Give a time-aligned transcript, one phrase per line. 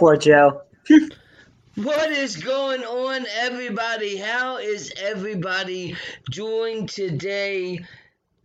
[0.00, 0.62] for it, Joe.
[1.76, 4.16] What is going on, everybody?
[4.16, 5.96] How is everybody
[6.30, 7.84] doing today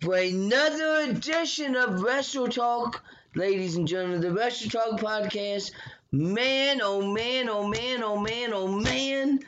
[0.02, 3.04] for another edition of Wrestle Talk?
[3.36, 5.72] Ladies and gentlemen, the Wrestle Talk podcast.
[6.12, 9.40] Man, oh man, oh man, oh man, oh man.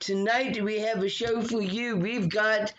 [0.00, 1.96] Tonight we have a show for you.
[1.96, 2.72] We've got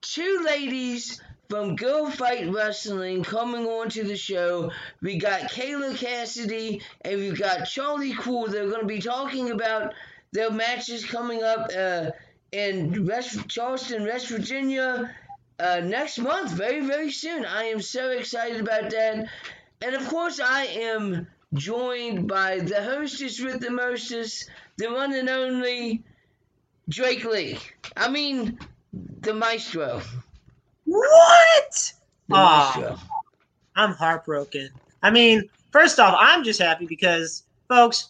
[0.00, 1.20] two ladies
[1.50, 4.70] from Girl Fight Wrestling coming on to the show.
[5.02, 8.48] We got Kayla Kassidy and we've got Charlie Kruel.
[8.48, 9.92] They're going to be talking about
[10.30, 12.12] their matches coming up uh,
[12.52, 15.12] in West Charleston, West Virginia
[15.58, 17.44] uh, next month, very, very soon.
[17.44, 19.28] I am so excited about that.
[19.82, 25.28] And of course, I am joined by the hostess with the mostest, the one and
[25.28, 26.04] only
[26.88, 27.58] Drake Lee.
[27.96, 28.56] I mean,
[28.92, 30.00] the maestro.
[30.90, 31.92] What?
[32.28, 32.98] The Aw.
[33.76, 34.70] I'm heartbroken.
[35.02, 38.08] I mean, first off, I'm just happy because, folks,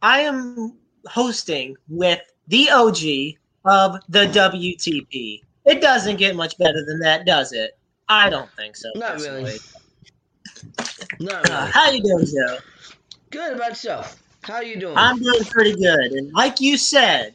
[0.00, 3.36] I am hosting with the OG
[3.66, 5.42] of the WTP.
[5.66, 7.78] It doesn't get much better than that, does it?
[8.08, 8.88] I don't think so.
[8.94, 9.58] Not really.
[9.58, 9.58] personally.
[11.20, 12.58] Not Uh, how you doing, Joe?
[13.30, 14.22] Good about yourself.
[14.42, 14.96] How you doing?
[14.96, 17.34] I'm doing pretty good, and like you said,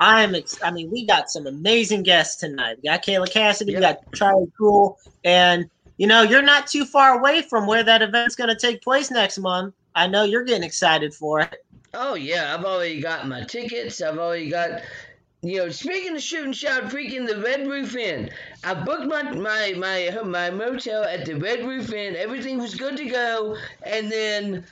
[0.00, 0.34] I'm.
[0.34, 2.78] Ex- I mean, we got some amazing guests tonight.
[2.82, 7.18] We got Kayla Kassidy, we got Charlie Kruel, and you know, you're not too far
[7.18, 9.74] away from where that event's going to take place next month.
[9.94, 11.64] I know you're getting excited for it.
[11.92, 14.00] Oh yeah, I've already got my tickets.
[14.00, 14.82] I've already got,
[15.42, 18.30] you know, speaking of shoot and shout, freaking the Red Roof Inn.
[18.62, 22.14] I booked my my my my motel at the Red Roof Inn.
[22.14, 24.64] Everything was good to go, and then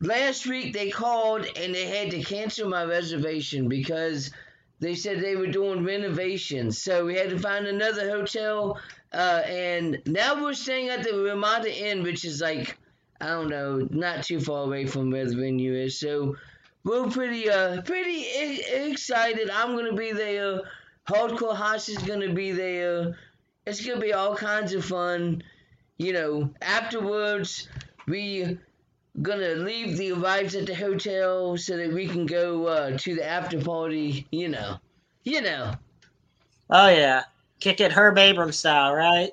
[0.00, 4.30] last week they called and they had to cancel my reservation because
[4.80, 6.80] they said they were doing renovations.
[6.82, 8.78] So we had to find another hotel,
[9.12, 12.76] uh, and now we're staying at the Ramada Inn, which is like.
[13.20, 15.98] I don't know, not too far away from where the venue is.
[15.98, 16.36] So
[16.82, 19.48] we're pretty uh pretty e- excited.
[19.50, 20.60] I'm gonna be there.
[21.08, 23.16] Hardcore House is gonna be there.
[23.66, 25.42] It's gonna be all kinds of fun.
[25.96, 27.68] You know, afterwards
[28.06, 28.58] we
[29.22, 33.24] gonna leave the arrives at the hotel so that we can go uh, to the
[33.24, 34.26] after party.
[34.30, 34.78] You know,
[35.24, 35.74] you know.
[36.70, 37.24] Oh yeah,
[37.60, 39.30] kick it Herb Abrams style, right?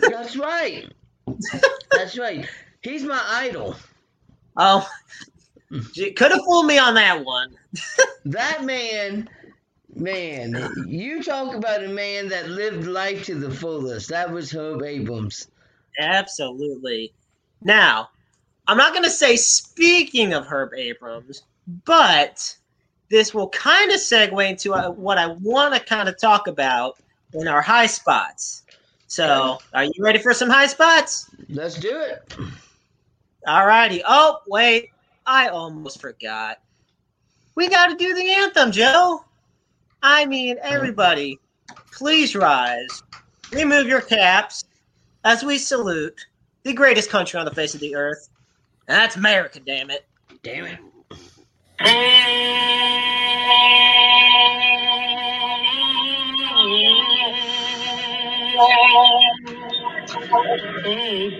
[0.00, 0.92] That's right.
[1.92, 2.48] That's right.
[2.82, 3.76] He's my idol.
[4.56, 4.88] Oh,
[5.70, 7.54] could have fooled me on that one.
[8.24, 9.26] That man,
[9.94, 14.10] man, you talk about a man that lived life to the fullest.
[14.10, 15.48] That was Herb Abrams.
[15.98, 17.14] Absolutely.
[17.62, 18.10] Now,
[18.68, 21.42] I'm not going to say speaking of Herb Abrams,
[21.86, 22.54] but
[23.08, 26.98] this will kind of segue into uh, what I want to kind of talk about
[27.32, 28.62] in our high spots.
[29.06, 31.30] So, are you ready for some high spots?
[31.48, 32.36] Let's do it.
[33.46, 34.02] All righty.
[34.06, 34.90] Oh, wait.
[35.24, 36.58] I almost forgot.
[37.54, 39.24] We got to do the anthem, Joe.
[40.02, 41.38] I mean, everybody,
[41.90, 43.02] please rise.
[43.50, 44.64] Remove your caps
[45.24, 46.26] as we salute
[46.64, 48.28] the greatest country on the face of the earth.
[48.88, 50.06] And that's America, damn it.
[50.42, 50.78] Damn it.
[58.60, 59.20] Oh,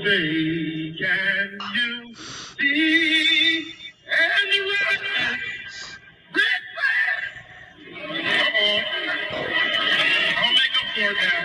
[0.04, 3.74] say, can you see
[4.12, 5.02] anyone?
[6.34, 7.22] Red flag!
[8.12, 8.80] Uh-oh.
[10.36, 11.42] I'll make up for it now.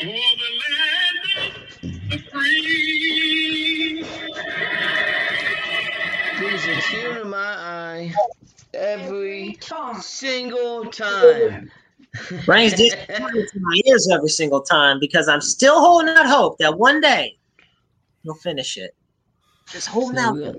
[0.00, 0.41] For
[6.92, 8.12] tear to my eye
[8.74, 9.58] every
[10.00, 11.70] single time.
[12.46, 16.78] Brings disappointment to my ears every single time because I'm still holding out hope that
[16.78, 17.38] one day
[18.22, 18.94] you'll finish it.
[19.68, 20.34] Just holding So out.
[20.34, 20.54] we'll,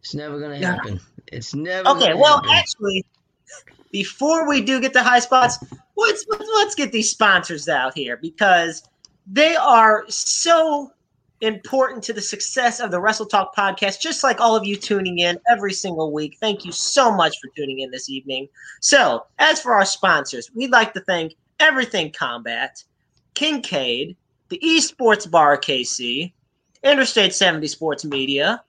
[0.00, 0.72] It's never gonna Yeah.
[0.74, 1.00] happen.
[1.32, 1.88] It's never.
[1.90, 2.50] Okay, gonna well, happen.
[2.56, 3.04] actually,
[3.90, 5.58] before we do get to high spots,
[5.96, 8.82] let's let's let's get these sponsors out here because
[9.26, 10.90] they are so
[11.44, 14.00] important to the success of the Wrestle Talk podcast.
[14.00, 17.48] Just like all of you tuning in every single week, thank you so much for
[17.54, 18.48] tuning in this evening.
[18.80, 22.82] So, as for our sponsors, we'd like to thank Everything Combat,
[23.34, 24.16] Kincaid,
[24.48, 26.32] the Esports Bar KC,
[26.82, 28.62] Interstate 70 Sports Media,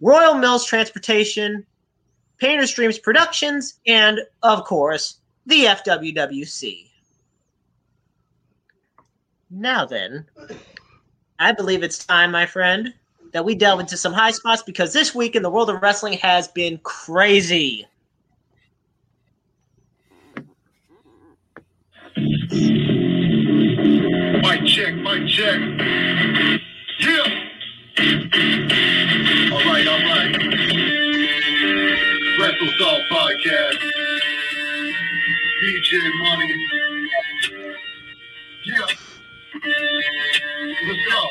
[0.00, 1.66] Royal Mills Transportation,
[2.38, 6.88] Painter Streams Productions, and of course, the FWWC.
[9.50, 10.24] Now then,
[11.42, 12.94] I believe it's time, my friend,
[13.32, 16.12] that we delve into some high spots because this week in the world of wrestling
[16.18, 17.84] has been crazy.
[22.16, 22.26] Mic
[24.66, 25.58] check, mic check.
[27.00, 27.26] Yeah.
[29.50, 30.36] All right, all right.
[32.38, 33.78] Wrestle Talk Podcast.
[35.64, 35.90] DJ
[36.22, 36.54] Money.
[38.64, 38.86] Yeah.
[39.52, 39.68] Let's
[41.12, 41.28] go.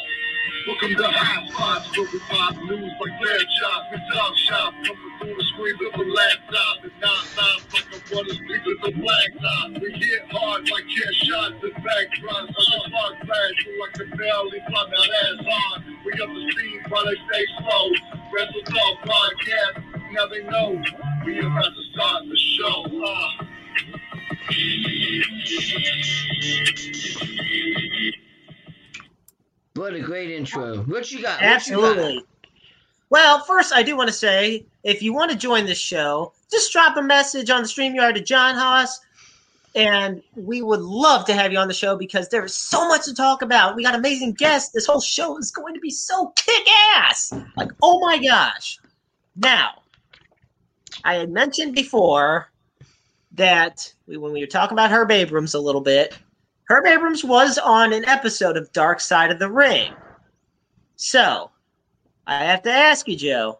[0.67, 4.73] Welcome to High Spots, where pop news like red shots and dog shop.
[4.85, 7.61] Coming through the screen of a laptop and non-stop.
[7.73, 9.81] Fucking what is speak with the black top.
[9.81, 12.45] We hit hard like chair shots and back drops.
[12.45, 15.97] On the spark flash, feel like the belly pop that ass on.
[16.05, 17.89] We up the speed while they stay slow.
[18.29, 19.81] Wrestle Talk Podcast,
[20.13, 20.77] now they know.
[21.25, 22.85] We about to start the show.
[22.85, 23.49] Uh.
[29.81, 30.77] What a great intro.
[30.77, 30.87] What you got?
[30.89, 31.41] What you got?
[31.41, 32.23] Absolutely.
[33.09, 36.71] Well, first, I do want to say if you want to join this show, just
[36.71, 39.01] drop a message on the StreamYard to John Haas,
[39.73, 43.05] and we would love to have you on the show because there is so much
[43.05, 43.75] to talk about.
[43.75, 44.71] We got amazing guests.
[44.71, 47.33] This whole show is going to be so kick ass.
[47.57, 48.77] Like, oh my gosh.
[49.35, 49.81] Now,
[51.03, 52.51] I had mentioned before
[53.31, 56.17] that we, when we were talking about Herb Abrams a little bit,
[56.71, 59.93] Herb Abrams was on an episode of Dark Side of the Ring.
[60.95, 61.51] So,
[62.25, 63.59] I have to ask you, Joe,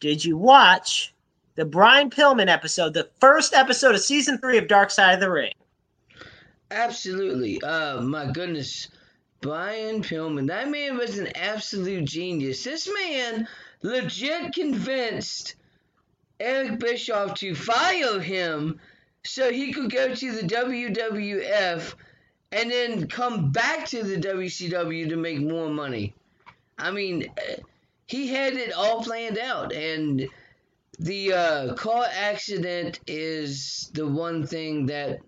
[0.00, 1.12] did you watch
[1.56, 5.30] the Brian Pillman episode, the first episode of season three of Dark Side of the
[5.30, 5.52] Ring?
[6.70, 7.60] Absolutely.
[7.60, 8.88] Uh, my goodness.
[9.42, 10.46] Brian Pillman.
[10.46, 12.64] That man was an absolute genius.
[12.64, 13.46] This man
[13.82, 15.56] legit convinced
[16.40, 18.80] Eric Bischoff to fire him
[19.22, 21.92] so he could go to the WWF
[22.52, 26.14] and then come back to the WCW to make more money.
[26.78, 27.56] I mean, eh,
[28.06, 30.26] he had it all planned out, and
[30.98, 35.18] the uh, car accident is the one thing that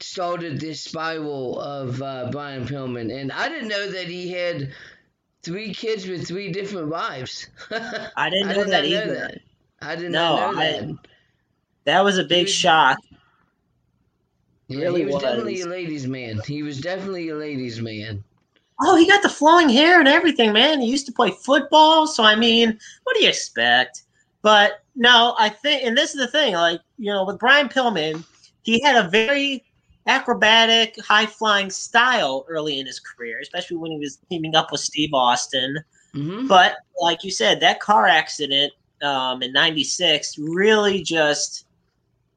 [0.00, 3.12] started this spiral of uh, Brian Pillman.
[3.14, 4.72] And I didn't know that he had
[5.42, 7.48] three kids with three different wives.
[7.70, 9.14] I didn't know did that not know either.
[9.14, 9.38] that.
[9.82, 10.96] I did No, not know I- that.
[11.84, 12.96] That was a big shock.
[14.68, 15.22] Yeah, really he was, was.
[15.22, 16.40] definitely a ladies' man.
[16.46, 18.24] He was definitely a ladies' man.
[18.82, 20.80] Oh, he got the flowing hair and everything, man.
[20.80, 24.02] He used to play football, so I mean, what do you expect?
[24.42, 28.24] But no, I think, and this is the thing, like you know, with Brian Pillman,
[28.62, 29.64] he had a very
[30.06, 34.80] acrobatic, high flying style early in his career, especially when he was teaming up with
[34.80, 35.78] Steve Austin.
[36.12, 41.66] hmm But like you said, that car accident um, in '96 really just,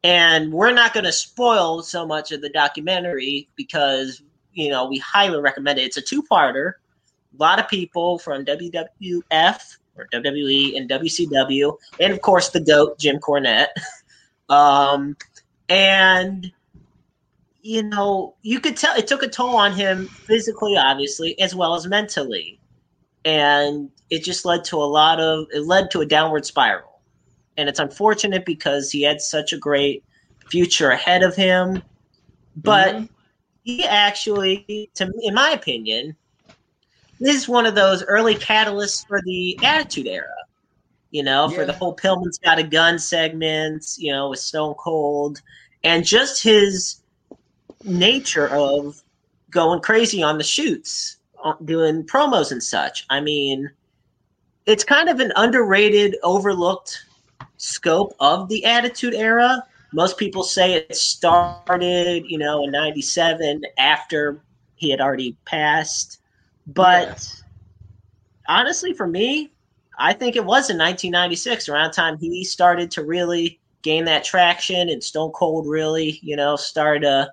[0.04, 4.22] and we're not going to spoil so much of the documentary because
[4.54, 5.84] you know we highly recommend it.
[5.84, 6.74] It's a two-parter.
[7.38, 13.00] A lot of people from WWF or WWE and WCW, and of course the goat
[13.00, 13.68] Jim Cornette.
[14.50, 15.18] um,
[15.70, 16.52] and
[17.62, 21.76] you know, you could tell it took a toll on him physically, obviously, as well
[21.76, 22.60] as mentally
[23.28, 26.87] and it just led to a lot of it led to a downward spiral
[27.58, 30.04] and it's unfortunate because he had such a great
[30.50, 31.82] future ahead of him
[32.56, 33.10] but Mhm.
[33.64, 36.16] he actually to me in my opinion
[37.20, 40.28] is one of those early catalysts for the attitude era
[41.12, 45.42] you know for the whole pillman's got a gun segments you know with stone cold
[45.84, 47.02] and just his
[47.84, 49.02] nature of
[49.50, 53.06] going crazy on the shoots uh, doing promos and such.
[53.10, 53.70] I mean,
[54.66, 56.98] it's kind of an underrated, overlooked
[57.58, 59.64] scope of the Attitude Era.
[59.94, 64.42] Most people say it started, you know, in '97 after
[64.76, 66.20] he had already passed,
[66.68, 67.34] but
[68.48, 69.52] honestly, for me,
[70.00, 74.90] I think it was in 1996, around time he started to really gain that traction,
[74.90, 77.32] and Stone Cold really, you know, started to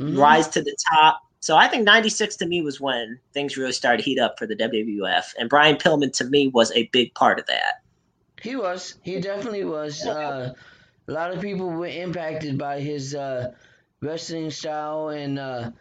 [0.00, 0.18] Mhm.
[0.18, 1.20] rise to the top.
[1.40, 4.46] So I think 96 to me was when things really started to heat up for
[4.46, 5.32] the WWF.
[5.38, 7.83] And Brian Pillman to me was a big part of that.
[8.44, 8.96] He was.
[9.02, 10.06] He definitely was.
[10.06, 10.54] Uh,
[11.08, 13.52] a lot of people were impacted by his uh,
[14.02, 15.72] wrestling style and uh,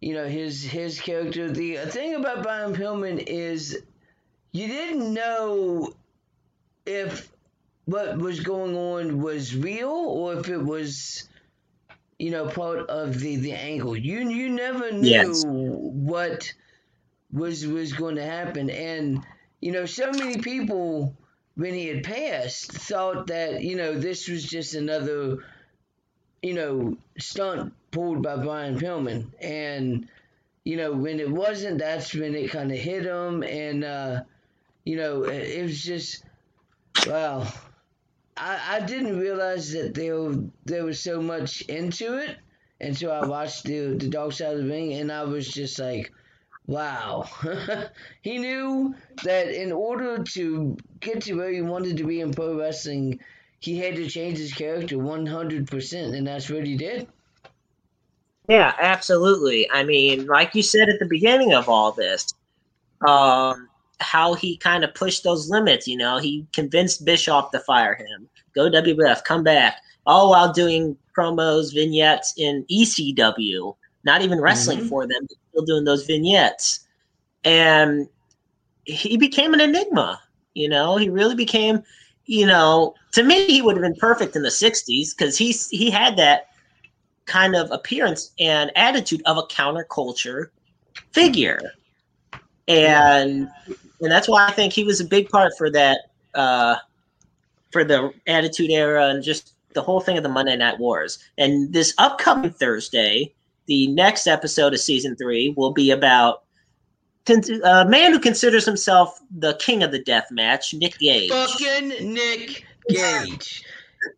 [0.00, 1.50] you know his his character.
[1.50, 3.82] The thing about Brian Pillman is
[4.52, 5.92] you didn't know
[6.86, 7.30] if
[7.86, 11.28] what was going on was real or if it was
[12.18, 13.96] you know part of the the angle.
[13.96, 15.44] You you never knew Yes.
[15.44, 16.52] what
[17.32, 19.24] was was going to happen and
[19.60, 21.16] you know so many people
[21.56, 25.38] when he had passed thought that you know this was just another
[26.42, 29.30] you know stunt pulled by Brian Pillman.
[29.40, 30.08] And
[30.64, 33.42] you know when it wasn't that's when it kind of hit him.
[33.42, 34.22] And uh
[34.84, 36.24] you know it, it was just
[37.06, 37.46] wow
[38.36, 40.32] I, I didn't realize that there
[40.64, 42.36] there was so much into it.
[42.80, 46.12] Until I watched the the Dark Side of the Ring and I was just like
[46.66, 47.24] Wow.
[48.22, 52.58] he knew that in order to get to where he wanted to be in pro
[52.58, 53.20] wrestling,
[53.60, 57.08] he had to change his character 100%, and that's what he did.
[58.48, 59.70] Yeah, absolutely.
[59.70, 62.34] I mean, like you said at the beginning of all this,
[63.06, 63.68] um,
[64.00, 65.88] how he kind of pushed those limits.
[65.88, 68.28] You know, he convinced Bischoff to fire him.
[68.54, 69.78] Go WWF, come back.
[70.06, 74.88] All while doing promos, vignettes in ECW, not even wrestling Mhm.
[74.88, 76.80] for them, but still doing those vignettes.
[77.44, 78.08] And
[78.84, 80.20] he became an enigma.
[80.54, 81.82] You know, he really became.
[82.26, 85.90] You know, to me, he would have been perfect in the '60s because he, he
[85.90, 86.48] had that
[87.26, 90.48] kind of appearance and attitude of a counterculture
[91.12, 91.60] figure.
[92.68, 93.48] And
[94.00, 96.76] and that's why I think he was a big part for that uh
[97.72, 101.18] for the attitude era and just the whole thing of the Monday Night Wars.
[101.36, 103.32] And this upcoming Thursday,
[103.66, 106.42] the next episode of season 3 will be about
[107.28, 111.30] uh, a man who considers himself the king of the death match, Nick Gage.
[111.30, 113.64] Fucking Nick Gage.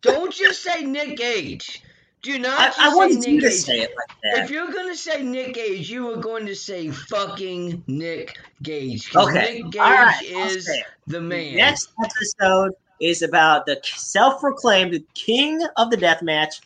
[0.01, 1.81] Don't just say Nick Gage.
[2.23, 3.59] Do not I, I wanted you to Gage.
[3.59, 7.83] say it like If you're gonna say Nick Gage, you were going to say fucking
[7.87, 9.15] Nick Gage.
[9.15, 9.61] Okay.
[9.61, 10.21] Nick Gage right.
[10.23, 10.69] Is
[11.05, 11.55] the man.
[11.55, 16.59] Next episode is about the self-proclaimed king of the death match,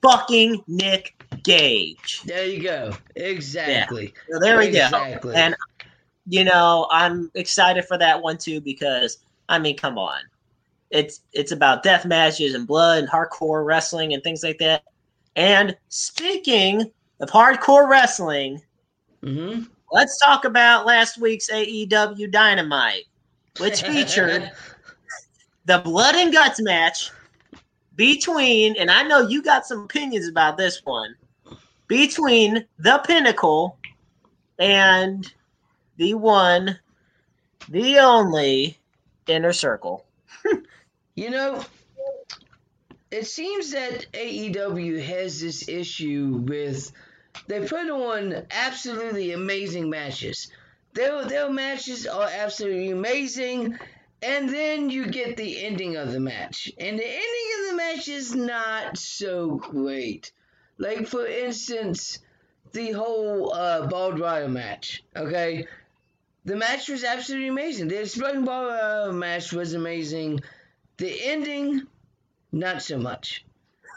[0.00, 2.22] fucking Nick Gage.
[2.24, 2.92] There you go.
[3.16, 4.12] Exactly.
[4.30, 4.84] So there we go.
[4.86, 5.34] Exactly.
[5.34, 5.54] And
[6.26, 10.20] you know, I'm excited for that one too because I mean, come on.
[10.90, 14.84] It's it's about death matches and blood and hardcore wrestling and things like that.
[15.36, 18.60] And speaking of hardcore wrestling,
[19.22, 19.60] hmm
[19.92, 23.04] let's talk about last week's AEW Dynamite,
[23.58, 24.50] which featured
[25.64, 27.10] the blood and guts match
[27.96, 31.14] between, and I know you got some opinions about this one,
[31.92, 33.76] between the Pinnacle
[34.58, 35.30] and
[35.98, 36.78] the one,
[37.68, 38.78] the only
[39.26, 40.04] Inner Circle.
[41.14, 41.62] You know,
[43.10, 46.90] it seems that AEW has this issue with
[47.48, 50.50] they put on absolutely amazing matches.
[50.94, 53.78] Their their matches are absolutely amazing,
[54.22, 58.08] and then you get the ending of the match, and the ending of the match
[58.08, 60.32] is not so great.
[60.82, 62.18] Like for instance,
[62.72, 65.04] the whole uh, Barbed Wire match.
[65.14, 65.68] Okay,
[66.44, 67.86] the match was absolutely amazing.
[67.86, 70.40] The Exploding Barbed Wire match was amazing.
[70.96, 71.86] The ending,
[72.50, 73.44] not so much.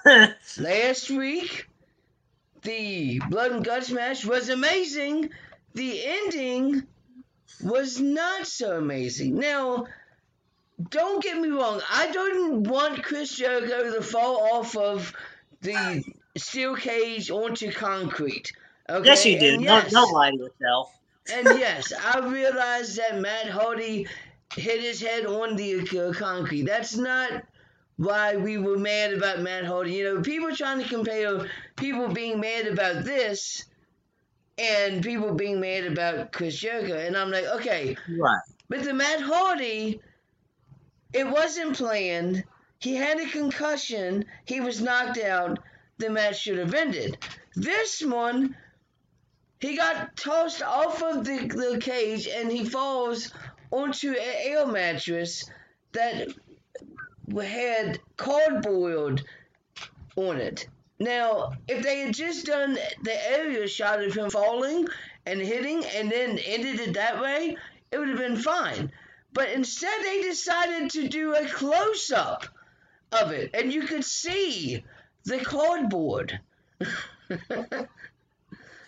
[0.60, 1.68] Last week,
[2.62, 5.32] the Blood and Guts match was amazing.
[5.74, 6.84] The ending
[7.64, 9.40] was not so amazing.
[9.40, 9.88] Now,
[10.92, 11.82] don't get me wrong.
[11.92, 15.12] I don't want Chris Jericho to fall off of
[15.62, 16.04] the
[16.38, 18.52] steel cage onto concrete.
[18.90, 19.06] Okay?
[19.06, 19.54] yes, you do.
[19.56, 20.94] And Don't, don't lie to yourself.
[21.34, 24.08] and yes, I realize that Matt Hardy
[24.54, 26.64] hit his head on the uh, concrete.
[26.64, 27.44] That's not
[27.98, 29.94] why we were mad about Matt Hardy.
[29.94, 33.66] You know, people trying to compare people being mad about this
[34.58, 36.96] and people being mad about Chris Jericho.
[36.98, 38.42] And I'm like, okay, Right.
[38.70, 40.00] but the Matt Hardy,
[41.14, 42.44] it wasn't planned.
[42.80, 44.26] He had a concussion.
[44.46, 45.60] He was knocked out.
[45.98, 47.18] The match should have ended.
[47.56, 48.56] This one,
[49.60, 53.32] he got tossed off of the, the cage and he falls
[53.72, 55.50] onto an air mattress
[55.94, 56.30] that
[57.42, 59.24] had cardboard
[60.16, 60.68] on it.
[61.00, 64.88] Now, if they had just done the area shot of him falling
[65.26, 67.58] and hitting and then ended it that way,
[67.92, 68.92] it would have been fine.
[69.34, 72.46] But instead, they decided to do a close up
[73.12, 74.84] of it, and you could see
[75.26, 76.40] the cardboard.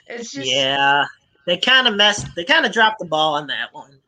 [0.08, 1.06] it's just Yeah.
[1.46, 4.00] They kind of messed, they kind of dropped the ball on that one.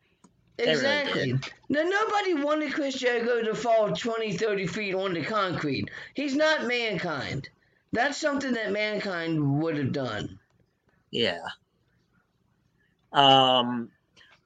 [0.58, 1.34] really exactly.
[1.70, 5.90] Now, nobody wanted Chris Jericho to fall 20, 30 feet onto concrete.
[6.16, 7.50] He's not mankind.
[7.94, 10.38] That's something that mankind would have done.
[11.12, 11.46] Yeah.
[13.12, 13.90] Um,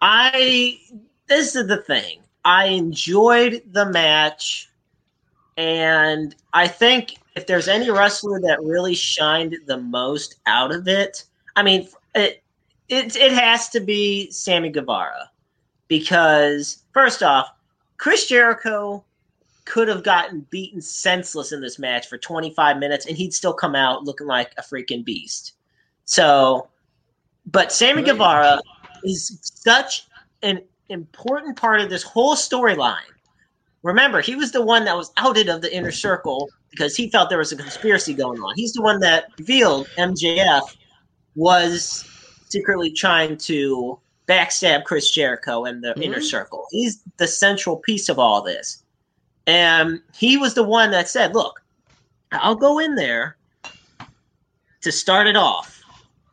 [0.01, 0.79] I
[1.27, 2.19] this is the thing.
[2.45, 4.69] I enjoyed the match,
[5.57, 11.25] and I think if there's any wrestler that really shined the most out of it,
[11.55, 12.43] I mean, it
[12.89, 15.31] it it has to be Sammy Guevara
[15.87, 17.49] because first off,
[17.97, 19.03] Chris Jericho
[19.65, 23.75] could have gotten beaten senseless in this match for 25 minutes and he'd still come
[23.75, 25.53] out looking like a freaking beast.
[26.03, 26.67] So,
[27.45, 28.11] but Sammy Right.
[28.11, 28.59] Guevara
[29.05, 30.07] is such
[30.41, 32.99] an important part of this whole storyline.
[33.83, 37.29] Remember, he was the one that was outed of the inner circle because he felt
[37.29, 38.53] there was a conspiracy going on.
[38.55, 40.63] He's the one that revealed MJF
[41.35, 42.03] was
[42.49, 46.29] secretly trying to backstab Chris Jericho and the inner Mhm.
[46.29, 46.65] circle.
[46.71, 48.83] He's the central piece of all this.
[49.45, 51.61] And he was the one that said, Look,
[52.31, 53.37] I'll go in there
[54.81, 55.79] to start it off.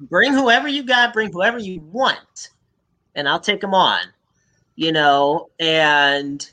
[0.00, 2.48] Bring whoever you got, bring whoever you want,
[3.14, 4.00] and I'll take them on.
[4.76, 6.48] You know, and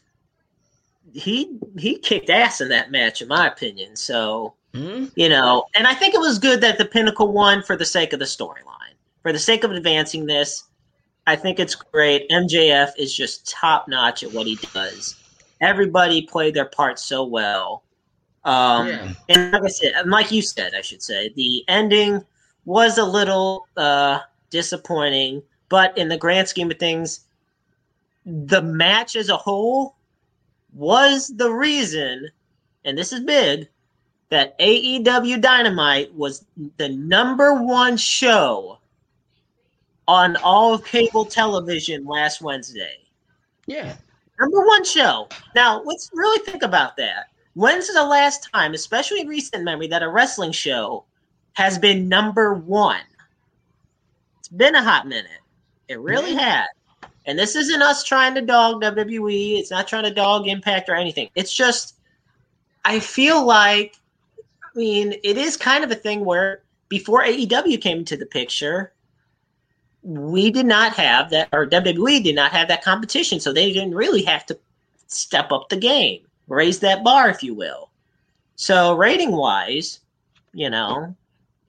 [1.13, 3.95] he he kicked ass in that match, in my opinion.
[3.95, 5.05] So Hmm?
[5.15, 8.13] you know, and I think it was good that the Pinnacle won for the sake
[8.13, 8.93] of the storyline,
[9.23, 10.65] for the sake of advancing this.
[11.25, 12.29] I think it's great.
[12.29, 15.15] MJF is just top notch at what he does.
[15.61, 17.83] Everybody played their part so well.
[18.45, 19.13] Um, Yeah.
[19.29, 22.23] And like I said, and like you said, I should say, the ending
[22.65, 24.19] was a little uh,
[24.51, 27.21] disappointing, but in the grand scheme of things,
[28.25, 29.96] the match as a whole
[30.73, 32.29] was the reason,
[32.85, 33.67] and this is big,
[34.29, 36.45] that AEW Dynamite was
[36.77, 38.79] the number one show
[40.07, 42.97] on all of cable television last Wednesday.
[43.65, 43.95] Yeah.
[44.39, 45.27] Number one show.
[45.55, 47.27] Now, let's really think about that.
[47.53, 51.05] When's the last time, especially in recent memory, that a wrestling show
[51.53, 53.01] has been number one?
[54.39, 55.41] It's been a hot minute.
[55.87, 56.67] It really Yeah.
[57.27, 59.59] And this isn't us trying to dog WWE.
[59.59, 61.29] It's not trying to dog Impact or anything.
[61.35, 61.95] It's just,
[62.85, 63.97] I feel like,
[64.63, 68.93] I mean, it is kind of a thing where before AEW came into the picture,
[70.03, 73.93] we did not have that, or WWE did not have that competition, so they didn't
[73.93, 74.57] really have to
[75.07, 77.89] step up the game, raise that bar, if you will.
[78.55, 79.99] So rating wise,
[80.53, 81.13] you know,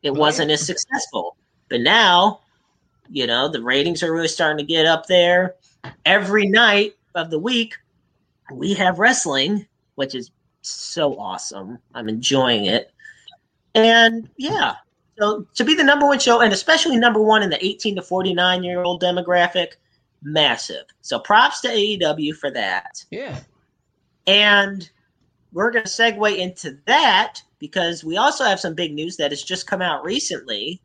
[0.02, 1.36] it wasn't as successful.
[1.68, 2.40] But now,
[3.10, 5.54] you know, the ratings are really starting to get up there.
[6.04, 7.74] Every night of the week,
[8.52, 10.30] we have wrestling, which is
[10.62, 11.78] so awesome.
[11.94, 12.92] I'm enjoying it.
[13.74, 14.76] And yeah,
[15.18, 18.02] so to be the number one show, and especially number one in the 18 to
[18.02, 19.72] 49 year old demographic,
[20.22, 20.84] massive.
[21.00, 23.04] So props to AEW for that.
[23.10, 23.38] Yeah.
[24.26, 24.88] And
[25.52, 29.42] we're going to segue into that because we also have some big news that has
[29.42, 30.80] just come out recently.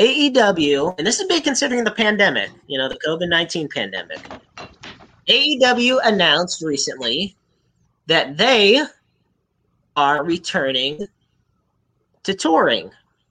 [0.00, 4.18] AEW, and this is big considering the pandemic, you know, the COVID 19 pandemic.
[5.28, 7.36] AEW announced recently
[8.06, 8.82] that they
[9.96, 11.06] are returning
[12.22, 12.90] to touring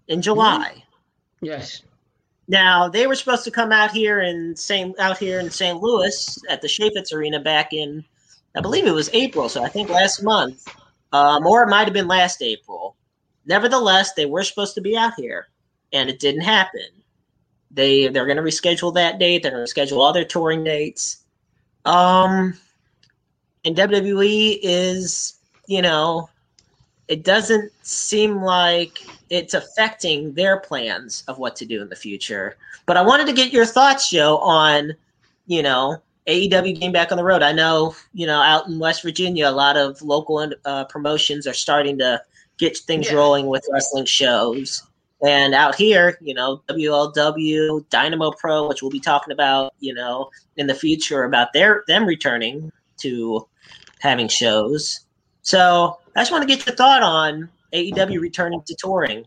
[0.09, 0.83] in July.
[1.41, 1.81] Yes.
[2.47, 4.97] Now they were supposed to come out here in St.
[4.99, 5.81] out here in St.
[5.81, 8.05] Louis at the Chaifetz Arena back in,
[8.55, 10.67] I believe it was April, so I think last month,
[11.13, 12.95] um, or it might have been last April.
[13.47, 15.47] Nevertheless, they were supposed to be out here,
[15.93, 16.81] and it didn't happen.
[17.71, 19.43] They they're going to reschedule that date.
[19.43, 21.23] They're going to schedule other touring dates.
[21.85, 22.57] Um,
[23.65, 25.35] and WWE is,
[25.67, 26.29] you know,
[27.07, 28.99] it doesn't seem like
[29.29, 32.57] it's affecting their plans of what to do in the future.
[32.85, 34.93] But I wanted to get your thoughts, Joe, on,
[35.45, 37.43] you know, AEW getting back on the road.
[37.43, 41.53] I know, you know, out in West Virginia, a lot of local uh, promotions are
[41.53, 42.21] starting to
[42.57, 43.17] get things Yeah.
[43.17, 44.83] rolling with wrestling shows.
[45.25, 50.29] And out here, you know, WLW, Dynamo Pro, which we'll be talking about, you know,
[50.55, 53.47] in the future about their them returning to
[53.99, 55.01] having shows.
[55.41, 59.25] So I just want to get your thought on AEW returning to touring.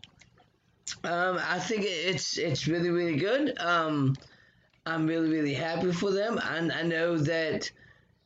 [1.03, 3.57] Um, I think it's it's really really good.
[3.59, 4.15] Um,
[4.85, 7.71] I'm really really happy for them, and I know that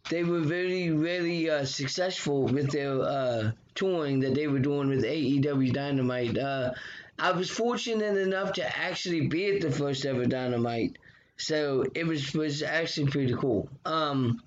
[0.09, 5.03] they were very really uh, successful with their uh, touring that they were doing with
[5.03, 6.37] AEW Dynamite.
[6.37, 6.73] Uh,
[7.19, 10.97] I was fortunate enough to actually be at the first ever Dynamite,
[11.37, 13.69] so it was was actually pretty cool.
[13.85, 14.43] Um,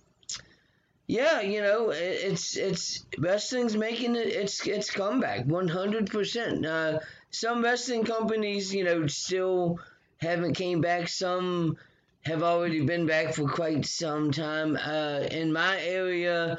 [1.06, 6.64] yeah, you know, it, it's it's wrestling's making it its its comeback, one hundred percent.
[6.64, 9.80] Uh, some wrestling companies, you know, still
[10.18, 11.08] haven't came back.
[11.08, 11.76] Some
[12.22, 14.76] have already been back for quite some time.
[14.76, 16.58] Uh, in my area,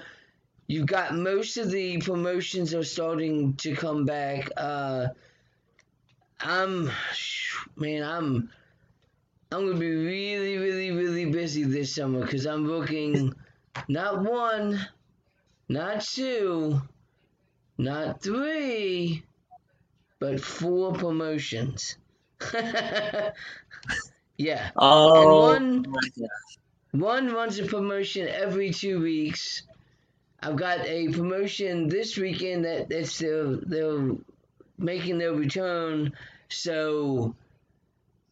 [0.68, 4.50] you've got most of the promotions are starting to come back.
[4.58, 5.08] Uh,
[6.44, 6.92] I'm,
[7.76, 8.50] man, I'm,
[9.52, 13.34] I'm gonna be really, really, really busy this summer because I'm booking
[13.88, 14.86] not one,
[15.70, 16.82] not two,
[17.78, 19.24] not three,
[20.20, 21.98] but four promotions.
[24.38, 24.72] yeah.
[24.76, 26.30] Oh, And one-
[26.92, 29.64] One runs a promotion every two weeks.
[30.42, 34.12] I've got a promotion this weekend that that's they're, they're
[34.78, 36.14] making their return.
[36.52, 37.36] So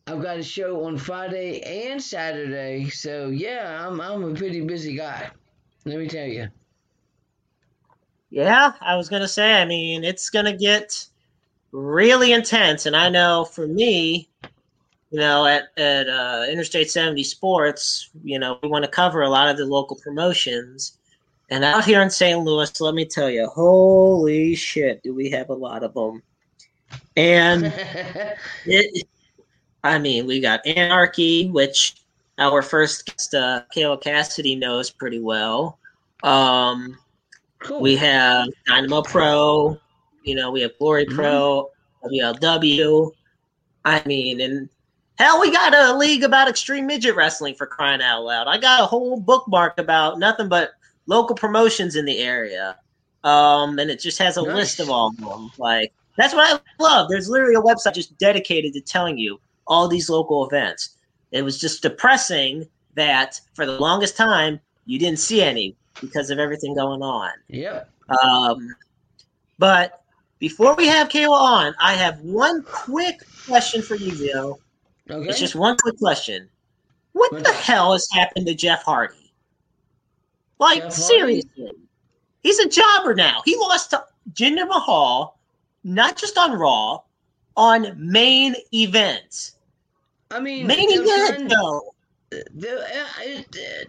[0.08, 2.90] I've got a show on Friday and Saturday.
[2.90, 5.30] So yeah, I'm I'm a pretty busy guy.
[5.86, 6.50] Let me tell you.
[8.30, 9.62] Yeah, I was gonna say.
[9.62, 11.08] I mean, it's gonna get
[11.72, 14.30] really intense, and I know for me,
[15.12, 19.30] you know, at at uh, Interstate 70 Sports, you know, we want to cover a
[19.30, 20.98] lot of the local promotions.
[21.52, 22.40] And out here in St.
[22.40, 26.22] Louis, let me tell you, holy shit, do we have a lot of them?
[27.16, 27.66] And
[28.66, 29.08] it,
[29.84, 31.96] I mean, we got Anarchy, which
[32.38, 35.78] our first guest, uh, Kayla Kassidy, knows pretty well.
[36.24, 36.98] Um,
[37.60, 37.82] cool.
[37.82, 39.78] we have Dynamo Pro,
[40.24, 41.70] you know, we have Glory Pro,
[42.04, 43.12] WLW.
[43.86, 44.70] I mean, and
[45.18, 48.48] hell, we got a league about extreme midget wrestling for crying out loud.
[48.48, 50.72] I got a whole bookmark about nothing but
[51.08, 52.78] local promotions in the area.
[53.24, 54.56] Um, and it just has a Nice.
[54.56, 55.52] list of all of them.
[55.58, 57.10] Like, that's what I love.
[57.10, 60.96] There's literally a website just dedicated to telling you all these local events.
[61.32, 66.40] It was just depressing that for the longest time you didn't see any because of
[66.40, 67.32] everything going on.
[67.48, 67.90] Yep.
[68.22, 68.76] Um,
[69.58, 70.02] but
[70.40, 74.60] before we have Kayla on, I have one quick question for you, Joe.
[75.10, 75.30] Okay.
[75.30, 76.50] It's just one quick question.
[77.14, 77.64] What What's the that?
[77.64, 79.34] hell has happened to Jeff Hardy?
[80.60, 80.96] Like, Jeff Hardy?
[81.02, 81.72] seriously.
[82.42, 83.42] He's a jobber now.
[83.46, 84.04] He lost to
[84.34, 85.39] Jinder Mahal,
[85.96, 87.00] not just on Raw,
[87.58, 89.56] on main events.
[90.32, 91.94] I mean, Main event, though.
[92.54, 93.84] they're, uh,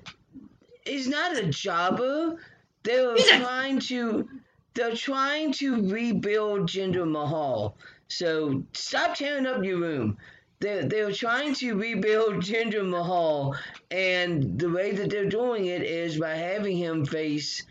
[0.86, 2.36] he's not a jobber.
[2.82, 4.28] They're He's a- trying to
[4.74, 7.76] they're trying to rebuild Jinder Mahal.
[8.08, 10.16] So stop tearing up your room.
[10.60, 13.56] They're, they're trying to rebuild Jinder Mahal,
[13.90, 17.62] and the way that they're doing it is by having him face,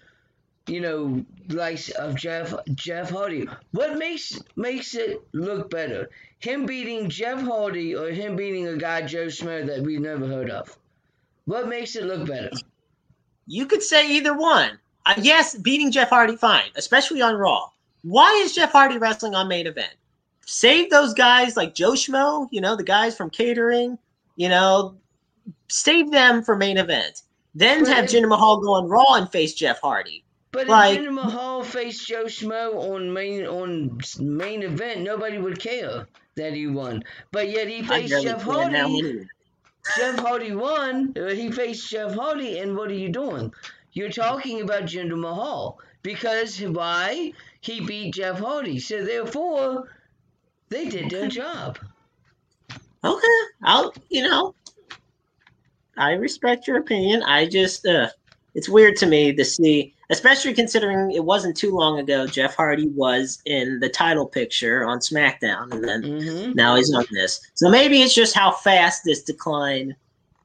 [0.69, 3.47] you know, likes of Jeff Jeff Hardy.
[3.71, 6.09] What makes makes it look better?
[6.39, 10.49] Him beating Jeff Hardy or him beating a guy Joe Schmo that we've never heard
[10.49, 10.77] of?
[11.45, 12.51] What makes it look better?
[13.47, 14.79] You could say either one.
[15.05, 17.69] Uh, yes, beating Jeff Hardy, fine, especially on Raw.
[18.03, 19.93] Why is Jeff Hardy wrestling on main event?
[20.45, 23.97] Save those guys like Joe Schmo, you know, the guys from catering,
[24.35, 24.95] you know,
[25.67, 27.23] save them for main event.
[27.55, 30.23] Then have Jinder Mahal go on Raw and face Jeff Hardy.
[30.51, 35.59] But Like- if Jinder Mahal faced Joe Schmo on main on main event, nobody would
[35.59, 37.03] care that he won.
[37.31, 39.27] But yet he faced barely Jeff care now Hardy.
[39.97, 41.13] Jeff Hardy won.
[41.17, 43.53] uh, He faced Jeff Hardy, and what are you doing?
[43.93, 47.33] You're talking about Jinder Mahal because why?
[47.61, 49.89] He beat Jeff Hardy, so therefore
[50.69, 51.77] they did their job.
[53.03, 54.55] Okay, I'll you know,
[55.97, 57.23] I respect your opinion.
[57.23, 58.09] I just uh,
[58.55, 62.27] it's weird to me to see, especially considering it wasn't too long ago.
[62.27, 67.05] Jeff Hardy was in the title picture on SmackDown, and then hmm now he's on
[67.11, 67.39] this.
[67.53, 69.95] So maybe it's just how fast this decline,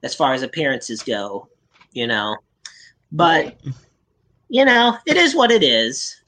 [0.03, 1.49] as far as appearances go,
[1.93, 2.37] you know.
[3.11, 3.59] But
[4.49, 6.21] you know, it is what it is.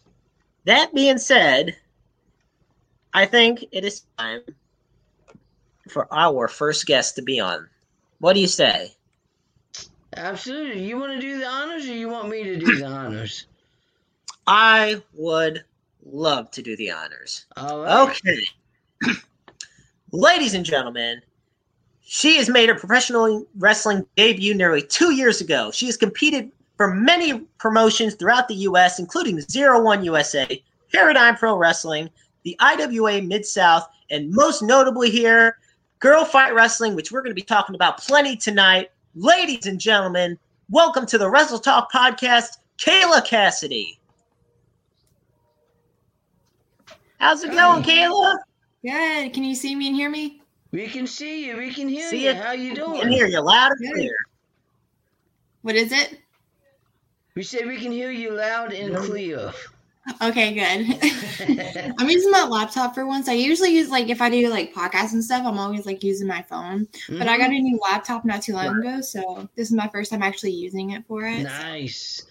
[0.64, 1.76] That being said,
[3.12, 4.40] I think it is time
[5.90, 7.68] for our first guest to be on.
[8.18, 8.95] What do you say?
[10.16, 10.84] Absolutely.
[10.84, 13.46] You want to do the honors, or you want me to do the honors?
[14.46, 15.64] I would
[16.04, 17.46] love to do the honors.
[17.56, 18.08] All right.
[18.08, 18.40] Okay.
[20.12, 21.20] Ladies and gentlemen,
[22.02, 25.70] she has made her professional wrestling debut nearly two years ago.
[25.72, 31.56] She has competed for many promotions throughout the U.S., including Zero One USA, Paradigm Pro
[31.56, 32.08] Wrestling,
[32.44, 35.58] the IWA Mid South, and most notably here,
[35.98, 38.90] Girl Fight Wrestling, which we're going to be talking about plenty tonight.
[39.18, 43.96] Ladies and gentlemen, welcome to the Wrestle Talk podcast, Kayla Kassidy.
[47.18, 47.90] How's it going, Hi.
[47.90, 48.36] Kayla?
[48.84, 49.32] Good.
[49.32, 50.42] Can you see me and hear me?
[50.70, 51.56] We can see you.
[51.56, 52.30] We can hear See you.
[52.30, 52.36] it.
[52.36, 53.00] How you I doing?
[53.00, 54.14] can hear you loud and clear.
[55.62, 56.20] What is it?
[57.34, 59.50] We said we can hear you loud and clear.
[60.22, 61.94] Okay, good.
[61.98, 63.28] I'm using my laptop for once.
[63.28, 66.28] I usually use like if I do like podcasts and stuff, I'm always like using
[66.28, 66.86] my phone.
[67.08, 70.10] But I got a new laptop not too long ago, so this is my first
[70.12, 71.38] time actually using it for it.
[71.38, 72.22] so- Nice.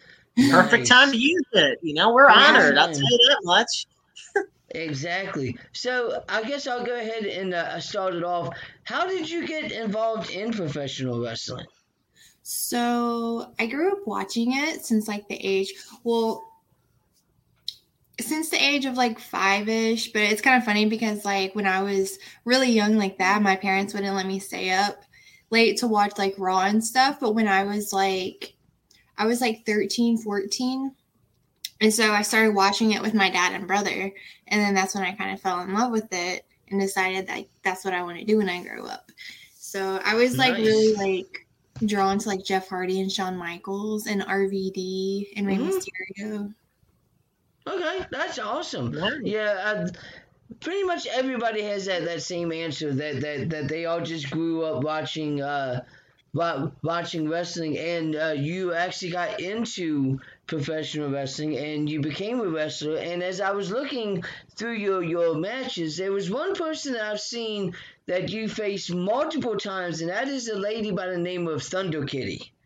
[0.52, 0.90] Perfect Nice.
[0.90, 1.80] time to use it.
[1.82, 2.36] You know, we're Yeah.
[2.36, 2.78] honored.
[2.78, 3.86] I'll tell you that much.
[4.72, 5.58] Exactly.
[5.72, 8.54] So I guess I'll go ahead and uh, start it off.
[8.84, 11.66] How did you get involved in professional wrestling?
[12.44, 16.44] So I grew up watching it since like the age, well,
[18.20, 20.12] since the age of like five ish.
[20.12, 23.56] But it's kind of funny because like when I was really young, like that, my
[23.56, 25.04] parents wouldn't let me stay up
[25.50, 27.20] late to watch like Raw and stuff.
[27.20, 28.54] But when I was like,
[29.18, 30.94] I was like 13, 14.
[31.82, 34.12] And so I started watching it with my dad and brother.
[34.48, 37.46] And then that's when I kind of fell in love with it and decided that
[37.64, 39.12] that's what I want to do when I grow up.
[39.58, 40.66] So I was like Nice.
[40.66, 41.48] really like
[41.86, 45.70] drawn to like Jeff Hardy and Shawn Michaels and RVD and Rey Mhm.
[45.70, 46.54] Mysterio.
[47.68, 48.92] Okay, that's awesome.
[48.92, 49.22] Nice.
[49.24, 49.88] Yeah, uh,
[50.60, 54.64] pretty much everybody has that, that same answer that, that, that they all just grew
[54.64, 55.84] up watching uh,
[56.34, 62.98] watching wrestling, and uh, you actually got into professional wrestling, and you became a wrestler.
[62.98, 64.24] And as I was looking
[64.56, 67.74] through your your matches, there was one person that I've seen
[68.06, 72.06] that you faced multiple times, and that is a lady by the name of Thunder
[72.06, 72.52] Kitty.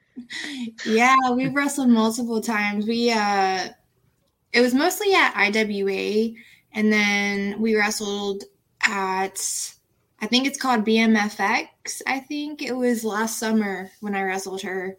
[0.85, 2.85] Yeah, we've wrestled multiple times.
[2.85, 3.69] We uh
[4.53, 6.33] it was mostly at IWA
[6.73, 8.43] and then we wrestled
[8.81, 9.39] at
[10.21, 12.01] I think it's called BMFX.
[12.05, 14.97] I think it was last summer when I wrestled her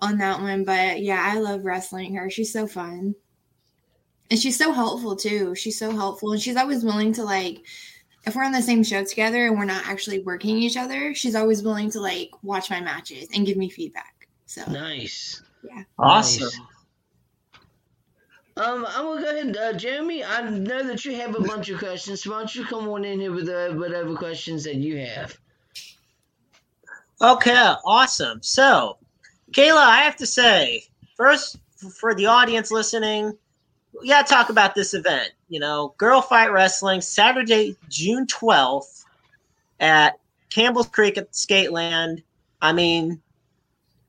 [0.00, 0.64] on that one.
[0.64, 2.28] But yeah, I love wrestling her.
[2.28, 3.14] She's so fun.
[4.30, 5.54] And she's so helpful too.
[5.54, 7.64] She's so helpful and she's always willing to like
[8.26, 11.34] if we're on the same show together and we're not actually working each other, she's
[11.34, 14.28] always willing to like watch my matches and give me feedback.
[14.44, 15.42] So Nice.
[15.62, 15.84] Yeah.
[15.98, 16.44] Awesome.
[16.44, 16.60] Nice.
[18.58, 20.24] Um, I'm gonna go ahead, uh, Jeremy.
[20.24, 22.24] I know that you have a bunch of questions.
[22.24, 25.38] So why don't you come on in here with uh, whatever questions that you have?
[27.22, 28.42] Okay, awesome.
[28.42, 28.98] So,
[29.52, 30.82] Kayla, I have to say,
[31.16, 31.58] first,
[32.00, 33.36] for the audience listening,
[34.02, 35.30] to talk about this event.
[35.48, 39.04] You know, Girl Fight Wrestling, Saturday, June 12th
[39.78, 40.18] at
[40.50, 42.22] Campbell's Creek at Skateland.
[42.60, 43.20] I mean,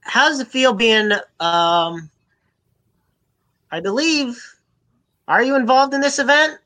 [0.01, 2.09] how does it feel being, um,
[3.71, 4.41] I believe,
[5.27, 6.59] are you involved in this event?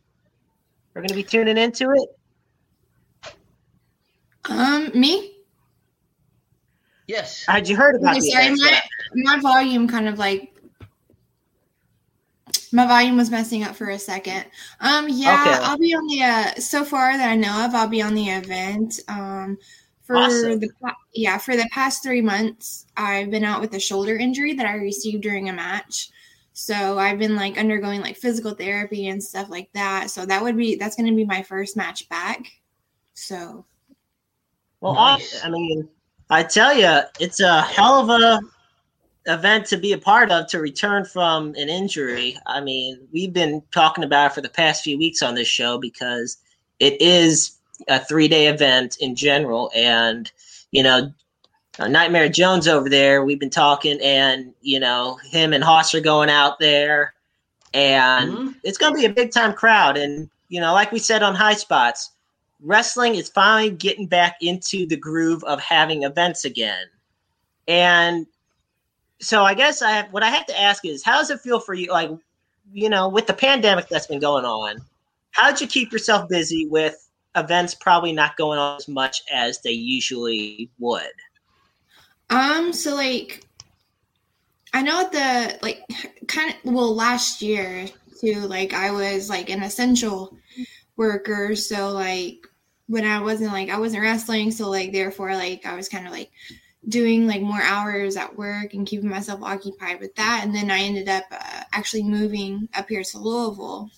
[0.93, 3.33] We're going to be tuning into it.
[4.49, 5.37] Um, me?
[7.07, 7.45] Yes.
[7.45, 8.81] Had you heard about Okay, sorry, my,
[9.15, 10.53] my volume kind of like
[12.71, 14.45] my volume was messing up for a second.
[14.79, 15.63] Um, yeah, Okay.
[15.63, 18.29] I'll be on the uh, so far that I know of, I'll be on the
[18.29, 18.99] event.
[19.07, 19.57] Um,
[20.03, 20.59] for Awesome.
[20.59, 20.69] the
[21.13, 24.73] yeah for the past three months, I've been out with a shoulder injury that I
[24.73, 26.09] received during a match.
[26.53, 30.11] So I've been like undergoing like physical therapy and stuff like that.
[30.11, 32.45] So that would be that's going to be my first match back.
[33.15, 33.65] So
[34.79, 35.43] Well, Nice.
[35.43, 35.89] I, I mean,
[36.29, 38.39] I tell you, it's a hell of a
[39.25, 42.37] event to be a part of to return from an injury.
[42.45, 45.79] I mean, we've been talking about it for the past few weeks on this show
[45.79, 46.37] because
[46.79, 50.31] it is a three day event in general, and
[50.71, 51.11] you know.
[51.79, 56.01] Uh, Nightmare Jones over there, we've been talking, and you know, him and Haas are
[56.01, 57.13] going out there,
[57.73, 58.55] and Mhm.
[58.63, 59.97] it's going to be a big time crowd.
[59.97, 62.11] And you know, like we said on High Spots,
[62.61, 66.87] wrestling is finally getting back into the groove of having events again.
[67.67, 68.27] And
[69.19, 71.59] so I guess I have what I have to ask is how does it feel
[71.59, 72.11] for you like
[72.71, 74.77] you know with the pandemic that's been going on
[75.31, 79.59] how did you keep yourself busy with events probably not going on as much as
[79.61, 81.11] they usually would
[82.33, 83.45] Um, so like
[84.73, 85.83] I know at the like
[86.27, 87.85] kind of well last year
[88.19, 90.35] too, like I was like an essential
[90.95, 92.47] worker, so like
[92.87, 96.11] when I wasn't like I wasn't wrestling, so like therefore like I was kind of
[96.11, 96.31] like
[96.89, 100.79] doing like more hours at work and keeping myself occupied with that, and then I
[100.79, 103.91] ended up uh, actually moving up here to Louisville,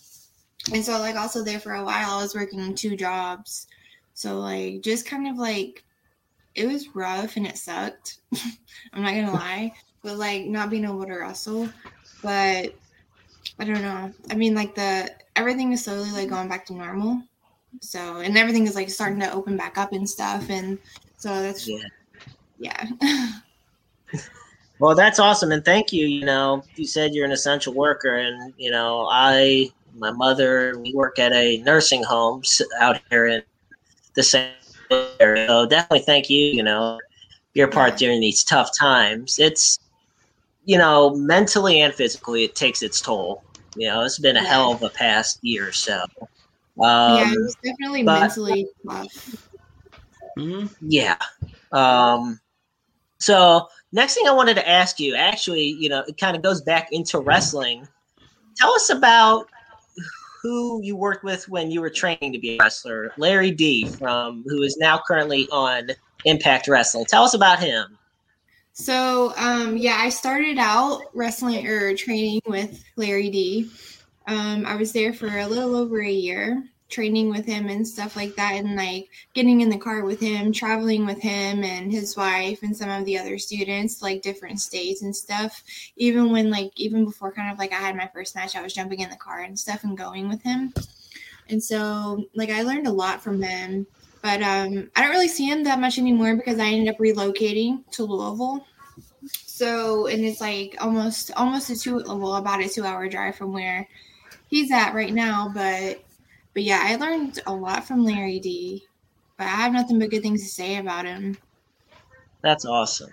[0.74, 3.68] and so like also there for a while I was working two jobs,
[4.14, 5.85] so like just kind of like
[6.56, 8.20] it was rough and it sucked.
[8.94, 11.70] I'm not gonna lie, but like not being able to wrestle.
[12.24, 12.76] But
[13.60, 14.12] I don't know.
[14.32, 17.22] I mean, like the everything is slowly like going back to normal.
[17.82, 20.50] So and everything is like starting to open back up and stuff.
[20.50, 20.80] And
[21.18, 21.78] so that's Yeah.
[22.58, 22.88] yeah.
[24.80, 28.54] well that's awesome and thank you you know you said you're an essential worker and
[28.58, 32.42] you know i my mother we work at a nursing home
[32.80, 33.44] out here in
[34.16, 34.52] the same
[34.92, 37.00] area so definitely thank you you know
[37.54, 39.80] your part during these tough times it's
[40.66, 43.44] you know mentally and physically it takes its toll
[43.78, 44.48] You know, it's been a Yeah.
[44.48, 45.96] hell of a past year or so.
[46.82, 49.08] Um, yeah, it was definitely but- mentally tough.
[50.38, 51.18] hmm Yeah.
[51.72, 52.40] Um,
[53.20, 56.62] so next thing I wanted to ask you, actually, you know, it kind of goes
[56.62, 57.88] back into wrestling.
[58.58, 59.48] Tell us about
[60.46, 64.44] who you worked with when you were training to be a wrestler, Larry D from
[64.46, 65.90] who is now currently on
[66.26, 67.06] Impact Wrestling.
[67.06, 67.98] Tell us about him.
[68.74, 73.72] So, um, yeah, I started out wrestling or training with Larry D.
[74.28, 78.16] Um, I was there for a little over a year, training with him and stuff
[78.16, 82.16] like that, and like getting in the car with him, traveling with him and his
[82.16, 85.64] wife and some of the other students, like different states and stuff.
[85.96, 88.74] Even when, like, even before kind of like I had my first match, I was
[88.74, 90.74] jumping in the car and stuff and going with him.
[91.50, 93.86] And so, like, I learned a lot from him
[94.26, 97.88] but um, I don't really see him that much anymore because I ended up relocating
[97.92, 98.66] to Louisville.
[99.28, 103.54] So, and it's like almost almost a two well about a two hour drive from
[103.54, 103.88] where
[104.48, 105.52] he's at right now.
[105.54, 106.04] But
[106.56, 108.84] but yeah, I learned a lot from Larry D.
[109.38, 111.38] But I have nothing but good things to say about him.
[112.42, 113.12] That's awesome.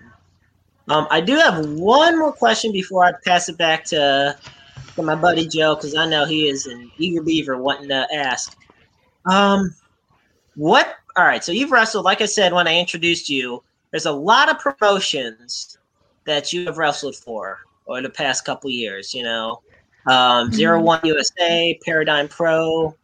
[0.87, 4.37] Um, I do have one more question before I pass it back to,
[4.95, 8.57] to my buddy Joe because I know he is an eager beaver wanting to ask.
[9.25, 9.75] Um,
[10.55, 10.95] what?
[11.17, 13.61] All right, so you've wrestled, like I said when I introduced you.
[13.91, 15.77] There's a lot of promotions
[16.25, 19.13] that you have wrestled for over the past couple years.
[19.13, 19.61] You know,
[20.07, 22.95] um, Zero One USA, Paradigm Pro,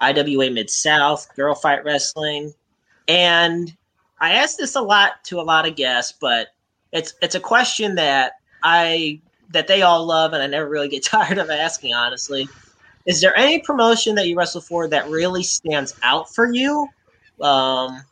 [0.00, 2.52] IWA Mid South, Girl Fight Wrestling,
[3.08, 3.74] and
[4.20, 6.48] I ask this a lot to a lot of guests, but
[6.92, 8.32] it's it's a question that
[8.62, 11.94] I that they all love, and I never really get tired of asking.
[11.94, 12.48] Honestly,
[13.06, 16.88] is there any promotion that you wrestle for that really stands out for you,
[17.40, 18.02] um,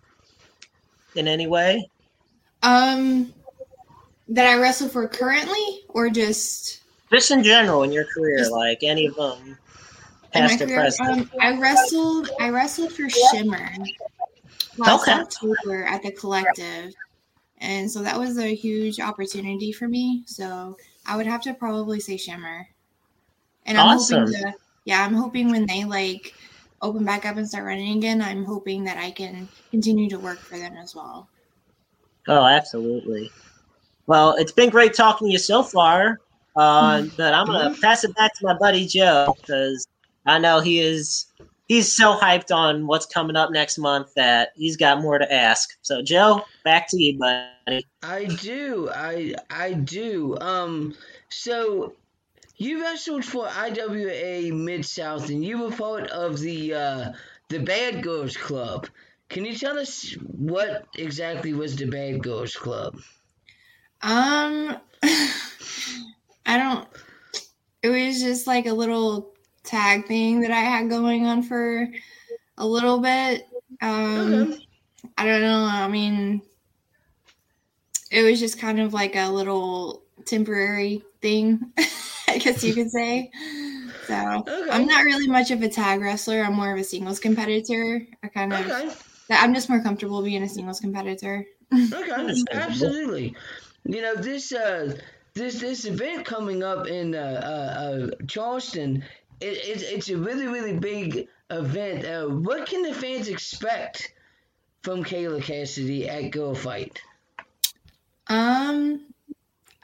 [1.14, 1.88] in any way?
[2.62, 3.33] Um,
[4.29, 6.81] that I wrestle for currently, or just
[7.12, 9.59] Just in general in your career, Just- like any of them,
[10.37, 11.11] past or present.
[11.11, 12.31] um, I wrestled.
[12.40, 13.68] I wrestled for Shimmer
[14.79, 15.12] last Okay.
[15.12, 16.92] October at the Collective,
[17.59, 20.22] and so that was a huge opportunity for me.
[20.27, 22.66] So I would have to probably say Shimmer,
[23.64, 24.20] and I'm Awesome.
[24.27, 24.55] hoping to.
[24.85, 26.35] Yeah, I'm hoping when they like
[26.83, 30.38] open back up and start running again, I'm hoping that I can continue to work
[30.38, 31.29] for them as well.
[32.29, 33.31] Oh, absolutely.
[34.07, 36.20] Well, it's been great talking to you so far.
[36.55, 39.87] Uh, but I'm gonna pass it back to my buddy Joe because
[40.27, 41.27] I know he is
[41.67, 45.71] he's so hyped on what's coming up next month that he's got more to ask.
[45.83, 47.87] So, Joe, back to you, buddy.
[48.03, 48.91] I do.
[48.95, 50.39] I I do.
[50.41, 50.95] Um.
[51.29, 51.95] So
[52.57, 57.12] you wrestled for IWA Mid South, and you were part of the uh,
[57.49, 58.89] the Bad Girls Club.
[59.29, 62.95] Can you tell us what exactly was the Bad Girls Club?
[64.03, 66.89] Um, I don't.
[67.83, 69.36] It was just like a little
[69.66, 71.88] tag thing that I had going on for
[72.57, 73.46] a little bit.
[73.83, 74.66] Um, Okay.
[75.18, 75.64] I don't know.
[75.70, 76.42] I mean,
[78.11, 81.72] it was just kind of like a little temporary thing,
[82.29, 83.31] I guess you could say.
[84.07, 84.14] So
[84.46, 84.70] Okay.
[84.70, 86.42] I'm not really much of a tag wrestler.
[86.42, 88.07] I'm more of a singles competitor.
[88.22, 88.90] I kind of, Okay.
[89.31, 91.44] I'm just more comfortable being a singles competitor.
[91.92, 93.35] Okay, absolutely.
[93.85, 94.96] You know this uh
[95.35, 99.05] this this event coming up in uh, uh, uh Charleston.
[99.40, 102.05] It, it, it's a really really big event.
[102.05, 104.12] Uh, what can the fans expect
[104.83, 107.01] from Kayla Kassidy at Girl Fight?
[108.28, 109.12] Um,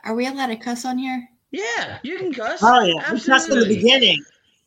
[0.05, 1.28] are we allowed to cuss on here?
[1.50, 2.61] Yeah, you can cuss.
[2.62, 4.24] Oh yeah, we cussed in the beginning.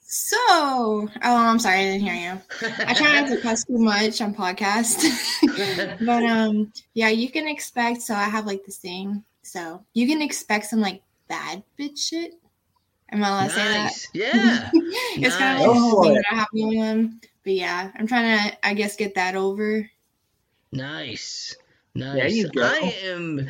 [0.07, 2.41] So, oh, I'm sorry, I didn't hear you.
[2.85, 5.01] I try not to cuss too much on podcast,
[6.05, 8.03] but um, yeah, you can expect.
[8.03, 9.23] So I have like this thing.
[9.41, 12.35] So you can expect some like bad bitch shit.
[13.09, 13.93] Am I allowed to say that?
[14.13, 14.69] Yeah.
[14.73, 17.21] it's kind of like a Go whole thing for that I have going on.
[17.43, 19.89] But yeah, I'm trying to, I guess, get that over.
[20.71, 21.55] Nice.
[21.93, 22.15] Nice.
[22.15, 22.63] There you go.
[22.63, 23.47] I am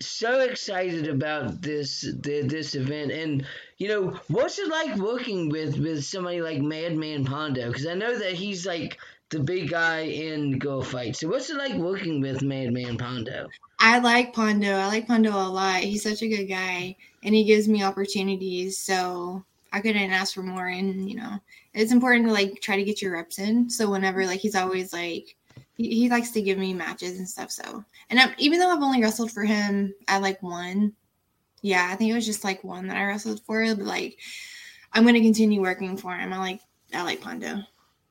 [0.00, 3.46] so excited about this the, this event and
[3.78, 8.18] you know what's it like working with with somebody like Madman Pondo because I know
[8.18, 8.98] that he's like
[9.30, 11.16] the big guy in Girl Fight.
[11.16, 13.48] So what's it like working with Madman Pondo?
[13.78, 14.72] I like Pondo.
[14.72, 15.80] I like Pondo a lot.
[15.80, 16.96] He's such a good guy,
[17.26, 18.78] and he gives me opportunities.
[18.78, 20.68] So I couldn't ask for more.
[20.68, 21.38] And you know,
[21.74, 23.68] it's important to like try to get your reps in.
[23.68, 25.36] So whenever like he's always like
[25.76, 27.50] he, he likes to give me matches and stuff.
[27.50, 30.94] So and I'm, even though I've only wrestled for him at like one,
[31.60, 33.62] yeah, I think it was just like one that I wrestled for.
[33.74, 34.18] But like
[34.92, 36.32] I'm gonna continue working for him.
[36.32, 36.60] I like
[36.94, 37.60] I like Pondo,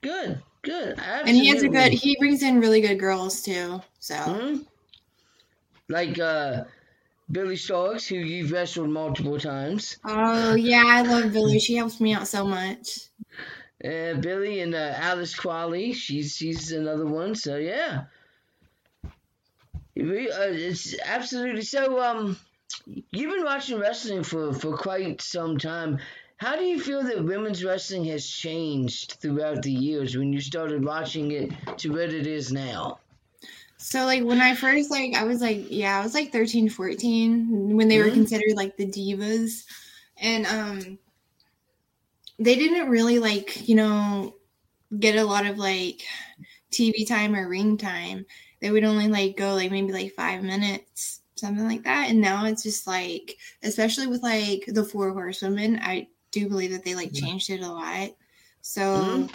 [0.01, 0.99] Good, good.
[0.99, 1.93] and he has a good.
[1.93, 3.81] He brings in really good girls too.
[3.99, 4.15] So.
[4.15, 4.57] Hmm?
[5.87, 6.63] Like uh
[7.31, 9.97] Billie Starkz, who you've wrestled multiple times.
[10.05, 11.59] Oh yeah, I love Billie.
[11.59, 13.09] She helps me out so much.
[13.83, 17.35] Uh, Billie and uh, Alice Qualley, she's she's another one.
[17.35, 18.05] So yeah,
[19.95, 22.01] We- uh, it's absolutely so.
[22.01, 22.37] Um,
[22.85, 25.99] you've been watching wrestling for for quite some time.
[26.37, 30.83] How do you feel that women's wrestling has changed throughout the years when you started
[30.85, 32.99] watching it to what it is now?
[33.85, 37.75] So like when I first like I was like yeah, I was like 13, 14
[37.77, 38.13] when they were Mhm.
[38.15, 39.63] considered like the divas.
[40.17, 40.97] And um
[42.39, 44.35] they didn't really like, you know,
[44.99, 46.01] get a lot of like
[46.71, 48.25] TV time or ring time.
[48.59, 52.09] They would only like go like maybe like 5 minutes, something like that.
[52.09, 56.83] And now it's just like especially with like the four horsewomen, I do believe that
[56.83, 58.11] they like changed it a lot.
[58.61, 59.29] So Mhm.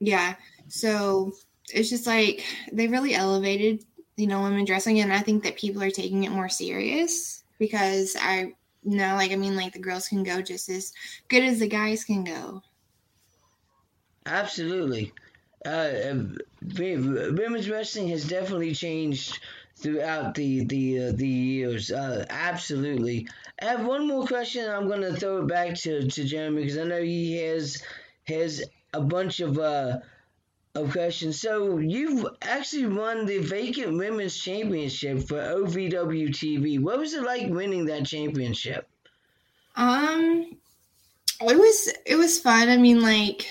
[0.00, 0.36] yeah.
[0.68, 1.32] So
[1.70, 3.84] it's just like they really elevated
[4.16, 8.16] you know women's wrestling and i think that people are taking it more serious because
[8.20, 8.52] i
[8.84, 10.92] know like i mean like the girls can go just as
[11.28, 12.62] good as the guys can go
[14.28, 15.12] Absolutely.
[15.64, 16.14] Uh,
[16.60, 19.40] women's wrestling has definitely changed
[19.76, 21.90] throughout the the uh, the years.
[21.90, 23.26] Uh, absolutely.
[23.60, 24.68] I have one more question.
[24.68, 27.82] I'm going to throw it back to, to Jeremy because I know he has
[28.26, 28.62] has
[28.92, 29.98] a bunch of uh
[30.84, 31.40] of questions.
[31.40, 36.78] So you've actually won the vacant women's championship for OVW TV.
[36.78, 38.88] What was it like winning that championship?
[39.76, 40.58] um
[41.40, 43.46] it was it was fun i mean like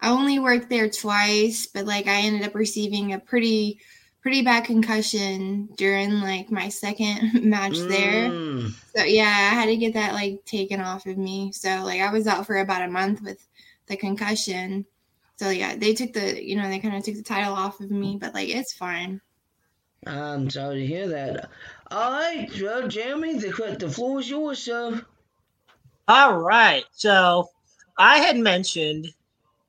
[0.00, 3.80] i only worked there twice but like i ended up receiving a pretty
[4.22, 9.76] pretty bad concussion during like my second match there Mm, So yeah, I had to
[9.76, 11.52] get that like taken off of me.
[11.52, 13.46] So like I was out for about a month with
[13.86, 14.86] the concussion.
[15.36, 17.90] So yeah, they took the you know they kind of took the title off of
[17.90, 19.20] me, but like it's fine.
[20.06, 21.50] I'm sorry to hear that.
[21.90, 25.04] All right, well, Jeremy, the the floor is yours, sir.
[26.08, 26.84] All right.
[26.92, 27.50] So
[27.98, 29.08] I had mentioned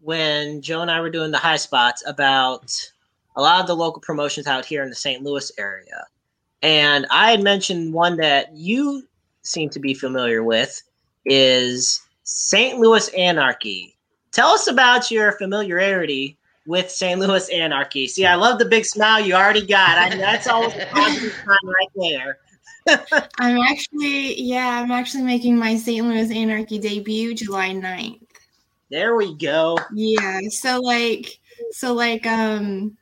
[0.01, 2.73] when Joe and I were doing the high spots about
[3.35, 5.23] a lot of the local promotions out here in the St.
[5.23, 6.05] Louis area.
[6.61, 9.07] And I had mentioned one that you
[9.41, 10.81] seem to be familiar with
[11.25, 12.79] is St.
[12.79, 13.96] Louis Anarchy.
[14.37, 17.19] Tell us about your familiarity with St.
[17.19, 18.07] Louis Anarchy.
[18.07, 19.97] See, I love the big smile you already got.
[19.97, 22.37] I, that's always a positive sign right there.
[23.39, 26.05] I'm actually yeah, I'm actually making my St.
[26.05, 28.21] Louis Anarchy debut July 9th.
[28.91, 29.75] There we go.
[29.91, 31.39] Yeah, so like
[31.71, 32.95] so like um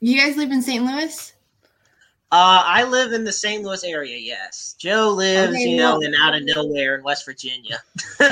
[0.00, 0.82] you guys live in St.
[0.82, 1.34] Louis?
[2.30, 3.62] Uh, I live in the St.
[3.64, 4.18] Louis area.
[4.18, 7.80] Yes, Joe lives, Okay, you know, well- in out of nowhere in West Virginia.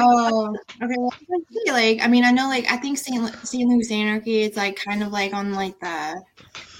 [0.00, 0.94] Oh, okay.
[0.96, 3.34] Well, I feel like I mean, I know, like I think St.
[3.44, 3.68] St.
[3.68, 4.42] Louis Anarchy.
[4.42, 6.22] is like kind of like on like the.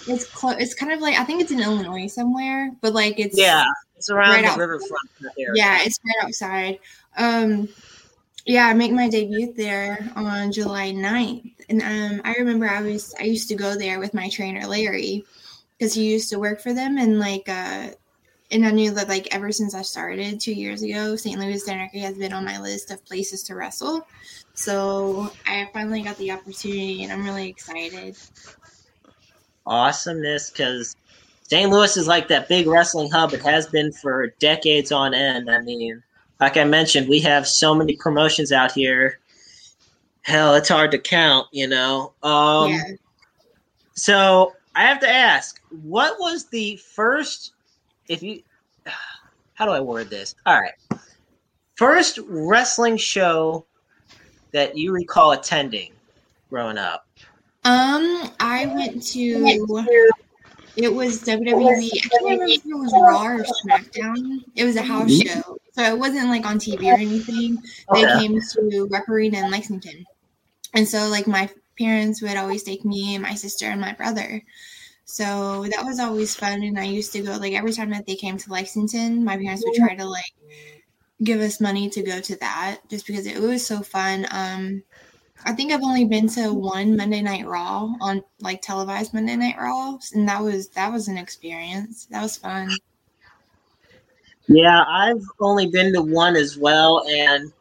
[0.06, 0.54] It's close.
[0.60, 3.64] It's kind of like I think it's in Illinois somewhere, but like it's Yeah,
[3.96, 5.50] it's around Right the out- riverfront area.
[5.56, 6.78] yeah, it's right outside.
[7.16, 7.68] Um,
[8.46, 11.52] yeah, I make my debut there on July 9th.
[11.68, 15.24] and um, I remember I was I used to go there with my trainer Larry
[15.78, 17.88] because he used to work for them, and like uh,
[18.50, 21.38] and I knew that like ever since I started two years ago, St.
[21.38, 24.06] Louis Anarchy has been on my list of places to wrestle.
[24.54, 28.16] So I finally got the opportunity, and I'm really excited.
[29.66, 30.96] awesomeness because
[31.42, 31.70] St.
[31.70, 33.32] Louis is like that big wrestling hub.
[33.34, 35.50] It has been for decades on end.
[35.50, 36.02] I mean,
[36.40, 39.18] like I mentioned, we have so many promotions out here.
[40.22, 42.12] Hell, it's hard to count, you know.
[42.22, 42.82] Um, yeah.
[43.94, 47.50] So I have to ask, what was the first?
[48.08, 48.42] If you,
[49.54, 50.36] how do I word this?
[50.46, 51.00] All right,
[51.74, 53.66] first wrestling show
[54.52, 55.90] that you recall attending
[56.48, 57.08] growing up.
[57.64, 59.66] Um, I went to.
[60.76, 61.48] It was WWE.
[61.48, 64.44] I can't remember if it was Raw or SmackDown.
[64.54, 67.60] It was a house show, so it wasn't like on TV or anything.
[67.94, 68.12] They Okay.
[68.12, 70.06] came to Rupp Arena in Lexington,
[70.72, 74.42] and so like my parents would always take me and my sister and my brother.
[75.04, 78.14] So that was always fun, and I used to go like every time that they
[78.14, 80.34] came to Lexington, my parents would try to like
[81.24, 84.26] give us money to go to that just because it was so fun.
[84.30, 84.82] Um,
[85.44, 89.56] I think I've only been to one Monday Night Raw on like televised Monday Night
[89.58, 92.06] Raw, and that was that was an experience.
[92.10, 92.70] That was fun.
[94.48, 97.52] Yeah, I've only been to one as well, and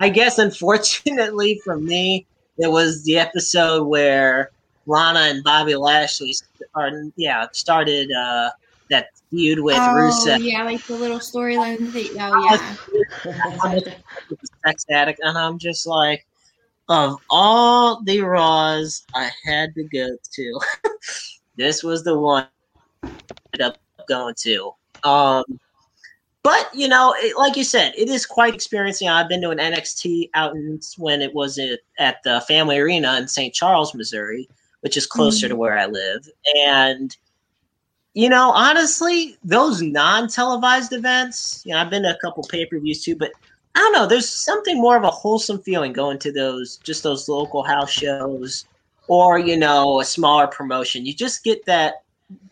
[0.00, 2.26] I guess unfortunately for me,
[2.58, 4.50] it was the episode where
[4.86, 6.34] Lana and Bobby Lashley,
[6.74, 8.50] are yeah, started uh,
[8.90, 10.42] that feud with oh Rusev.
[10.42, 11.90] yeah, like the little storyline.
[11.92, 12.08] Thing.
[12.20, 12.76] Oh
[13.24, 13.56] yeah.
[13.62, 13.80] I'm
[14.64, 16.26] sex addict, and I'm just like,
[16.88, 20.60] of all the Raws I had to go to,
[21.56, 22.46] this was the one
[23.02, 23.10] I
[23.52, 23.78] ended up
[24.08, 24.72] going to.
[25.02, 25.44] Um,
[26.46, 29.08] but you know, it, like you said, it is quite experiencing.
[29.08, 33.16] I've been to an NXT out in, when it was at, at the Family Arena
[33.18, 33.52] in St.
[33.52, 34.48] Charles, Missouri,
[34.82, 35.50] which is closer Mhm.
[35.50, 37.16] to where I live, and
[38.14, 43.14] you know, honestly, those non-televised events, you know, I've been to a couple pay-per-views too,
[43.14, 43.30] but
[43.74, 47.28] I don't know, there's something more of a wholesome feeling going to those just those
[47.28, 48.64] local house shows
[49.06, 51.04] or, you know, a smaller promotion.
[51.04, 51.96] You just get that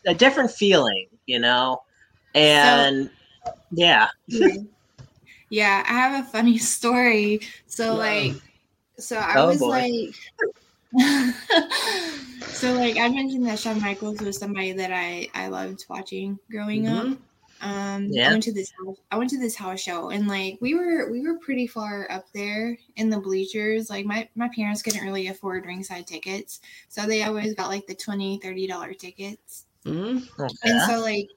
[0.06, 1.82] a different feeling, you know.
[2.34, 3.08] And
[3.70, 4.08] yeah.
[5.50, 7.40] yeah, I have a funny story.
[7.66, 7.98] So Wow.
[7.98, 8.32] like,
[8.98, 9.68] so I Oh, was boy.
[9.70, 10.14] like,
[12.52, 16.86] so like I mentioned that Shawn Michaels was somebody that I I loved watching growing
[16.88, 17.04] up.
[17.06, 17.18] Mhm.
[17.60, 18.28] Um, Yeah.
[18.28, 21.10] I went to this house, I went to this house show and like we were
[21.10, 23.90] we were pretty far up there in the bleachers.
[23.90, 27.94] Like my my parents couldn't really afford ringside tickets, so they always got like the
[27.94, 29.66] 20 30 dollar tickets.
[29.84, 30.28] Mhm.
[30.62, 31.28] And so like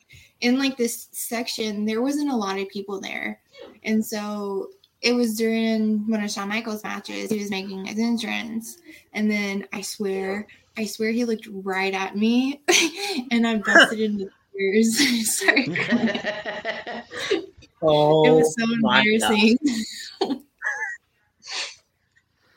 [0.41, 3.39] in like this section, there wasn't a lot of people there.
[3.83, 4.69] And so
[5.01, 7.31] it was during one of Shawn Michaels matches.
[7.31, 8.77] He was making his entrance.
[9.13, 12.61] And then I swear, I swear he looked right at me
[13.31, 15.37] and I busted into tears.
[15.37, 15.67] Sorry.
[17.79, 19.55] Oh, it was so embarrassing.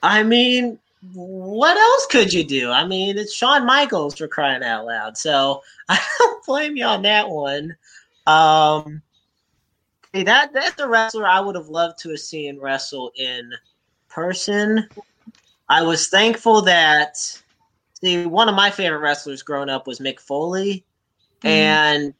[0.02, 2.70] I mean, what else could you do?
[2.70, 5.16] I mean, it's Shawn Michaels for crying out loud.
[5.16, 7.76] So I don't blame you on that one.
[8.26, 9.02] Um,
[10.12, 13.52] hey, that that's a wrestler I would have loved to have seen wrestle in
[14.08, 14.88] person.
[15.68, 17.16] I was thankful that
[17.94, 20.84] see one of my favorite wrestlers growing up was Mick Foley,
[21.42, 21.48] Mhm.
[21.48, 22.14] and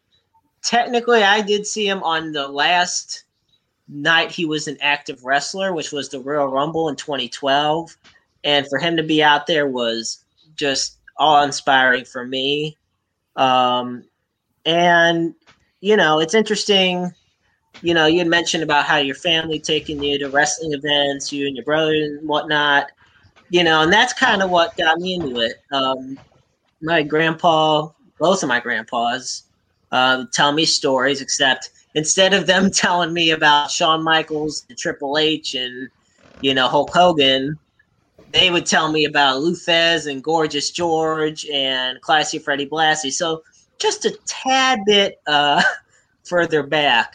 [0.63, 3.25] technically I did see him on the last
[3.89, 7.97] night he was an active wrestler, which was the Royal Rumble in 2012.
[8.45, 10.25] And for him to be out there was
[10.57, 12.77] just awe inspiring for me.
[13.37, 14.05] Um,
[14.65, 15.35] and,
[15.81, 17.13] you know, it's interesting.
[17.83, 21.47] You know, you had mentioned about how your family taking you to wrestling events, you
[21.47, 22.87] and your brother and whatnot.
[23.51, 25.63] You know, and that's kind of what got me into it.
[25.73, 26.19] Um,
[26.81, 27.89] my grandpa,
[28.19, 29.45] both of my grandpas,
[29.93, 35.19] uh, tell me stories, except instead of them telling me about Shawn Michaels and Triple
[35.19, 35.89] H and
[36.41, 37.59] you know Hulk Hogan,
[38.33, 43.13] they would tell me about Lou Thesz and Gorgeous George and Classy Freddie Blassie.
[43.13, 43.43] So
[43.79, 45.63] just a tad bit uh,
[46.25, 47.15] further back.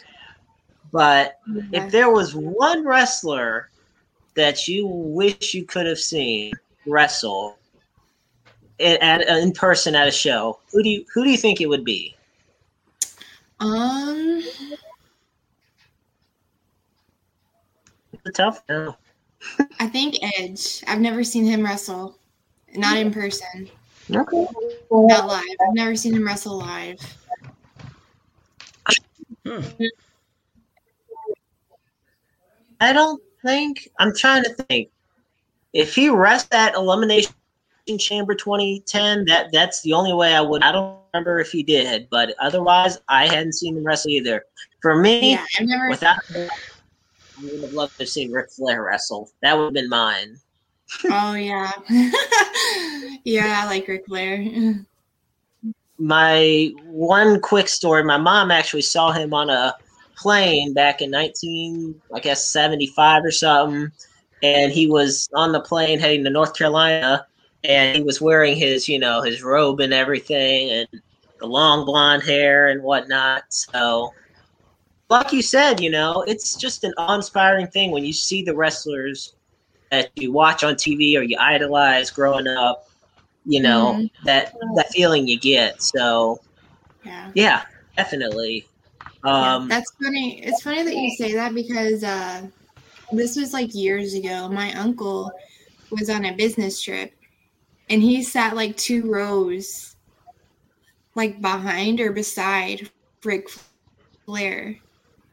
[0.92, 1.64] But Yeah.
[1.72, 3.70] if there was one wrestler
[4.36, 6.54] that you wish you could have seen
[6.86, 7.58] wrestle
[8.80, 11.68] in, at, in person at a show, who do you who do you think it
[11.68, 12.16] would be?
[13.60, 14.42] Um,
[18.14, 18.96] It's a tough no.
[19.80, 20.84] I think Edge.
[20.88, 22.18] I've never seen him wrestle,
[22.76, 23.70] not in person,
[24.10, 24.46] Okay.
[24.92, 25.44] not live.
[25.68, 27.00] I've never seen him wrestle live.
[29.46, 29.62] Hmm.
[32.82, 34.90] I don't think I'm trying to think.
[35.74, 37.32] If he rests at Elimination
[38.00, 40.64] Chamber 2010, that that's the only way I would.
[40.64, 44.46] I don't remember if he did, but otherwise, I hadn't seen him wrestle either.
[44.82, 46.50] For me, Yeah, I've never.
[47.38, 49.30] I would have loved to see seen Ric Flair wrestle.
[49.42, 50.38] That would have been mine.
[51.10, 51.72] Oh yeah,
[53.24, 53.62] yeah.
[53.62, 54.86] I like Ric Flair.
[55.98, 59.74] my one quick story my mom actually saw him on a
[60.18, 63.92] plane back in 19 i guess 75 or something
[64.44, 67.26] and he was on the plane heading to north carolina
[67.64, 70.88] and he was wearing his you know his robe and everything and
[71.40, 74.14] the long blonde hair and whatnot so
[75.10, 79.36] like you said you know it's just an awe-inspiring thing when you see the wrestlers
[79.92, 82.84] that you watch on tv or you idolize growing up
[83.46, 84.10] you know Mhm.
[84.24, 86.40] that that feeling you get so
[87.04, 87.34] Yeah.
[87.34, 87.62] yeah
[87.98, 88.68] definitely
[89.34, 90.42] Yeah, um that's funny.
[90.44, 92.48] It's funny that you say that because uh,
[93.12, 94.50] this was like years ago.
[94.50, 95.36] My uncle
[95.92, 97.14] was on a business trip,
[97.90, 99.96] and he sat like two rows,
[101.16, 102.90] like behind or beside
[103.24, 103.48] Ric
[104.28, 104.78] Flair,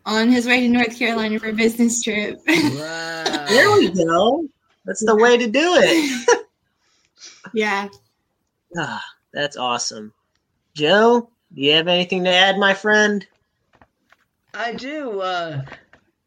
[0.07, 2.41] on his way to North Carolina for a business trip.
[2.47, 3.25] Wow.
[3.49, 4.47] there we go
[4.85, 6.47] that's the way to do it
[7.55, 7.89] yeah.
[8.77, 10.13] Ah, that's awesome
[10.75, 13.27] joe do you have anything to add my friend
[14.55, 15.21] I do.
[15.21, 15.63] Uh,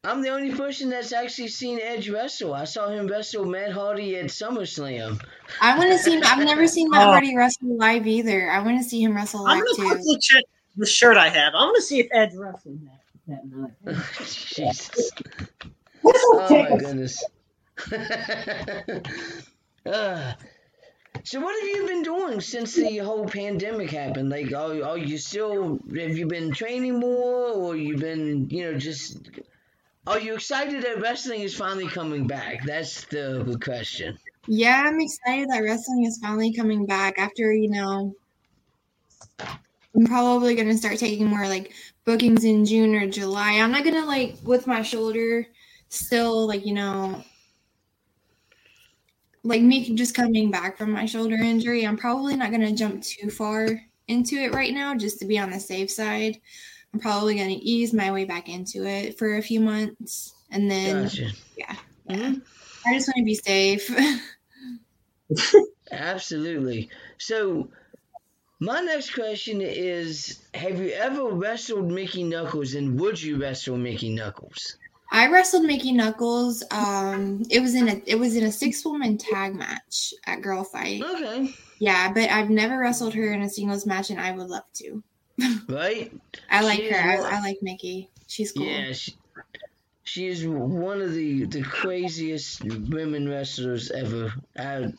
[0.03, 2.55] I'm the only person that's actually seen Edge wrestle.
[2.55, 5.23] I saw him wrestle Matt Hardy at SummerSlam.
[5.61, 6.19] I want to see.
[6.23, 7.11] I've never seen Matt Oh.
[7.11, 8.49] Hardy wrestle live either.
[8.49, 9.95] I want to see him wrestle live i'm gonna too.
[9.95, 10.43] quickly check
[10.75, 13.71] the shirt i have i'm gonna see if edge wrestled that, that night
[14.25, 15.11] Jesus.
[16.03, 17.23] Oh my goodness.
[19.87, 20.35] Ah.
[21.23, 24.31] So what have you been doing since the whole pandemic happened?
[24.31, 28.79] Like, are, are you still have you been training more, or you've been you know
[28.79, 29.29] just
[30.07, 32.63] are you excited that wrestling is finally coming back?
[32.63, 34.19] That's the, the question.
[34.47, 38.15] Yeah, I'm excited that wrestling is finally coming back after, you know,
[39.39, 41.73] I'm probably going to start taking more like
[42.05, 43.53] bookings in June or July.
[43.53, 45.47] I'm not going to like with my shoulder
[45.89, 47.23] still like, you know,
[49.43, 51.85] like me just coming back from my shoulder injury.
[51.85, 53.67] I'm probably not going to jump too far
[54.07, 56.39] into it right now just to be on the safe side.
[56.93, 60.33] I'm probably going to ease my way back into it for a few months.
[60.51, 61.31] And then, Gotcha.
[61.57, 61.75] yeah,
[62.09, 62.41] Mhm.
[62.85, 63.89] I just want to be safe.
[65.91, 66.89] Absolutely.
[67.17, 67.69] So,
[68.65, 74.13] my next question is: Have you ever wrestled Mickie Knuckles, and would you wrestle Mickie
[74.13, 74.77] Knuckles?
[75.11, 76.63] I wrestled Mickie Knuckles.
[76.71, 80.63] Um, it was in a it was in a six woman tag match at Girl
[80.63, 81.01] Fight.
[81.03, 84.65] Okay, Yeah, but I've never wrestled her in a singles match, and I would love
[84.75, 85.03] to.
[85.69, 86.11] right?
[86.49, 86.97] I like She her.
[86.97, 88.09] I, I like Mickie.
[88.27, 88.65] She's cool.
[88.65, 89.13] Yeah, she,
[90.03, 94.33] she is one of the the craziest women wrestlers ever.
[94.57, 94.91] I,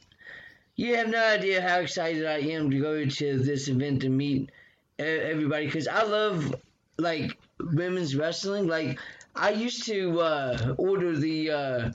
[0.77, 4.51] you have no idea how excited I am to go to this event to meet
[4.99, 6.55] everybody because I love
[6.99, 8.67] like women's wrestling.
[8.67, 8.99] Like
[9.35, 11.91] I used to uh, order the uh,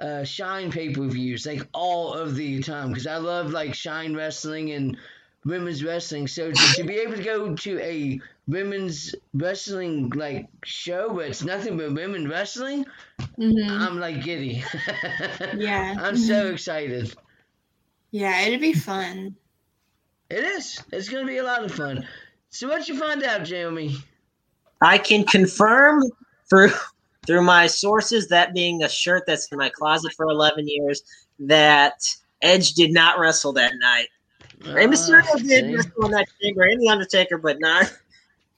[0.00, 4.14] uh, Shine pay per views like all of the time because I love like Shine
[4.14, 4.96] wrestling and
[5.44, 6.26] women's wrestling.
[6.28, 11.44] So to, to be able to go to a women's wrestling like show where it's
[11.44, 12.86] nothing but women wrestling,
[13.38, 14.64] hmm I'm like giddy.
[15.50, 15.96] Yeah.
[15.96, 17.14] I'm so excited.
[18.10, 19.34] Yeah, it'd be fun.
[20.30, 20.82] It is.
[20.92, 22.06] It's gonna be a lot of fun.
[22.50, 23.96] So what you find out, Jamie?
[24.80, 26.02] I can confirm
[26.48, 26.70] through
[27.26, 31.02] through my sources, that being a shirt that's in my closet for 11 years,
[31.40, 32.00] that
[32.40, 34.06] Edge did not wrestle that night.
[34.64, 35.74] Rey Mysterio did see?
[35.74, 37.92] wrestle on that chamber and the Undertaker, but not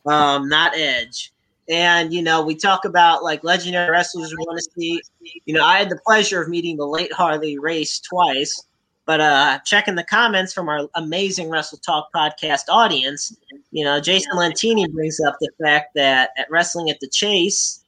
[0.07, 1.33] um not Edge.
[1.69, 5.03] And you know, we talk about like legendary wrestlers we want to see.
[5.45, 8.65] You know, I had the pleasure of meeting the late Harley Race twice,
[9.09, 13.35] but uh checking the comments from our amazing Wrestle Talk podcast audience,
[13.71, 17.85] you know, Jason Lantini brings up the fact that at Wrestling at the Chase,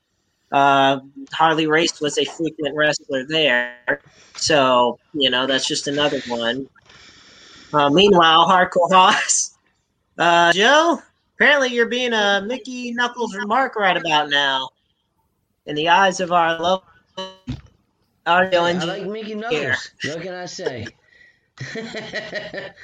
[0.51, 0.99] uh,
[1.31, 4.01] Harley Race was a frequent wrestler there.
[4.37, 6.66] So, you know, that's just another one.
[7.75, 9.59] Uh, meanwhile, Hardcore Hoss,
[10.16, 11.03] uh, Joe,
[11.35, 14.71] apparently you're being a Mickie Knuckles remark right about now.
[15.66, 16.89] In the eyes of our local
[18.27, 18.95] audio engineer.
[18.95, 19.91] I like Mickie Knuckles.
[20.05, 20.87] What can I say?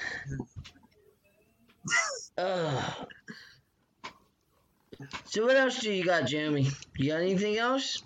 [5.25, 6.69] So what else do you got, Jeremy?
[6.97, 8.03] You got anything else?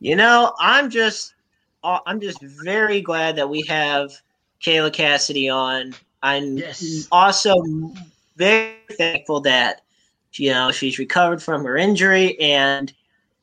[0.00, 1.34] You know, I'm just,
[1.82, 4.12] uh, I'm just very glad that we have
[4.64, 5.94] Kayla Kassidy on.
[6.22, 7.08] I'm Yes.
[7.10, 7.54] also
[8.36, 9.82] very thankful that
[10.34, 12.92] you know she's recovered from her injury, and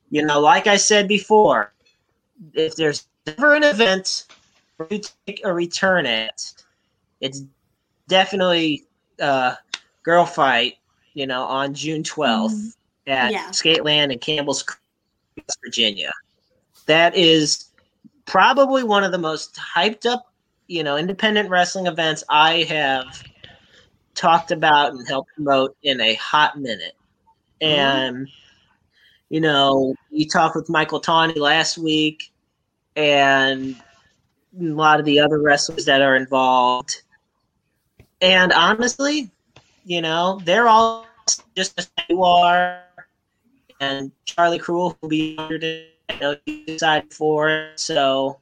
[0.09, 1.73] you know, like I said before,
[2.53, 4.25] if there's ever an event
[4.89, 6.53] you take a return it,
[7.21, 7.43] it's
[8.07, 8.85] definitely
[9.21, 9.55] uh,
[10.03, 10.75] Girl Fight.
[11.15, 12.75] You know, on June 12th
[13.07, 13.49] at Yeah.
[13.49, 14.79] Skateland in Campbell's Creek,
[15.35, 16.13] West Virginia.
[16.85, 17.69] That is
[18.25, 20.31] probably one of the most hyped up,
[20.67, 23.23] you know, independent wrestling events I have
[24.13, 26.95] talked about and helped promote in a hot minute.
[27.59, 28.27] And
[29.29, 32.31] you know, we talked with Michael Tawney last week
[32.95, 33.75] and
[34.57, 37.01] a lot of the other wrestlers that are involved.
[38.21, 39.31] And honestly,
[39.85, 41.05] you know, they're all
[41.55, 42.83] just as you are.
[43.79, 46.35] And Charlie Kruel will be honored to you know,
[46.65, 47.79] decide for it.
[47.79, 48.39] So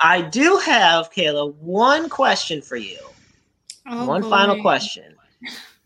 [0.00, 2.98] I do have, Kayla, one question for you.
[3.86, 5.14] Oh, one final question.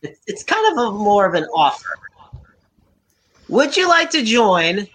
[0.03, 1.99] It's, it's kind of a more of an offer.
[3.49, 4.87] Would you like to join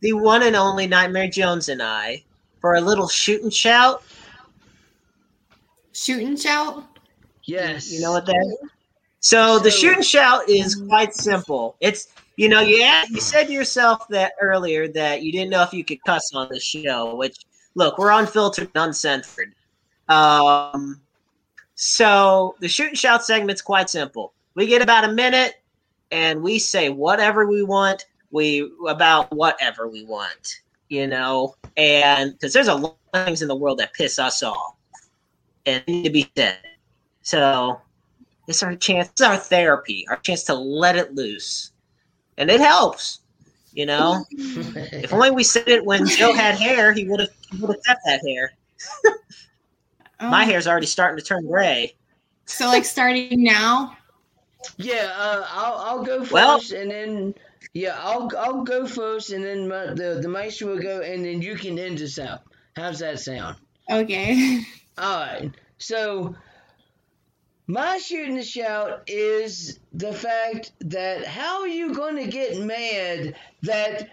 [0.00, 2.24] the one and only Nightmare Jones and I
[2.64, 4.02] for a little shoot and shout?
[5.92, 6.82] Shoot and shout.
[7.42, 7.92] Yes.
[7.92, 8.70] You know what that is?
[9.20, 11.76] So the So- shoot and shout is quite simple.
[11.80, 15.62] It's you know you asked, you said to yourself that earlier that you didn't know
[15.62, 17.14] if you could cuss on the show.
[17.16, 17.36] Which
[17.74, 19.54] look, we're unfiltered, and uncensored.
[20.08, 21.02] Um,
[21.74, 24.32] so the shoot and shout segment's quite simple.
[24.54, 25.56] We get about a minute,
[26.10, 28.06] and we say whatever we want.
[28.30, 33.48] We about whatever we want, you know, and because there's a lot of things in
[33.48, 34.76] the world that piss us off
[35.66, 36.58] and need to be said.
[37.22, 37.80] So
[38.48, 41.72] it's our chance, it's our therapy, our chance to let it loose.
[42.36, 43.20] And it helps,
[43.72, 44.24] you know.
[44.30, 47.84] If only we said it when Joe had hair, he would have he would have
[47.84, 48.52] kept that hair.
[50.20, 51.94] My Oh, hair's already starting to turn gray.
[52.46, 53.96] So like starting now.
[54.76, 57.34] Yeah, uh, I'll I'll go first, Well- and then
[57.74, 61.42] yeah, I'll I'll go first, and then my, the the maestro will go, and then
[61.42, 62.42] you can end us out.
[62.76, 63.56] How's that sound?
[63.90, 64.60] Okay.
[64.98, 65.50] All right.
[65.78, 66.36] So
[67.66, 73.34] my shooting the shout is the fact that how are you going to get mad
[73.62, 74.08] that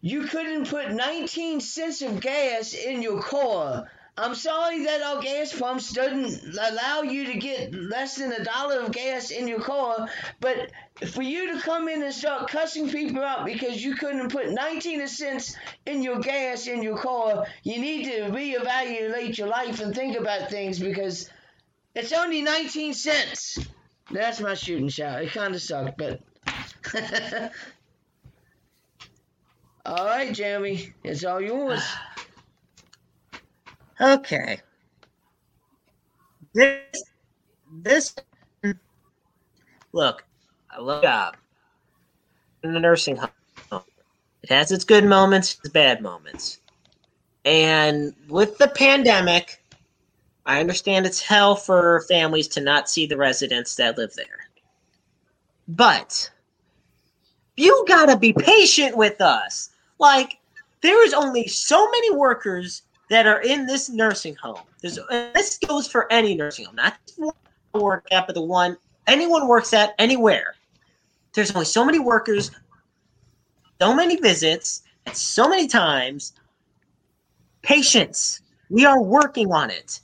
[0.00, 3.90] you couldn't put 19 cents of gas in your car?
[4.16, 8.80] I'm sorry that our gas pumps doesn't allow you to get less than a dollar
[8.80, 10.08] of gas in your car,
[10.40, 10.70] but
[11.08, 15.06] for you to come in and start cussing people out because you couldn't put 19
[15.08, 15.56] cents
[15.86, 20.50] in your gas in your car, you need to reevaluate your life and think about
[20.50, 21.30] things because
[21.94, 23.58] it's only 19 cents.
[24.10, 25.22] That's my shooting shot.
[25.22, 26.20] It kind of sucked, but.
[29.86, 31.82] all right, Jeremy, it's all yours.
[34.00, 34.60] Okay.
[36.54, 37.04] This,
[37.82, 38.14] this,
[39.92, 40.24] look,
[40.70, 41.36] I love job
[42.64, 43.82] in the nursing home.
[44.42, 46.60] It has its good moments, its bad moments.
[47.44, 49.62] And with the pandemic,
[50.46, 54.48] I understand it's hell for families to not see the residents that live there.
[55.68, 56.30] But
[57.56, 59.70] you gotta be patient with us.
[59.98, 60.38] Like,
[60.80, 64.62] there is only so many workers that are in this nursing home.
[64.80, 64.98] There's
[65.34, 67.34] this goes for any nursing home, not one
[67.74, 70.54] work at, but the one anyone works at anywhere.
[71.34, 72.50] There's only so many workers,
[73.80, 76.32] so many visits, and so many times.
[77.62, 78.40] Patience.
[78.70, 80.00] We are working on it.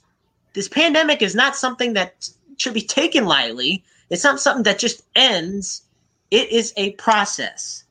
[0.53, 3.83] This pandemic is not something that should be taken lightly.
[4.09, 5.83] It's not something that just ends.
[6.29, 7.85] It is a process.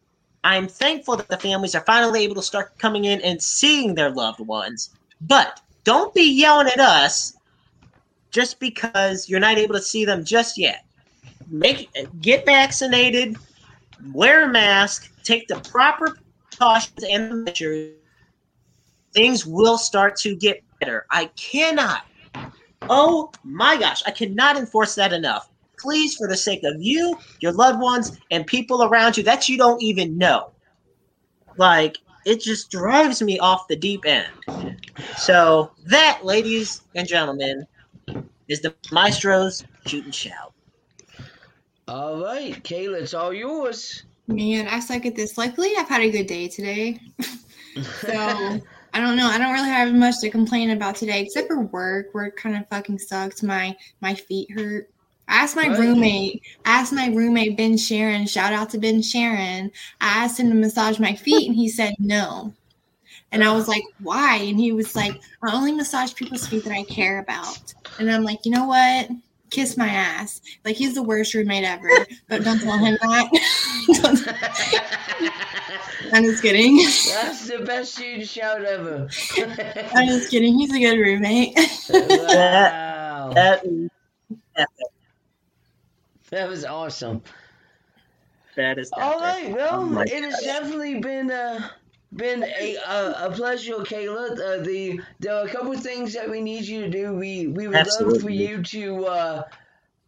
[0.45, 4.11] I'm thankful that the families are finally able to start coming in and seeing their
[4.11, 4.91] loved ones.
[5.21, 7.37] But don't be yelling at us
[8.31, 10.85] just because you're not able to see them just yet.
[11.49, 11.91] Make
[12.21, 13.37] get vaccinated,
[14.13, 16.19] wear a mask, take the proper
[16.51, 17.95] precautions and measures.
[19.13, 21.07] Things will start to get better.
[21.11, 22.05] I cannot.
[22.89, 25.49] Oh my gosh, I cannot enforce that enough.
[25.79, 29.57] Please, for the sake of you, your loved ones, and people around you that you
[29.57, 30.51] don't even know.
[31.57, 34.81] Like, it just drives me off the deep end.
[35.17, 37.67] So, that, ladies and gentlemen,
[38.49, 40.53] is the Maestro's shoot and shout.
[41.89, 44.03] All right, Kayla, it's all yours.
[44.27, 45.39] Man, I suck at this.
[45.39, 47.01] Luckily, I've had a good day today.
[48.01, 48.11] So
[48.95, 49.27] I don't know.
[49.27, 52.15] I don't really have much to complain about today, except for work.
[52.15, 53.43] Work kind of fucking sucks.
[53.43, 54.89] My my feet hurt.
[55.29, 55.79] I asked my Right.
[55.79, 56.43] roommate.
[56.65, 58.27] I asked my roommate Ben Sharon.
[58.27, 59.71] Shout out to Ben Sharon.
[60.01, 62.55] I asked him to massage my feet, and he said no.
[63.33, 64.37] And I was like, why?
[64.37, 67.59] And he was like, I only massage people's feet that I care about.
[67.99, 69.09] And I'm like, you know what?
[69.51, 70.41] Kiss my ass.
[70.65, 71.91] Like he's the worst roommate ever.
[72.29, 73.29] But don't tell him that.
[76.13, 76.77] I'm just kidding.
[76.77, 79.09] That's the best shooting shout ever.
[79.95, 80.59] I'm just kidding.
[80.59, 81.57] He's a good roommate.
[81.91, 83.33] wow.
[83.35, 83.63] That,
[84.57, 84.69] That
[86.49, 87.23] was awesome.
[88.57, 91.69] that is All right, well, Oh it has definitely been uh,
[92.15, 94.33] been a a, a pleasure, Kayla.
[94.33, 97.13] Uh, the there are a couple of things that we need you to do.
[97.15, 99.43] We we would love for you to uh,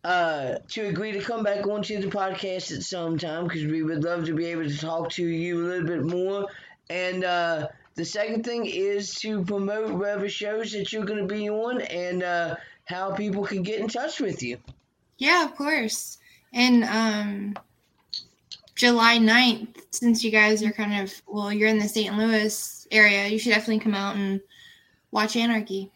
[0.05, 4.05] uh, to agree to come back onto the podcast at some time because we would
[4.05, 6.47] love to be able to talk to you a little bit more.
[6.89, 11.51] And uh, the second thing is to promote whatever shows that you're going to be
[11.51, 14.59] on and uh, how people can get in touch with you.
[15.19, 16.19] Yeah, of course.
[16.53, 17.57] And um
[18.75, 22.16] July 9th, since you guys are kind of well, you're in the St.
[22.16, 24.41] Louis area, you should definitely come out and
[25.11, 25.91] watch Anarchy.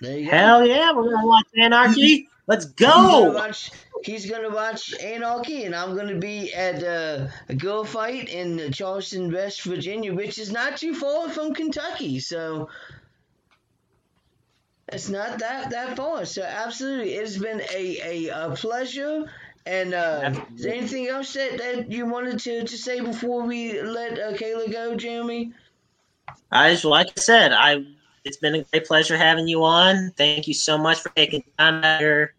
[0.00, 0.30] There you go.
[0.30, 2.28] Hell yeah, we're gonna watch Anarchy.
[2.46, 3.32] Let's He's gonna go.
[3.32, 3.70] watch,
[4.04, 9.32] he's gonna watch Anarchy, and I'm gonna be at uh, a girl fight in Charleston,
[9.32, 12.20] West Virginia, which is not too far from Kentucky.
[12.20, 12.68] So
[14.92, 16.24] it's not that that far.
[16.24, 19.30] So absolutely, it's been a a, a pleasure.
[19.66, 23.82] And uh, is there anything else that, that you wanted to, to say before we
[23.82, 25.52] let uh, Kayla go, Jeremy?
[26.52, 27.84] I just like I said, I
[28.24, 30.12] it's been a great pleasure having you on.
[30.16, 32.32] Thank you so much for taking time out of your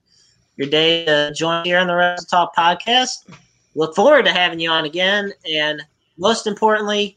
[0.56, 3.30] your day to join here on the Wrestle Talk podcast.
[3.76, 5.82] Look forward to having you on again, and
[6.18, 7.16] most importantly,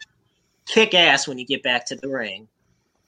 [0.67, 2.49] kick ass when you get back to the ring.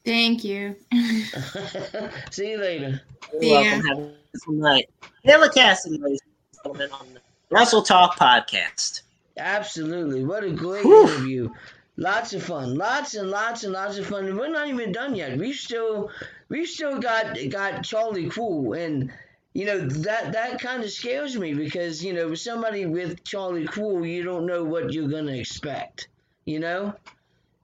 [0.04, 0.74] Thank you.
[2.30, 3.00] See you later.
[3.32, 3.52] You're Yeah.
[3.52, 3.86] welcome.
[3.88, 4.90] Have a wonderful night.
[5.24, 9.02] Taylor Kassidy, ladies and gentlemen, on the Wrestle Talk podcast.
[9.36, 10.24] Absolutely.
[10.24, 11.08] What a great Whew.
[11.08, 11.50] interview.
[11.96, 14.26] Lots of fun, lots and lots and lots of fun.
[14.26, 15.38] And we're not even done yet.
[15.38, 16.10] We still,
[16.48, 19.12] we still got got Charlie Kruel, and
[19.52, 23.66] you know that that kind of scares me because you know with somebody with Charlie
[23.66, 26.08] Kruel, you don't know what you're gonna expect.
[26.46, 26.94] You know,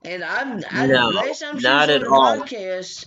[0.05, 2.38] and I'm I, No, last time not at the all.
[2.38, 3.07] podcast,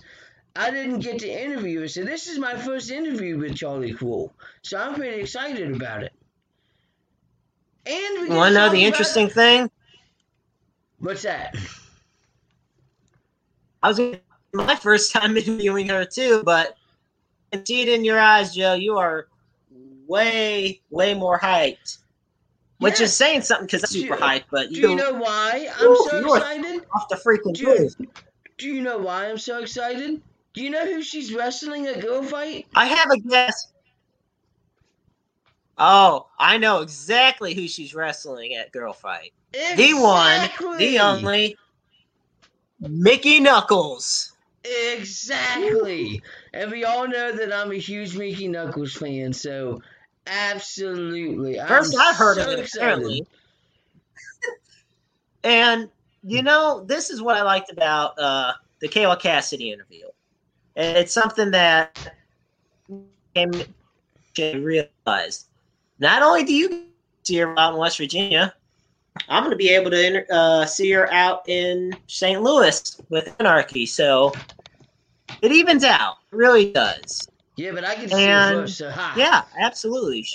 [0.54, 4.30] I didn't get to interview her, so this is my first interview with Charlie Kruel.
[4.62, 6.12] So I'm pretty excited about it.
[7.86, 9.70] And we Want to know the interesting thing?
[10.98, 11.54] What's that?
[13.82, 14.00] I was
[14.52, 16.76] my first time interviewing her too, but
[17.52, 18.74] I can see it in your eyes, Joe.
[18.74, 19.26] You are
[20.06, 21.98] way, way more hyped.
[22.82, 23.04] Which Yeah.
[23.06, 25.68] is saying something because I'm Do super you- hyped, but Do you, you know why
[25.74, 26.82] I'm so you excited?
[26.94, 27.90] off the freaking Do you,
[28.58, 30.20] do you know why I'm so excited?
[30.54, 32.66] Do you know who she's wrestling at Girl Fight?
[32.74, 33.68] I have a guess.
[35.78, 39.32] Oh, I know exactly who she's wrestling at Girl Fight.
[39.52, 41.56] The one, the only,
[42.80, 44.32] Mickie Knuckles.
[44.64, 46.22] Exactly.
[46.52, 49.80] And we all know that I'm a huge Mickie Knuckles fan, so
[50.26, 51.58] absolutely.
[51.66, 53.26] First I'm I heard so of it, apparently.
[55.44, 55.88] and
[56.22, 60.06] you know, this is what I liked about uh, the Kayla Kassidy interview.
[60.76, 62.14] And it's something that
[63.34, 63.52] came
[64.34, 65.46] to realize.
[65.98, 66.86] Not only do you
[67.24, 68.54] see her out in West Virginia,
[69.28, 72.40] I'm going to be able to inter- uh, see her out in St.
[72.40, 73.84] Louis with Anarchy.
[73.86, 74.32] So
[75.42, 76.16] it evens out.
[76.32, 77.28] It really does.
[77.56, 78.88] Yeah, but I can see her so.
[79.16, 80.26] Yeah, absolutely.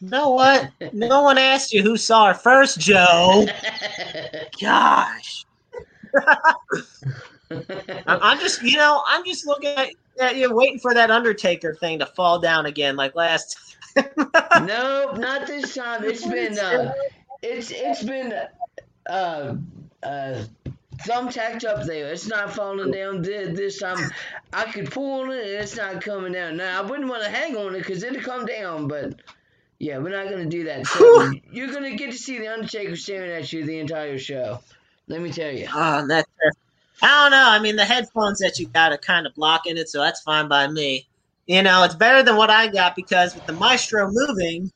[0.00, 0.70] You know what?
[0.92, 3.46] No one asked you who saw her first, Joe.
[4.60, 5.46] Gosh.
[8.06, 9.88] I'm, just, you know, I'm just looking at,
[10.20, 13.56] at you, waiting for that Undertaker thing to fall down again, like last.
[13.96, 16.04] nope, not this time.
[16.04, 16.92] It's been uh,
[17.42, 18.34] it's it's been
[19.08, 19.54] uh
[20.02, 20.44] uh
[20.98, 22.12] thumbtacked up there.
[22.12, 24.10] It's not falling down this time.
[24.52, 26.56] I could pull on it and it's not coming down.
[26.56, 29.20] Now I wouldn't want to hang on it because it'll come down, but
[29.78, 30.86] yeah, we're not gonna do that.
[30.86, 34.60] So you're gonna get to see the Undertaker staring at you the entire show.
[35.08, 35.68] Let me tell you.
[35.72, 36.28] Oh, that's.
[37.02, 37.46] I don't know.
[37.46, 40.48] I mean, the headphones that you got are kind of blocking it, so that's fine
[40.48, 41.06] by me.
[41.46, 44.72] You know, it's better than what I got because with the Maestro moving,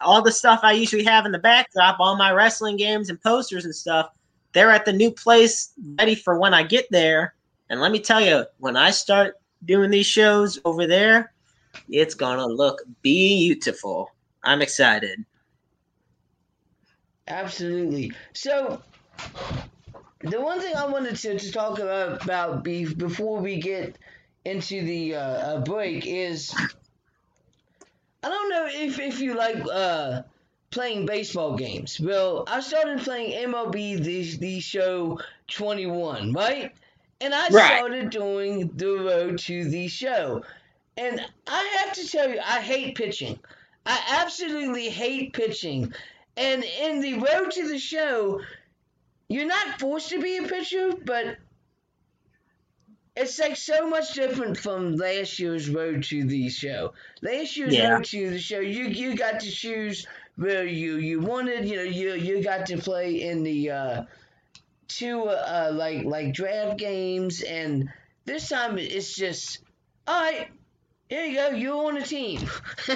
[0.00, 3.64] all the stuff I usually have in the backdrop, all my wrestling games and posters
[3.64, 4.10] and stuff,
[4.52, 7.34] they're at the new place ready for when I get there.
[7.70, 11.32] And let me tell you, when I start doing these shows over there,
[11.88, 14.10] it's gonna look beautiful.
[14.44, 15.24] I'm excited.
[17.28, 18.12] Absolutely.
[18.34, 18.82] So,
[20.20, 23.96] the one thing I wanted to, to talk about, about be, before we get
[24.44, 26.52] into the uh, break is
[28.24, 30.22] I don't know if, if you like uh,
[30.72, 32.00] playing baseball games.
[32.00, 36.72] Well, I started playing MLB the, the show 21, right?
[37.20, 37.84] And I Right.
[37.84, 40.44] started doing the road to the show.
[40.96, 43.38] And I have to tell you, I hate pitching.
[43.86, 45.94] I absolutely hate pitching.
[46.36, 48.42] And in the road to the show,
[49.28, 51.38] you're not forced to be a pitcher, but
[53.16, 56.94] it's like so much different from last year's road to the show.
[57.22, 57.82] Last year's Yeah.
[57.82, 60.06] road to the show, you you got to choose
[60.36, 61.68] where you you wanted.
[61.68, 64.02] You know, you you got to play in the uh,
[64.88, 67.88] two uh, like like draft games, and
[68.24, 69.60] this time it's just
[70.06, 70.48] all right.
[71.08, 71.48] Here you go.
[71.50, 72.48] You're on a team.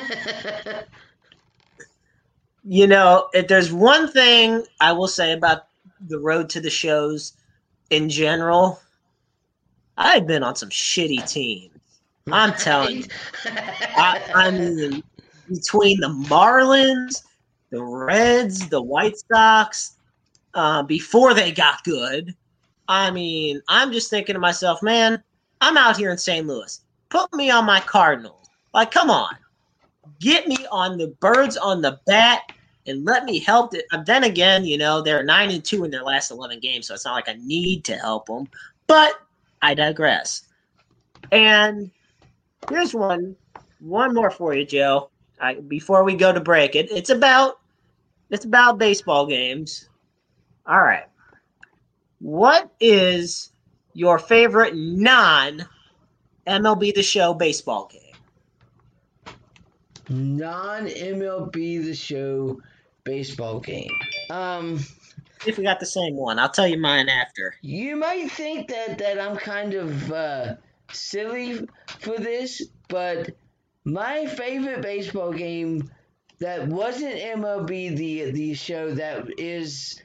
[2.68, 5.66] You know, if there's one thing I will say about
[6.00, 7.32] the road to the shows
[7.90, 8.80] in general,
[9.96, 11.78] I've been on some shitty teams.
[12.26, 13.04] I'm telling you.
[13.44, 15.04] I, I mean,
[15.48, 17.22] between the Marlins,
[17.70, 19.96] the Reds, the White Sox,
[20.54, 22.34] uh, before they got good,
[22.88, 25.22] I mean, I'm just thinking to myself, man,
[25.60, 26.46] I'm out here in St.
[26.46, 26.80] Louis.
[27.08, 28.48] Put me on my Cardinals.
[28.72, 29.34] Like, come on.
[30.20, 32.52] Get me on the birds on the bat
[32.86, 33.84] and let me help it.
[34.04, 37.04] Then again, you know, they're 9 and 2 in their last 11 games, so it's
[37.04, 38.48] not like I need to help them.
[38.86, 39.14] But
[39.62, 40.42] I digress.
[41.32, 41.90] And
[42.68, 43.36] here's one
[43.80, 45.10] one more for you, Joe.
[45.40, 47.58] I, before we go to break, it, it's about
[48.30, 49.88] it's about baseball games.
[50.66, 51.06] All right.
[52.18, 53.50] What is
[53.92, 55.66] your favorite non
[56.46, 58.02] MLB the Show baseball game?
[60.08, 62.60] Non MLB the show
[63.04, 63.90] baseball game.
[64.30, 64.80] Um.
[65.46, 67.54] If we got the same one, I'll tell you mine after.
[67.60, 70.54] You might think that, that I'm kind of uh,
[70.90, 71.68] silly
[72.00, 73.30] for this, but
[73.86, 75.88] my favorite baseball game
[76.40, 80.02] that wasn't MLB the the show that is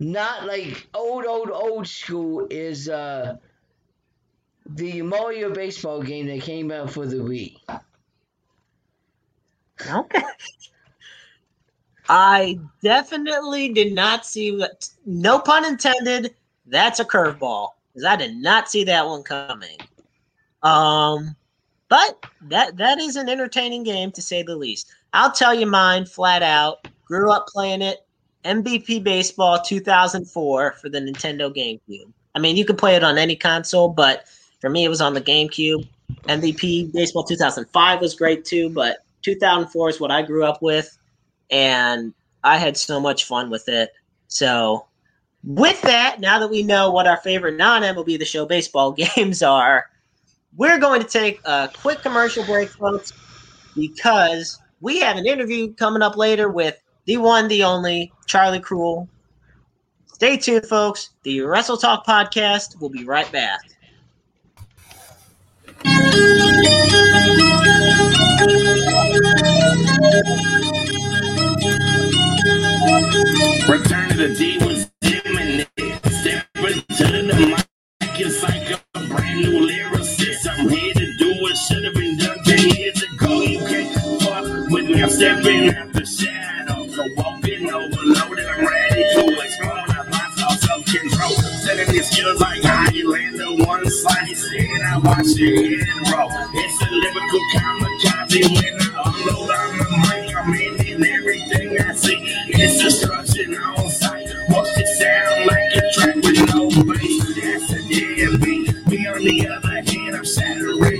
[0.00, 3.36] not like old old old school is uh
[4.66, 7.56] the Mario baseball game that came out for the Wii.
[9.88, 10.22] Okay.
[12.08, 14.88] I definitely did not see that.
[15.06, 16.34] No pun intended.
[16.66, 19.78] That's a curveball because I did not see that one coming.
[20.62, 21.36] Um,
[21.90, 24.90] but that that is an entertaining game to say the least.
[25.12, 26.88] I'll tell you mine flat out.
[27.04, 28.06] Grew up playing it.
[28.46, 32.10] MVP Baseball 2004 for the Nintendo GameCube.
[32.34, 34.24] I mean, you can play it on any console, but
[34.60, 35.86] for me, it was on the GameCube.
[36.22, 40.96] MVP Baseball 2005 was great too, but 2004 is what I grew up with,
[41.50, 42.14] and
[42.44, 43.92] I had so much fun with it.
[44.28, 44.86] So,
[45.42, 49.42] with that, now that we know what our favorite non MLB The Show baseball games
[49.42, 49.89] are,
[50.56, 53.12] we're going to take a quick commercial break, folks,
[53.74, 59.08] because we have an interview coming up later with the one, the only Charlie Kruel.
[60.12, 61.10] Stay tuned, folks.
[61.22, 63.60] The Wrestle Talk podcast will be right back.
[73.68, 74.90] Return to the.
[76.90, 79.69] Step into the mic, it's like a brand new
[81.70, 83.42] should have been done 10 years ago.
[83.42, 85.02] You can't fuck with me.
[85.02, 86.86] I'm stepping out the shadow.
[86.88, 89.86] So walking overloaded, I'm ready to explode.
[89.86, 91.30] I lost all self control.
[91.62, 96.30] Setting these skills like Highlander, one slice, and I watch it and roll.
[96.58, 100.36] It's a lyrical kamikaze when I unload on the mic.
[100.36, 102.18] I'm in everything I see.
[102.48, 104.26] It's destruction on sight.
[104.48, 107.24] Watch it sound like a track with no bass.
[107.38, 108.88] That's a damn beat.
[108.88, 110.99] Me on the other hand, I'm the concrete,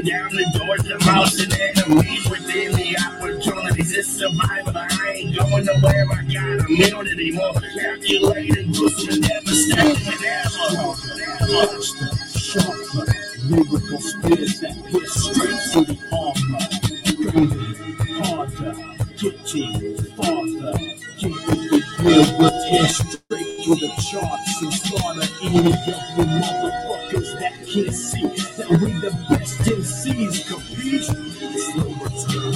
[0.00, 3.96] breaking down the doors to motion enemies within the opportunities.
[3.96, 4.72] It's survival.
[4.76, 6.06] I ain't going nowhere.
[6.10, 10.94] I got immunity more calculated, gruesome, and devastating than ever.
[11.40, 13.06] The sharper,
[13.44, 16.64] lyrical spears that hit straight through the armor.
[18.24, 18.74] Harder,
[19.16, 20.78] getting farther.
[21.18, 21.69] Keep it the
[22.02, 27.94] real with tear straight through the charts and slaughter any of you motherfuckers that can't
[27.94, 28.26] see
[28.56, 31.06] that we the best in MCs compete.
[31.74, 32.54] The return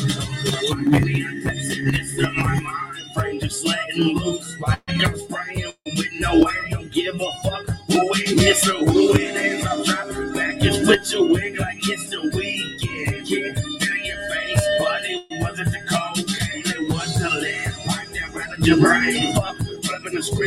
[0.71, 1.45] of the.
[1.47, 6.69] It's in my mind frame, just letting loose like I'm spraying with no air.
[6.71, 9.67] Don't give a fuck who it is or who it is.
[9.67, 11.74] I'm dropping back and split your wig like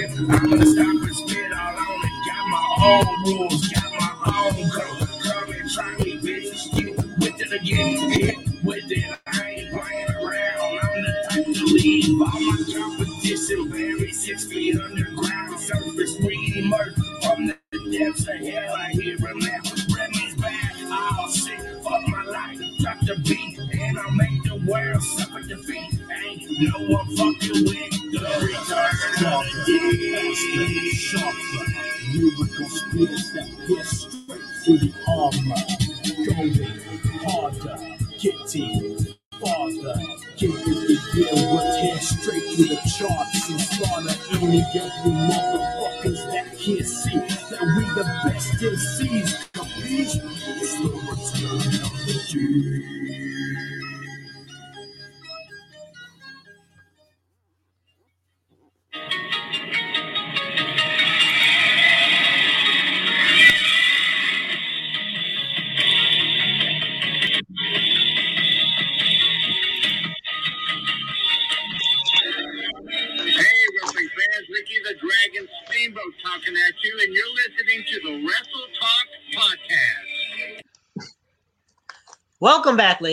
[0.05, 2.13] I'm gonna stop and spit all on it.
[2.27, 5.09] Got my own rules, got my own code.
[5.23, 6.79] Come and try me, bitch.
[6.79, 9.19] You with it again, hit with it.
[9.27, 10.79] I ain't playing around.
[10.83, 15.59] I'm the type to leave all my competition buried six feet underground.
[15.59, 17.57] Surface we emerge from the
[17.97, 18.75] depths of hell.
[18.75, 19.61] I hear him now.
[19.97, 20.73] Remy's back.
[20.77, 22.59] Oh shit, fuck my life.
[22.81, 25.99] Drop the beat and I'll make the world suffer defeat.
[26.23, 27.56] Ain't no one fucking
[32.97, 33.26] Unidos.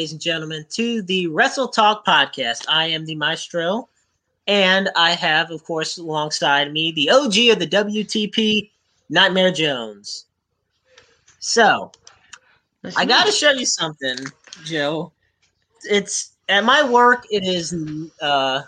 [0.05, 2.67] Ladies and gentlemen, to the Wrestle Talk podcast.
[2.69, 3.89] I am the Maestro,
[4.47, 8.69] and I have, of course, alongside me the OG of the WTP,
[9.09, 10.27] Nightmare Jones.
[11.39, 11.91] So,
[12.83, 14.19] That's I got to show you something,
[14.67, 15.11] Joe.
[15.85, 17.25] It's at my work.
[17.31, 17.75] It is
[18.21, 18.61] uh,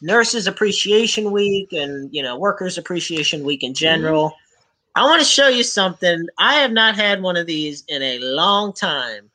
[0.00, 4.36] Nurses Appreciation Week, and you know, Workers Appreciation Week in general.
[4.94, 6.28] I want to show you something.
[6.38, 9.32] I have not had one of these in a long time.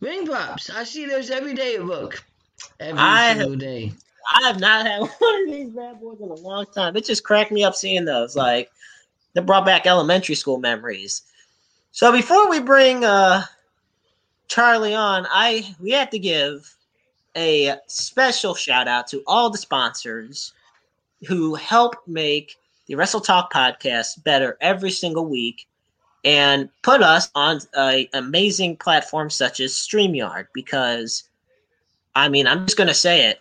[0.00, 0.70] Ring pops.
[0.70, 2.24] I see those every day at work.
[2.80, 3.92] Every I- single day.
[4.34, 6.96] I have not had one of these bad boys in a long time.
[6.96, 8.36] It just cracked me up seeing those.
[8.36, 8.70] Like,
[9.34, 11.22] they brought back elementary school memories.
[11.90, 13.42] So before we bring uh
[14.48, 16.74] Charlie on, I we have to give
[17.36, 20.52] a special shout out to all the sponsors
[21.26, 22.56] who help make
[22.86, 25.66] the Wrestle Talk podcast better every single week
[26.24, 31.24] and put us on an amazing platform such as StreamYard because
[32.14, 33.40] I mean, I'm just going to say it.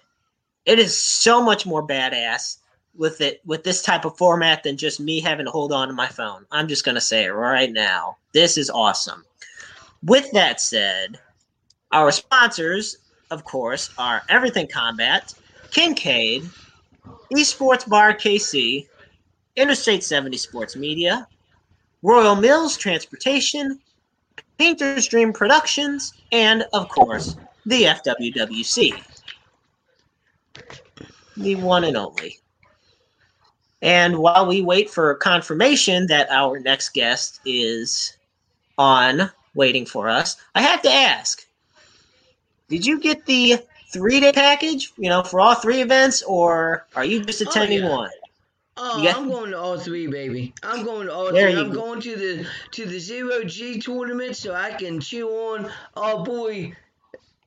[0.66, 2.58] It is so much more badass
[2.96, 5.94] with it with this type of format than just me having to hold on to
[5.94, 6.46] my phone.
[6.52, 8.18] I'm just going to say it right now.
[8.34, 9.26] This is awesome.
[10.04, 11.20] With that said,
[11.92, 12.98] our sponsors,
[13.30, 15.34] of course, are Everything Combat,
[15.72, 16.50] Kincaid,
[17.34, 18.88] Esports Bar KC,
[19.56, 21.28] Interstate 70 Sports Media,
[22.02, 23.80] Royal Mills Transportation,
[24.58, 27.36] Painter's Dream Productions, and of course,
[27.66, 28.94] the FWWC.
[31.38, 32.40] The one and only.
[33.82, 38.16] And while we wait for confirmation that our next guest is
[38.78, 41.46] on waiting for us, I have to ask
[42.70, 43.60] Did you get the
[43.92, 47.84] three day package, you know, for all three events, or are you just oh, attending
[47.84, 47.90] yeah.
[47.90, 48.12] one?
[48.78, 50.54] Oh, I'm going to all three, baby.
[50.64, 51.60] I'm going to all There three.
[51.60, 51.82] I'm go.
[51.82, 56.74] going to the to the zero G tournament so I can cheer on our boy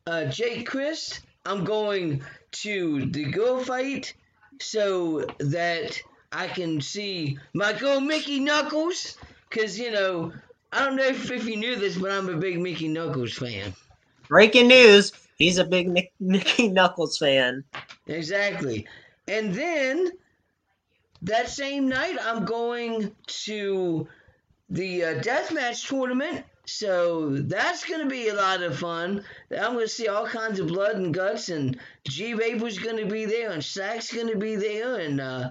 [0.07, 1.20] uh, Jake Crist.
[1.47, 2.22] I'm going
[2.53, 4.14] to the girl fight
[4.61, 6.01] so that
[6.33, 9.16] I can see my girl Mickie Knuckles.
[9.51, 10.33] Cause you know
[10.72, 13.72] I don't know if, if you knew this, but I'm a big Mickie Knuckles fan.
[14.29, 15.89] Breaking news he's a big
[16.20, 17.64] Mickie Knuckles fan.
[18.07, 18.87] Exactly.
[19.29, 20.12] And then
[21.25, 23.14] that same night, I'm going
[23.45, 24.07] to
[24.70, 26.45] the uh, deathmatch tournament.
[26.66, 29.22] So that's going to be a lot of fun.
[29.51, 33.07] I'm going to see all kinds of blood and guts, and G Vapor's going to
[33.07, 35.51] be there, and Sack's going to be there, and uh,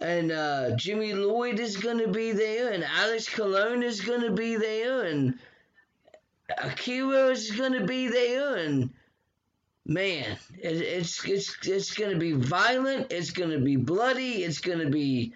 [0.00, 4.32] and uh, Jimmy Lloyd is going to be there, and Alex Colon is going to
[4.32, 5.38] be there, and
[6.58, 8.90] Akira is going to be there, and
[9.90, 13.12] man, it, it's it's it's gonna be violent.
[13.12, 14.44] It's gonna be bloody.
[14.44, 15.34] It's gonna be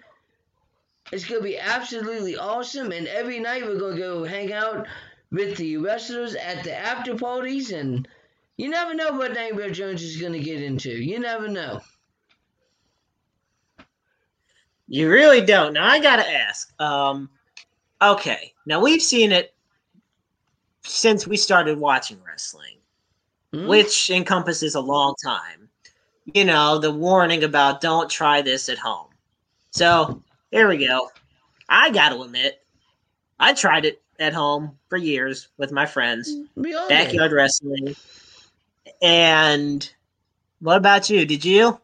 [1.11, 2.91] it's gonna be absolutely awesome.
[2.91, 4.87] And every night we're gonna go hang out
[5.31, 8.07] with the wrestlers at the after parties, and
[8.57, 10.89] you never know what Nightmare Jones is gonna get into.
[10.89, 11.81] You never know.
[14.87, 15.73] You really don't.
[15.73, 16.71] Now I gotta ask.
[16.79, 17.29] Um,
[18.01, 19.53] okay, now we've seen it
[20.83, 22.74] since we started watching wrestling,
[23.55, 23.67] Hmm?
[23.67, 25.69] which encompasses a long time.
[26.33, 29.07] You know, the warning about don't try this at home.
[29.71, 31.09] So there we go.
[31.69, 32.63] I gotta admit,
[33.39, 37.05] I tried it at home for years with my friends, We all did.
[37.05, 37.95] backyard wrestling.
[39.01, 39.89] And
[40.59, 41.25] what about you?
[41.25, 41.79] Did you?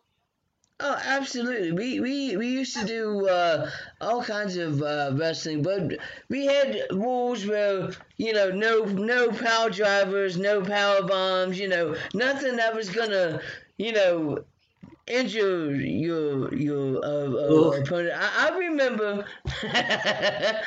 [0.83, 1.71] Oh, absolutely.
[1.71, 3.69] We we we used to do uh,
[4.01, 9.69] all kinds of uh, wrestling, but we had rules where you know no no power
[9.69, 13.41] drivers, no power bombs, you know nothing that was gonna
[13.77, 14.43] you know
[15.07, 18.13] injure your your uh, uh, opponent.
[18.17, 19.25] I, I remember.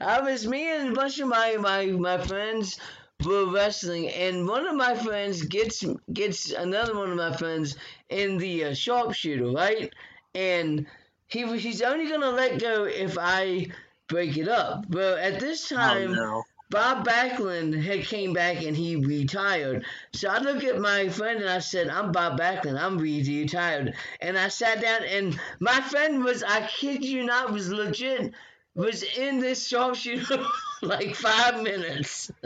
[0.00, 2.78] I was me and a bunch of my my my friends
[3.24, 7.76] were wrestling, and one of my friends gets gets another one of my friends
[8.14, 9.92] in the uh, sharpshooter, right?
[10.34, 10.86] And
[11.26, 13.68] he he's only gonna let go if I
[14.08, 14.86] break it up.
[14.88, 16.44] But at this Oh time, no.
[16.70, 19.84] Bob Backlund had came back and he retired.
[20.12, 22.80] So I looked at my friend and I said, I'm Bob Backlund.
[22.80, 23.94] I'm retired.
[24.20, 28.32] And I sat down and my friend was, I kid you not, was legit,
[28.74, 30.44] was in this sharpshooter
[30.82, 32.30] like five minutes.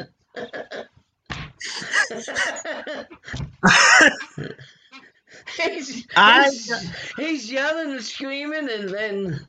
[5.57, 6.71] he's, I- he's,
[7.17, 9.47] he's yelling and screaming and then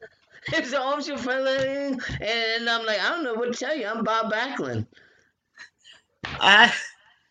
[0.48, 3.88] his arms are flailing and I'm like, I don't know what to tell you.
[3.88, 4.88] I'm Bob Backlund.
[6.40, 6.74] I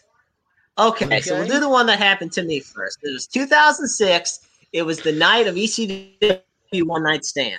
[0.79, 2.99] Okay, so we'll do the one that happened to me first.
[3.01, 4.39] It was 2006.
[4.73, 6.41] It was the night of ECW
[6.83, 7.57] One Night Stand,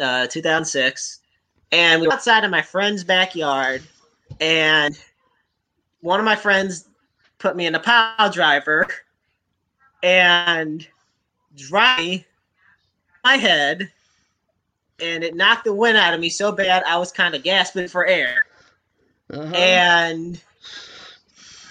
[0.00, 1.20] uh, 2006.
[1.72, 3.82] And we were outside of my friend's backyard,
[4.40, 4.96] and
[6.00, 6.88] one of my friends
[7.38, 8.86] put me in a pile driver
[10.04, 10.86] and
[11.56, 12.24] drive me
[13.24, 13.90] my head,
[15.00, 17.88] and it knocked the wind out of me so bad I was kind of gasping
[17.88, 18.44] for air.
[19.30, 19.54] Uh-huh.
[19.54, 20.40] And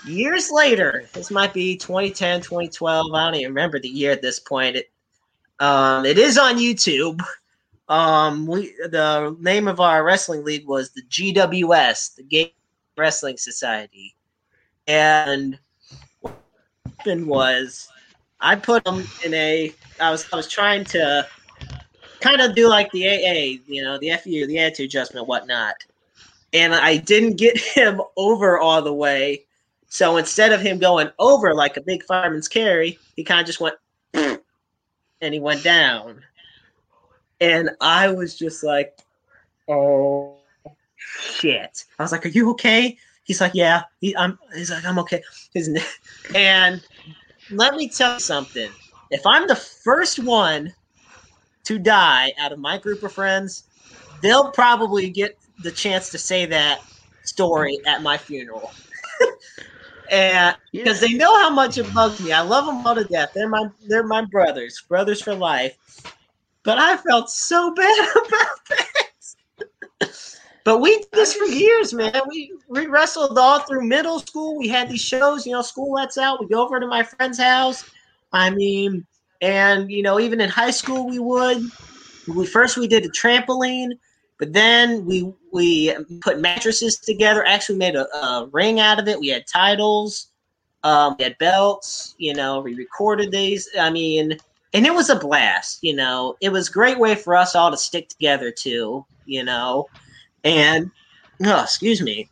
[0.05, 3.13] years later, this might be 2010, 2012.
[3.13, 4.75] I don't even remember the year at this point.
[4.75, 4.91] It,
[5.59, 7.21] um, it is on YouTube.
[7.89, 12.53] um, we the name of our wrestling league was the GWS, the Gay
[12.97, 14.15] Wrestling Society,
[14.87, 15.57] and
[16.21, 16.35] what
[16.97, 17.87] happened was
[18.39, 19.73] I put them in a.
[19.99, 21.27] I was I was trying to
[22.23, 25.75] kind of do like the AA, you know, the FU, the attitude adjustment, whatnot,
[26.53, 29.43] and I didn't get him over all the way.
[29.89, 33.59] So instead of him going over like a big fireman's carry, he kind of just
[33.59, 33.75] went
[34.13, 34.39] and
[35.33, 36.21] he went down.
[37.41, 38.97] And I was just like,
[39.67, 40.37] oh
[40.95, 41.83] shit.
[41.99, 42.97] I was like, Are you okay?
[43.23, 43.83] He's like, Yeah.
[43.99, 45.21] He, I'm he's like, I'm okay.
[46.35, 46.81] And
[47.51, 48.71] let me tell you something.
[49.11, 50.73] If I'm the first one
[51.63, 53.63] to die out of my group of friends,
[54.21, 56.81] they'll probably get the chance to say that
[57.23, 58.71] story at my funeral.
[60.11, 62.31] and because they know how much it bugs me.
[62.31, 63.31] I love them all to death.
[63.33, 65.77] They're my they're my brothers, brothers for life.
[66.63, 69.09] But I felt so bad about that.
[70.63, 72.21] but we did this for years, man.
[72.29, 74.57] We we wrestled all through middle school.
[74.57, 76.39] We had these shows, you know, school lets out.
[76.39, 77.89] We go over to my friend's house.
[78.31, 79.05] I mean,
[79.43, 81.61] and you know, even in high school, we would.
[82.33, 83.91] We first we did a trampoline,
[84.39, 87.45] but then we we put mattresses together.
[87.45, 89.19] Actually, made a, a ring out of it.
[89.19, 90.29] We had titles.
[90.83, 92.15] Um, we had belts.
[92.17, 93.67] You know, we recorded these.
[93.77, 94.37] I mean,
[94.73, 95.79] and it was a blast.
[95.83, 99.05] You know, it was a great way for us all to stick together too.
[99.25, 99.87] You know,
[100.45, 100.89] and
[101.43, 102.29] oh, excuse me.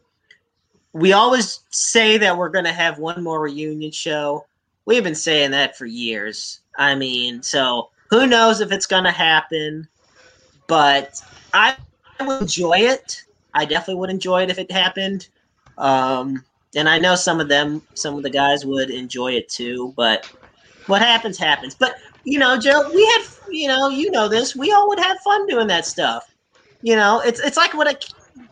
[0.94, 4.46] We always say that we're going to have one more reunion show.
[4.86, 6.61] We've been saying that for years.
[6.78, 9.88] I mean, so who knows if it's going to happen?
[10.68, 11.22] But
[11.54, 11.76] I
[12.20, 13.24] would enjoy it.
[13.54, 15.28] I definitely would enjoy it if it happened.
[15.78, 16.44] Um,
[16.76, 19.94] and I know some of them, some of the guys would enjoy it too.
[19.98, 20.26] But
[20.88, 21.76] what happens, happens.
[21.76, 24.56] But you know, Joe, we had, you know, you know this.
[24.56, 26.34] We all would have fun doing that stuff.
[26.82, 27.98] You know, it's it's like what a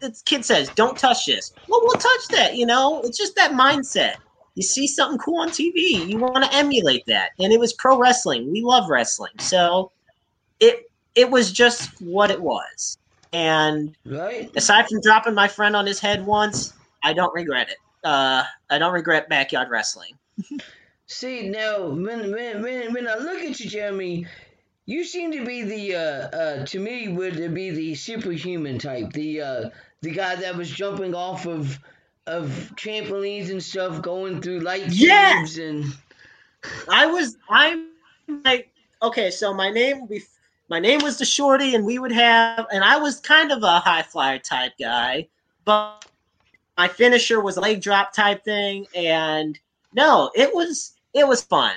[0.01, 2.55] it's kid says, "Don't touch this." Well, we'll touch that.
[2.55, 4.15] You know, it's just that mindset.
[4.55, 7.31] You see something cool on TV, you want to emulate that.
[7.39, 8.51] And it was pro wrestling.
[8.51, 9.91] We love wrestling, so
[10.59, 12.97] it it was just what it was.
[13.31, 14.51] And Right?
[14.55, 16.73] aside from dropping my friend on his head once,
[17.03, 17.77] I don't regret it.
[18.03, 20.17] Uh, I don't regret backyard wrestling.
[21.07, 24.27] See now, when when when when I look at you, Jeremy,
[24.85, 29.41] you seem to be the uh, uh to me would be the superhuman type, the
[29.41, 29.69] uh
[30.01, 31.79] the guy that was jumping off of
[32.29, 35.57] of trampolines and stuff, going through light Yes!
[35.57, 35.85] and
[36.89, 37.87] I was I'm
[38.45, 38.69] like
[39.01, 40.21] okay, so my name be
[40.69, 43.79] my name was the shorty, and we would have and I was kind of a
[43.79, 45.27] high flyer type guy,
[45.65, 46.05] but
[46.77, 49.57] my finisher was a leg drop type thing, and
[49.93, 51.75] no, it was it was fun,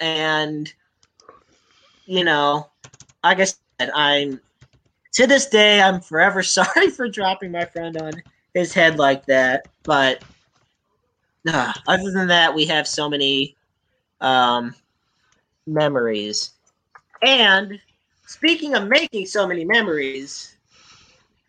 [0.00, 0.72] and
[2.06, 2.68] you know,
[3.22, 4.40] like I said, I'm
[5.12, 8.14] to this day I'm forever sorry for dropping my friend on
[8.54, 10.22] his head like that, but
[11.48, 13.56] uh, other than that, we have so many
[14.20, 14.74] um,
[15.66, 16.52] memories.
[17.22, 17.80] And
[18.26, 20.56] speaking of making so many memories,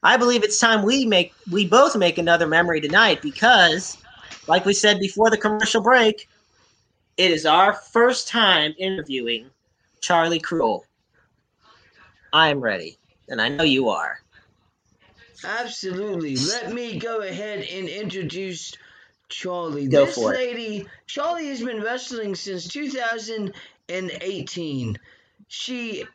[0.02, 3.98] I believe it's time we make we both make another memory tonight because,
[4.48, 6.28] like we said before the commercial break,
[7.18, 9.50] it is our first time interviewing
[10.02, 10.84] Charlie Kruel.
[12.34, 12.98] I am ready,
[13.30, 14.23] and I know you are.
[15.44, 16.36] Absolutely.
[16.36, 18.74] Let me go ahead and introduce
[19.30, 19.88] Charlie.
[19.88, 20.38] Go this for it.
[20.38, 25.00] lady, Charlie has been wrestling since 2018.
[25.48, 26.06] She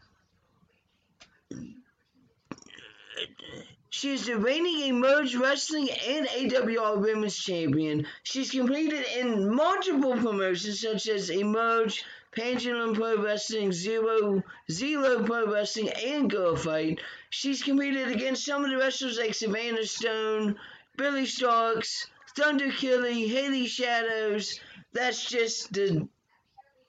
[3.91, 8.07] She is the reigning Emerge Wrestling and AWR Women's Champion.
[8.23, 12.05] She's competed in multiple promotions such as Emerge,
[12.39, 17.01] Pendulum Pro Wrestling, Zero, Zero Pro Wrestling, and Girl Fight.
[17.31, 20.57] She's competed against some of the wrestlers like Savannah Stone,
[20.97, 22.07] Billie Starkz,
[22.37, 24.61] Thunder Kitty, Haley Shadows.
[24.93, 26.07] That's just the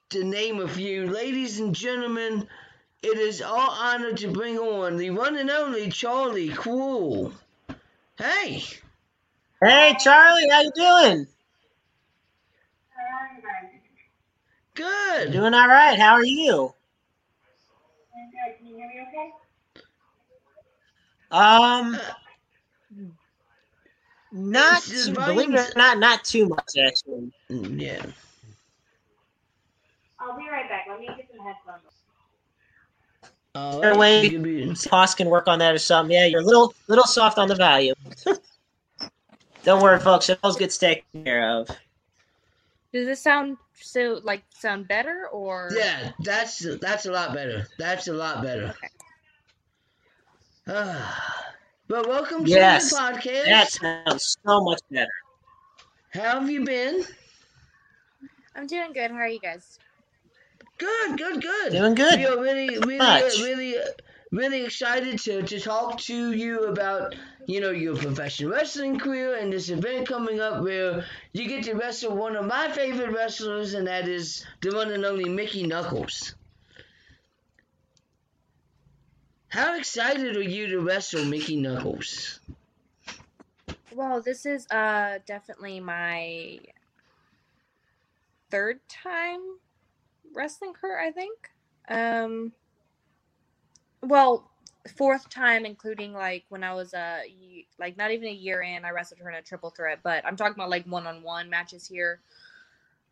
[0.10, 1.10] to name a few.
[1.10, 2.48] Ladies and gentlemen,
[3.02, 7.34] it is our honor to bring on the one and only Charlie Kruel.
[8.18, 8.64] Hey,
[9.62, 11.28] Hey, Charlie, how you doing?
[14.80, 15.32] Good.
[15.32, 16.00] Doing all right.
[16.00, 16.74] How are you?
[21.32, 21.96] Um,
[24.32, 27.32] not too, believe it or not, not too much actually.
[27.52, 28.04] Mm, Yeah.
[30.20, 30.86] I'll be right back.
[30.90, 31.84] Let me get some headphones.
[33.56, 34.26] All Fair right, way.
[34.28, 36.14] you be- Poss can work on that or something.
[36.16, 37.94] Yeah, you're a little little soft on the value.
[39.64, 40.30] Don't worry, folks.
[40.30, 41.70] It all gets taken care of.
[42.92, 45.70] Does this sound so like sound better or?
[45.76, 47.68] Yeah, that's that's a lot better.
[47.78, 48.74] That's a lot better.
[50.66, 53.46] but welcome Yes, to the podcast.
[53.46, 55.12] That sounds so much better.
[56.12, 57.04] How have you been?
[58.56, 59.12] I'm doing good.
[59.12, 59.78] How are you guys?
[60.80, 61.72] Good, good, good.
[61.74, 62.18] Doing good.
[62.20, 63.40] We are really, really, Much.
[63.40, 63.76] really,
[64.32, 67.16] really excited to, to talk to you about,
[67.46, 71.74] you know, your professional wrestling career and this event coming up where you get to
[71.74, 76.36] wrestle one of my favorite wrestlers, and that is the one and only Mickie Knuckles.
[79.50, 82.40] How excited are you to wrestle Mickie Knuckles?
[83.92, 86.60] Well, this is uh definitely my
[88.52, 89.40] third time
[90.36, 91.50] wrestling her, I think.
[91.90, 92.54] Um
[94.02, 94.50] well,
[94.98, 97.20] fourth time including like when I was uh
[97.80, 100.36] like not even a year in, I wrestled her in a triple threat, but I'm
[100.36, 102.20] talking about like one-on-one matches here.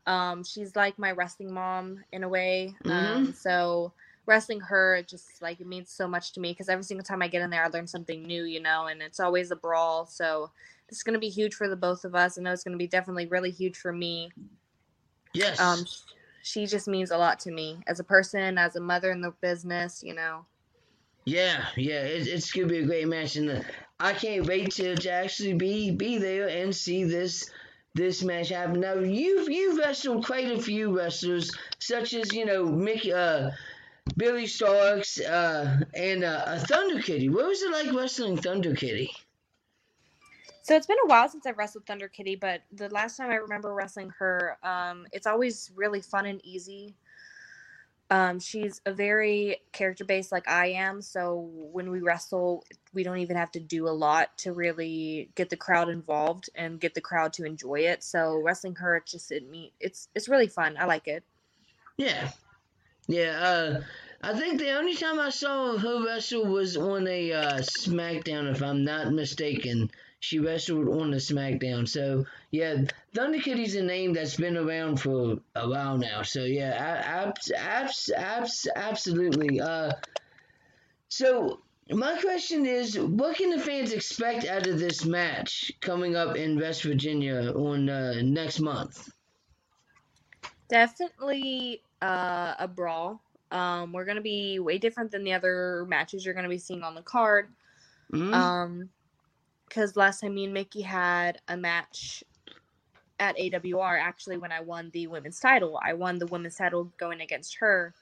[0.06, 2.76] Um she's like my wrestling mom in a way.
[2.86, 3.92] Um so
[4.26, 7.28] wrestling her just like it means so much to me because every single time I
[7.28, 10.06] get in there I learn something new, you know, and it's always a brawl.
[10.06, 10.52] So
[10.90, 12.38] it's going to be huge for the both of us.
[12.38, 14.32] I know it's going to be definitely really huge for me.
[15.34, 15.60] Yes.
[15.60, 15.86] Um,
[16.42, 19.32] she just means a lot to me as a person, as a mother in the
[19.42, 20.02] business.
[20.04, 20.46] You know.
[21.28, 23.62] Yeah, yeah, it, it's gonna be a great match, and uh,
[24.00, 27.52] I can't wait to, to actually be be there and see this
[27.94, 28.80] this match happen.
[28.80, 33.52] Now you've you've wrestled quite a few wrestlers, such as you know Mick, uh,
[34.16, 37.28] Billie Starkz, uh, and uh, uh, Thunder Kitty.
[37.28, 39.12] What was it like wrestling Thunder Kitty?
[40.62, 43.36] So it's been a while since I've wrestled Thunder Kitty, but the last time I
[43.36, 46.96] remember wrestling her, um, it's always really fun and easy.
[48.10, 52.64] Um, she's a very character based like I am, so when we wrestle,
[52.94, 56.80] we don't even have to do a lot to really get the crowd involved and
[56.80, 58.04] get the crowd to enjoy it.
[58.04, 60.78] So wrestling her, it just it me, it's it's really fun.
[60.80, 61.24] I like it.
[61.98, 62.30] Yeah,
[63.08, 63.42] yeah.
[63.42, 63.82] Uh,
[64.22, 68.64] I think the only time I saw her wrestle was on a uh, SmackDown, if
[68.64, 69.92] I'm not mistaken.
[70.20, 71.88] She wrestled on the SmackDown.
[71.88, 72.84] So yeah,
[73.14, 76.24] Thunder Kitty's a name that's been around for a while now.
[76.24, 76.74] So yeah,
[77.06, 79.62] abs, abs, abs, absolutely.
[79.62, 79.94] Uh,
[81.10, 86.36] so my question is, what can the fans expect out of this match coming up
[86.36, 89.10] in West Virginia on uh, next month?
[90.68, 93.22] Definitely uh, a brawl.
[93.52, 96.96] Um, we're gonna be way different than the other matches you're gonna be seeing on
[96.96, 97.50] the card.
[98.12, 98.34] Mhm.
[98.34, 98.90] Um,
[99.68, 102.24] because last time me and Mickie had a match
[103.20, 107.22] at AWR, actually, when I won the women's title, I won the women's title going
[107.22, 107.94] against her.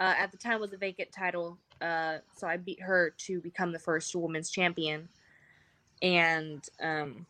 [0.00, 3.72] Uh, at the time, was a vacant title, uh, so I beat her to become
[3.72, 5.08] the first women's champion.
[6.02, 7.26] And um,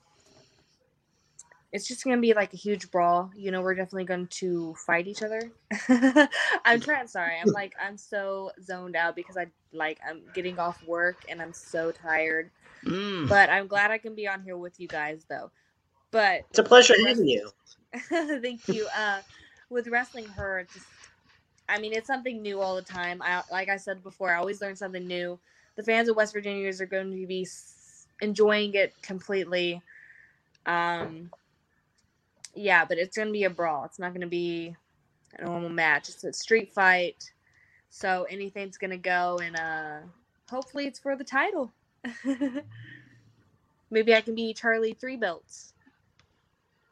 [1.73, 3.31] it's just gonna be like a huge brawl.
[3.37, 5.51] You know, we're definitely going to fight each other.
[6.65, 7.07] I'm trying.
[7.09, 11.41] Sorry, I'm like I'm so zoned out because I like I'm getting off work and
[11.43, 12.51] I'm so tired.
[12.85, 13.29] Mm.
[13.29, 15.51] But I'm glad I can be on here with you guys though.
[16.11, 17.51] But It's a pleasure having you.
[18.09, 18.87] thank you.
[18.97, 19.21] Uh,
[19.71, 20.87] with wrestling her, just
[21.69, 23.21] I mean, it's something new all the time.
[23.23, 25.39] I like I said before, I always learn something new.
[25.77, 27.47] The fans of West Virginians are going to be
[28.21, 29.83] enjoying it completely.
[30.67, 31.31] Um,
[32.55, 33.85] yeah, but it's going to be a brawl.
[33.85, 34.75] It's not going to be
[35.39, 36.09] a normal match.
[36.09, 37.31] It's a street fight,
[37.91, 39.99] so anything's going to go, and uh,
[40.51, 41.71] hopefully, it's for the title.
[43.91, 45.73] Maybe I can be Charlie Three Belts.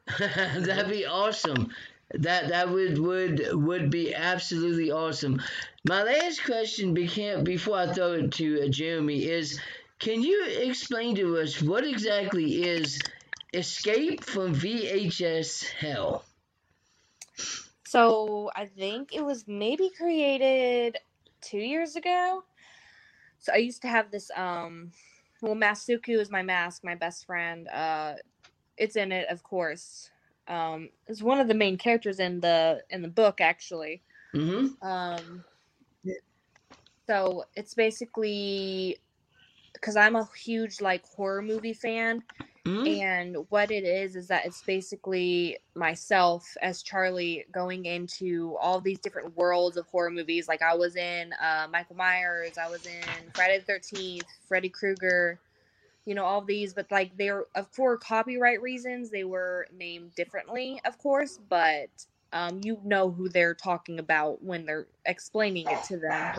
[0.19, 1.71] That'd be awesome.
[2.13, 5.41] That that would would would be absolutely awesome.
[5.87, 9.59] My last question became before I throw it to uh, Jeremy is,
[9.99, 12.99] can you explain to us what exactly is
[13.53, 16.23] Escape from VHS Hell?
[17.85, 20.97] So I think it was maybe created
[21.41, 22.43] two years ago.
[23.47, 24.91] So I used to have this um
[25.41, 27.69] well Masuku is my mask, my best friend.
[27.69, 28.15] Uh
[28.75, 30.09] it's in it, of course.
[30.49, 34.03] Um it's one of the main characters in the in the book actually.
[34.35, 34.85] Mm-hmm.
[34.85, 35.45] Um
[37.07, 38.97] so it's basically
[39.71, 42.23] because I'm a huge like horror movie fan
[42.67, 48.79] mm and what it is is that it's basically myself as Charlie going into all
[48.81, 50.47] these different worlds of horror movies.
[50.47, 55.39] Like I was in uh, Michael Myers, I was in Friday the Thirteenth, Freddy Krueger,
[56.05, 56.73] you know all these.
[56.73, 61.39] But like they're for copyright reasons, they were named differently, of course.
[61.49, 61.89] But
[62.33, 66.35] um, you know who they're talking about when they're explaining it to them.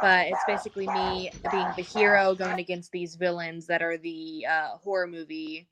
[0.00, 4.76] But it's basically me being the hero going against these villains that are the uh,
[4.78, 5.68] horror movie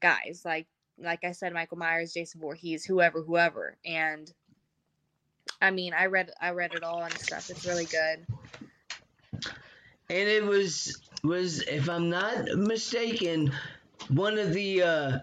[0.00, 0.42] guys.
[0.44, 0.66] Like
[1.00, 3.76] like I said, Michael Myers, Jason Voorhees, whoever, whoever.
[3.84, 4.32] And
[5.60, 7.50] I mean, I read I read it all and stuff.
[7.50, 8.26] It's really good.
[10.10, 13.52] and it was was if I'm not mistaken,
[14.08, 15.18] one of the uh,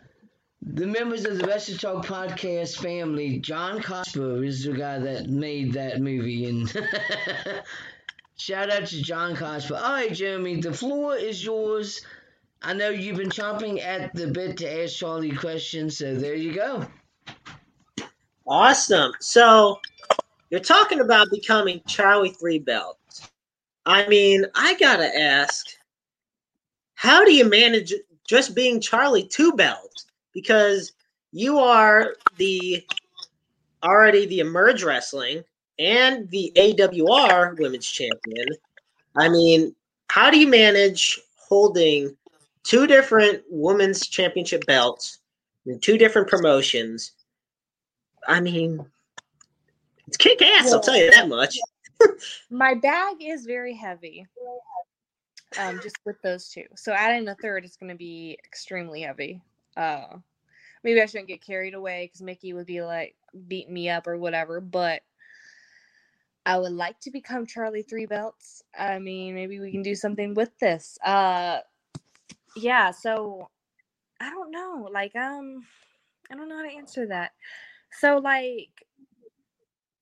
[0.65, 5.73] the members of the Wrestle Talk podcast family, John Cosper, is the guy that made
[5.73, 6.71] that movie, and
[8.37, 9.79] shout out to John Cosper.
[9.79, 12.03] All right, Jeremy, the floor is yours.
[12.63, 16.53] I know you've been chomping at the bit to ask Charlie questions, so there you
[16.53, 16.87] go.
[18.47, 19.11] Awesome.
[19.19, 19.79] So
[20.49, 22.97] you're talking about becoming Charlie Three Belt.
[23.85, 25.67] I mean, I gotta ask,
[26.95, 27.93] how do you manage
[28.27, 30.05] just being Charlie Two Belt?
[30.35, 30.93] Because
[31.31, 32.85] you are the
[33.83, 35.43] already the Emerge Wrestling
[35.79, 38.47] and the AWR Women's Champion.
[39.15, 39.75] I mean,
[40.09, 42.15] how do you manage holding
[42.63, 45.19] two different women's championship belts
[45.65, 47.13] in two different promotions?
[48.27, 48.85] I mean,
[50.07, 51.57] it's kick ass, I'll tell you that much.
[52.49, 54.27] My bag is very heavy.
[55.57, 56.65] Um, just with those two.
[56.75, 59.41] So adding a third is going to be extremely heavy.
[59.75, 60.17] Uh,
[60.83, 63.15] maybe I shouldn't get carried away because Mickie would be like
[63.47, 64.61] beating me up or whatever.
[64.61, 65.01] But
[66.45, 68.63] I would like to become Charlie Three Belts.
[68.77, 70.97] I mean, maybe we can do something with this.
[71.03, 71.59] Uh,
[72.55, 72.91] yeah.
[72.91, 73.49] So
[74.19, 74.87] I don't know.
[74.91, 75.65] Like, um,
[76.31, 77.31] I don't know how to answer that.
[77.99, 78.69] So like,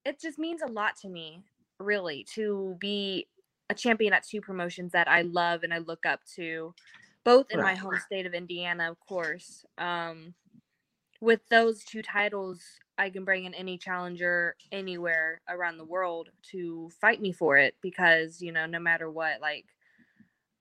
[0.05, 1.41] it just means a lot to me
[1.79, 3.27] really to be
[3.69, 6.73] a champion at two promotions that I love and I look up to,
[7.23, 9.65] both in my home state of Indiana, of course.
[9.77, 10.35] Um,
[11.21, 12.61] with those two titles,
[12.97, 17.75] I can bring in any challenger anywhere around the world to fight me for it
[17.81, 19.65] because, you know, no matter what, like,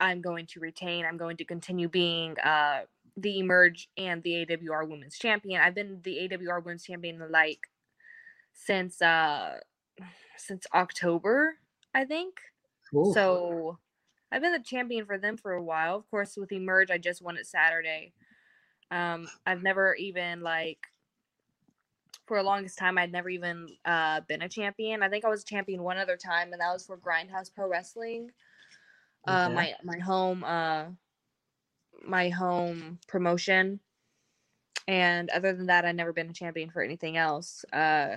[0.01, 2.82] I'm going to retain, I'm going to continue being uh,
[3.16, 5.60] the Emerge and the AWR Women's Champion.
[5.60, 7.68] I've been the AWR Women's Champion like
[8.52, 9.60] since uh
[10.36, 11.59] since October,
[11.94, 12.40] I think.
[13.02, 13.78] So
[14.32, 15.96] I've been the champion for them for a while.
[15.96, 18.14] Of course, with Emerge, I just won it Saturday.
[18.90, 20.88] Um, I've never even like
[22.26, 25.02] for the longest time I'd never even uh been a champion.
[25.02, 27.68] I think I was a champion one other time, and that was for Grindhouse Pro
[27.68, 28.30] Wrestling.
[29.26, 29.54] Uh, Okay.
[29.54, 30.86] my my home uh
[32.06, 33.80] my home promotion.
[34.88, 37.64] And other than that, I've never been a champion for anything else.
[37.72, 38.16] Uh,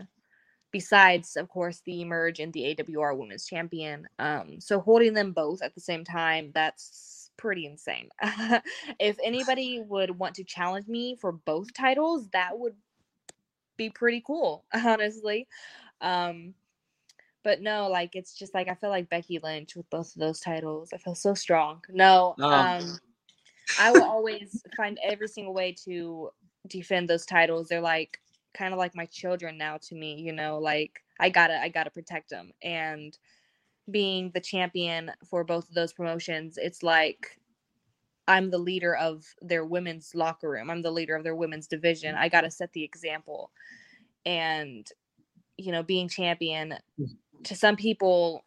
[0.75, 4.09] besides, of course, the Emerge and the AWR Women's Champion.
[4.19, 8.09] Um, so holding them both at the same time, that's pretty insane.
[8.99, 12.75] if anybody would want to challenge me for both titles, that would
[13.77, 15.47] be pretty cool, honestly.
[16.01, 16.53] Um,
[17.41, 20.41] but no, like it's just like I feel like Becky Lynch with both of those
[20.41, 20.89] titles.
[20.93, 21.85] I feel so strong.
[21.89, 22.49] No, Oh.
[22.51, 22.99] um,
[23.79, 26.31] I will always find every single way to
[26.67, 27.69] defend those titles.
[27.69, 28.19] They're like
[28.55, 31.91] kind of like my children now to me, you know, like I gotta I gotta
[31.91, 32.51] protect them.
[32.63, 33.17] And
[33.91, 37.39] being the champion for both of those promotions, it's like
[38.27, 40.71] I'm the leader of their women's locker room.
[40.71, 42.15] I'm the leader of their women's division.
[42.15, 43.51] I gotta set the example.
[44.25, 44.87] And
[45.57, 47.07] you know, being champion mm.
[47.43, 48.43] to some people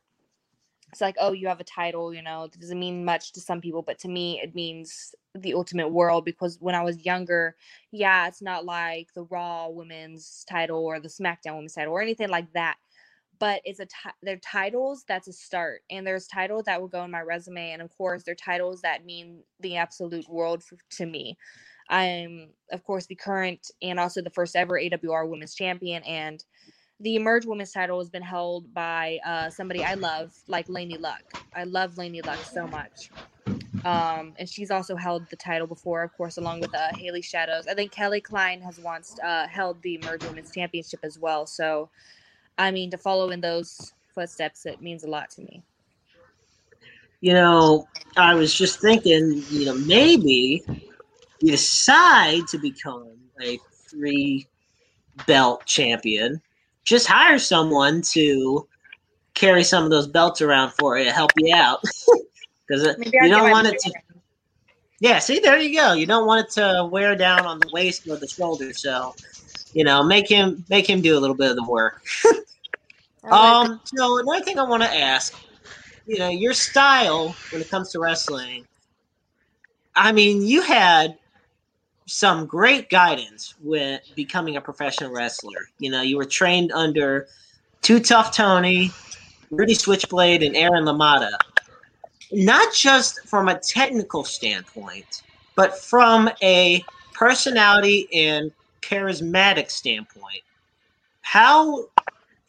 [0.91, 3.61] it's like oh you have a title you know it doesn't mean much to some
[3.61, 7.57] people but to me it means the ultimate world because when i was younger
[7.93, 12.29] yeah it's not like the raw women's title or the smackdown women's title or anything
[12.29, 12.77] like that
[13.39, 17.05] but it's a ti- they're titles that's a start and there's titles that will go
[17.05, 21.07] in my resume and of course they're titles that mean the absolute world f- to
[21.07, 21.37] me.
[21.91, 26.45] I'm of course the current and also the first ever awr women's champion and
[27.01, 31.23] the Emerge Women's title has been held by uh, somebody I love, like Lainey Luck.
[31.55, 33.11] I love Lainey Luck so much.
[33.85, 37.67] Um, and she's also held the title before, of course, along with uh, Haley Shadows.
[37.69, 41.47] I think Kelly Klein has once uh, held the Emerge Women's Championship as well.
[41.47, 41.89] So,
[42.59, 45.63] I mean, to follow in those footsteps, it means a lot to me.
[47.21, 50.63] you know, I was just thinking, you know, maybe
[51.41, 53.11] you decide to become
[53.41, 53.59] a
[53.89, 54.47] three
[55.27, 56.41] belt champion,
[56.89, 58.67] just hire someone to
[59.35, 61.81] carry some of those belts around for you, help you out.
[62.67, 63.93] Because you I'll don't want it to,
[65.01, 65.95] yeah, see, there you go.
[65.95, 68.75] You don't want it to wear down on the waist or the shoulder.
[68.75, 69.15] So,
[69.73, 72.03] you know, make him make him do a little bit of the work.
[73.25, 75.35] Um, so another thing I want to ask,
[76.07, 78.67] you know, your style when it comes to wrestling.
[79.95, 81.19] I mean, you had
[82.09, 85.69] some great guidance with becoming a professional wrestler.
[85.79, 87.29] You know, you were trained under
[87.83, 88.91] Too Tough Tony,
[89.51, 91.31] Rudy Switchblade, and Aaron Lamada.
[92.33, 95.23] Not just from a technical standpoint,
[95.55, 96.83] but from a
[97.13, 100.43] personality and charismatic standpoint.
[101.21, 101.89] How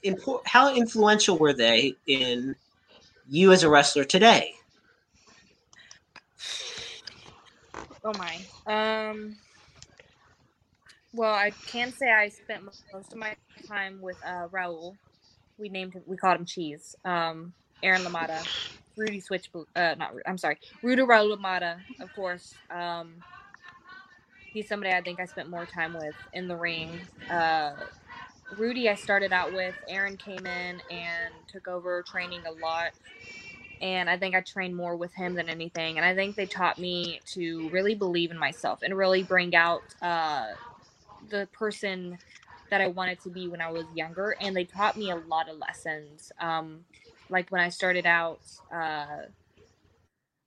[0.06, 2.56] impor- how influential were they in
[3.30, 4.53] you as a wrestler today?
[8.06, 8.40] Oh my.
[8.65, 9.36] Um.
[11.14, 13.36] Well, I can say I spent most of my
[13.68, 14.95] time with uh, Raul.
[15.57, 16.03] We named him.
[16.06, 16.95] We called him Cheese.
[17.03, 18.45] Um, Aaron Lamada,
[18.95, 19.49] Rudy Switch.
[19.76, 20.14] Uh, not.
[20.27, 22.53] I'm sorry, Rudy Raul Lamada, of course.
[22.69, 23.15] Um,
[24.53, 26.99] he's somebody I think I spent more time with in the ring.
[27.30, 27.73] Uh,
[28.57, 29.76] Rudy, I started out with.
[29.88, 32.91] Aaron came in and took over training a lot.
[33.81, 35.98] And I think I trained more with him than anything.
[35.98, 39.81] And I think they taught me to really believe in myself and really bring out
[40.02, 40.48] uh,
[41.28, 42.18] the person
[42.70, 44.36] that I wanted to be when I was younger.
[44.40, 46.32] And they taught me a lot of lessons.
[46.40, 46.86] Um,
[47.30, 48.41] like when I started out,
[48.74, 49.24] uh,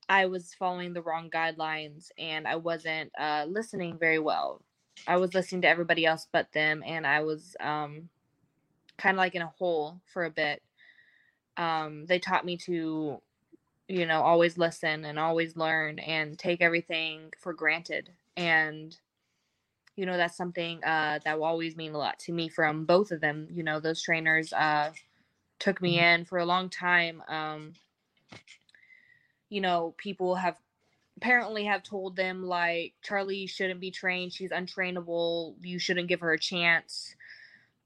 [0.09, 4.63] I was following the wrong guidelines and I wasn't uh, listening very well.
[5.07, 8.09] I was listening to everybody else but them, and I was um,
[8.99, 10.63] kind of like in a hole for a bit.
[11.57, 13.21] Um, they taught me to,
[13.89, 18.11] you know, always listen and always learn and take everything for granted.
[18.37, 18.97] And,
[19.97, 23.11] you know, that's something uh, that will always mean a lot to me from both
[23.11, 23.49] of them.
[23.51, 24.93] You know, those trainers uh,
[25.59, 27.23] took me in for a long time.
[27.29, 27.75] Um,
[29.49, 30.57] you know, people have
[31.19, 34.33] apparently have told them like Charlie shouldn't be trained.
[34.33, 35.55] She's untrainable.
[35.61, 37.15] You shouldn't give her a chance.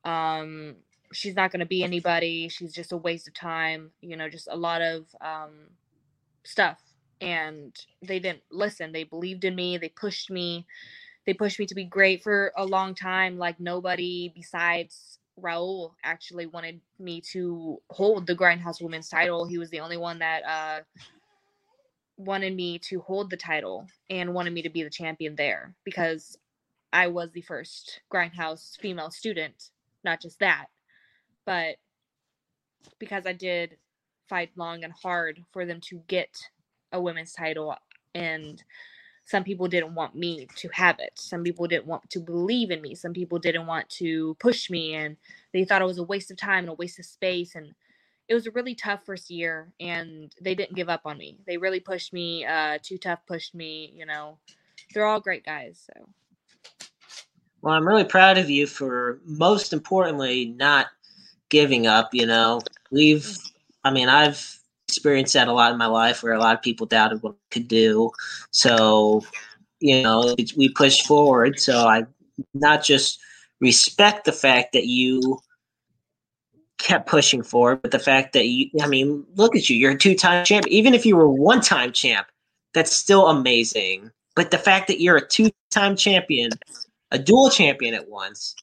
[0.05, 0.77] Um,
[1.13, 2.49] she's not going to be anybody.
[2.49, 3.91] She's just a waste of time.
[4.01, 5.71] You know, just a lot of um,
[6.45, 6.81] stuff.
[7.21, 8.93] And they didn't listen.
[8.93, 9.77] They believed in me.
[9.77, 10.67] They pushed me.
[11.27, 13.37] They pushed me to be great for a long time.
[13.37, 19.47] Like nobody besides Raul actually wanted me to hold the Grindhouse Women's title.
[19.47, 20.81] He was the only one that uh,
[22.17, 26.39] wanted me to hold the title and wanted me to be the champion there because
[26.93, 29.71] I was the first Grindhouse female student.
[30.05, 30.67] Not just that,
[31.45, 31.77] but
[32.99, 33.77] because I did
[34.29, 36.31] fight long and hard for them to get
[36.93, 37.75] a women's title
[38.15, 38.63] and
[39.27, 41.13] some people didn't want me to have it.
[41.17, 42.95] Some people didn't want to believe in me.
[42.95, 45.17] Some people didn't want to push me and
[45.53, 47.75] they thought it was a waste of time and a waste of space and
[48.29, 51.39] it was a really tough first year and they didn't give up on me.
[51.47, 54.39] They really pushed me uh too tough pushed me you know.
[54.95, 56.09] They're all great guys so.
[57.63, 60.87] Well, I'm really proud of you for most importantly not
[61.49, 62.11] giving up.
[62.15, 62.61] You know,
[62.93, 63.37] we've,
[63.83, 66.87] I mean, I've experienced that a lot in my life where a lot of people
[66.87, 68.11] doubted what I could do.
[68.53, 69.25] So,
[69.81, 71.59] you know, we pushed forward.
[71.59, 72.05] So I
[72.55, 73.19] not just
[73.61, 75.41] respect the fact that you
[76.79, 79.99] kept pushing forward, but the fact that you, I mean, look at you, you're a
[79.99, 80.67] two time champ.
[80.69, 82.29] Even if you were one time champ,
[82.73, 84.11] that's still amazing.
[84.37, 86.51] But the fact that you're a two time champion,
[87.11, 88.55] a dual champion at once,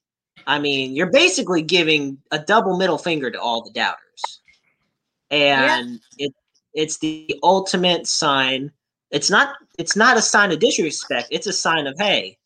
[0.48, 4.42] I mean, you're basically giving a double middle finger to all the doubters.
[5.34, 6.34] And it
[6.74, 8.72] it's the ultimate sign.
[9.12, 12.38] It's not it's not a sign of disrespect, it's a sign of hey,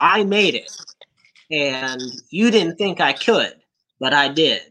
[0.00, 0.70] I made it.
[1.50, 2.00] And
[2.30, 3.54] you didn't think I could,
[4.00, 4.62] but I did.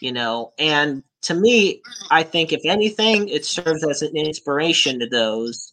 [0.00, 1.80] You know, and to me,
[2.10, 5.72] I think if anything, it serves as an inspiration to those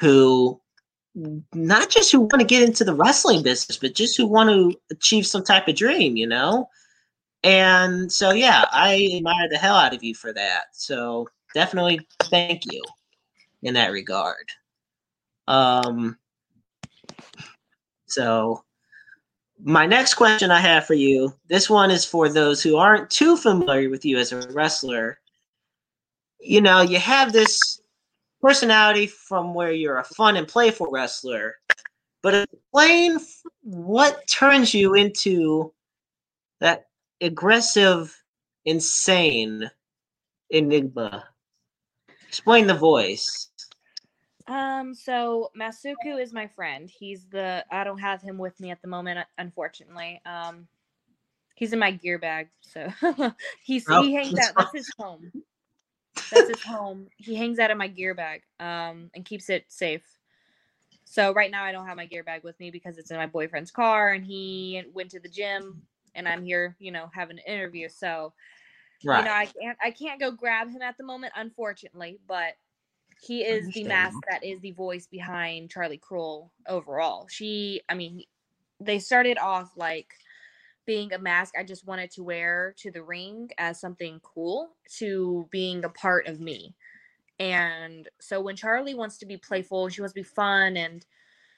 [0.00, 0.60] who
[1.14, 4.78] not just who want to get into the wrestling business, but just who want to
[4.90, 6.68] achieve some type of dream, you know?
[7.44, 10.66] And so, yeah, I admire the hell out of you for that.
[10.72, 12.82] So definitely thank you
[13.62, 14.48] in that regard.
[15.48, 16.18] Um,
[18.06, 18.62] so
[19.64, 23.36] my next question I have for you, this one is for those who aren't too
[23.36, 25.18] familiar with you as a wrestler.
[26.40, 27.80] You know, you have this
[28.40, 31.56] personality from where you're a fun and playful wrestler,
[32.22, 33.18] but explain
[33.62, 35.72] what turns you into
[36.60, 36.86] that
[37.22, 38.14] aggressive,
[38.64, 39.70] insane
[40.50, 41.24] enigma.
[42.28, 43.48] Explain the voice.
[44.46, 46.90] Um, so Masuku is my friend.
[46.90, 50.20] He's the I don't have him with me at the moment, unfortunately.
[50.26, 50.66] Um,
[51.54, 52.88] he's in my gear bag, so
[53.64, 54.54] he's Oh, he hangs out.
[54.56, 55.32] That's his home.
[56.30, 57.08] That's his home.
[57.16, 60.02] He hangs out in my gear bag, um, and keeps it safe.
[61.04, 63.26] So right now I don't have my gear bag with me because it's in my
[63.26, 65.82] boyfriend's car, and he went to the gym,
[66.14, 67.88] and I'm here, you know, having an interview.
[67.88, 68.34] So
[69.04, 69.18] Right.
[69.18, 72.54] you know, I can't I can't go grab him at the moment, unfortunately, but
[73.20, 77.26] he is the mask that is the voice behind Charlie Kruel overall.
[77.28, 78.24] She, I mean,
[78.80, 80.14] they started off like
[80.86, 85.48] being a mask I just wanted to wear to the ring as something cool to
[85.50, 86.74] being a part of me.
[87.38, 91.04] And so when Charlie wants to be playful, she wants to be fun and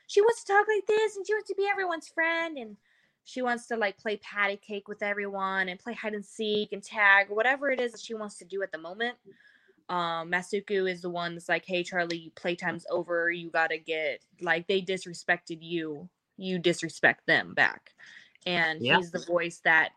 [0.06, 2.76] she wants to talk like this and she wants to be everyone's friend and
[3.24, 6.82] she wants to like play patty cake with everyone and play hide and seek and
[6.82, 9.16] tag whatever it is that she wants to do at the moment
[9.88, 13.30] Um, Masuku is the one that's like, "Hey, Charlie, playtime's over.
[13.30, 16.08] You gotta get like they disrespected you.
[16.38, 17.94] You disrespect them back."
[18.46, 18.96] And Yeah.
[18.96, 19.92] he's the voice that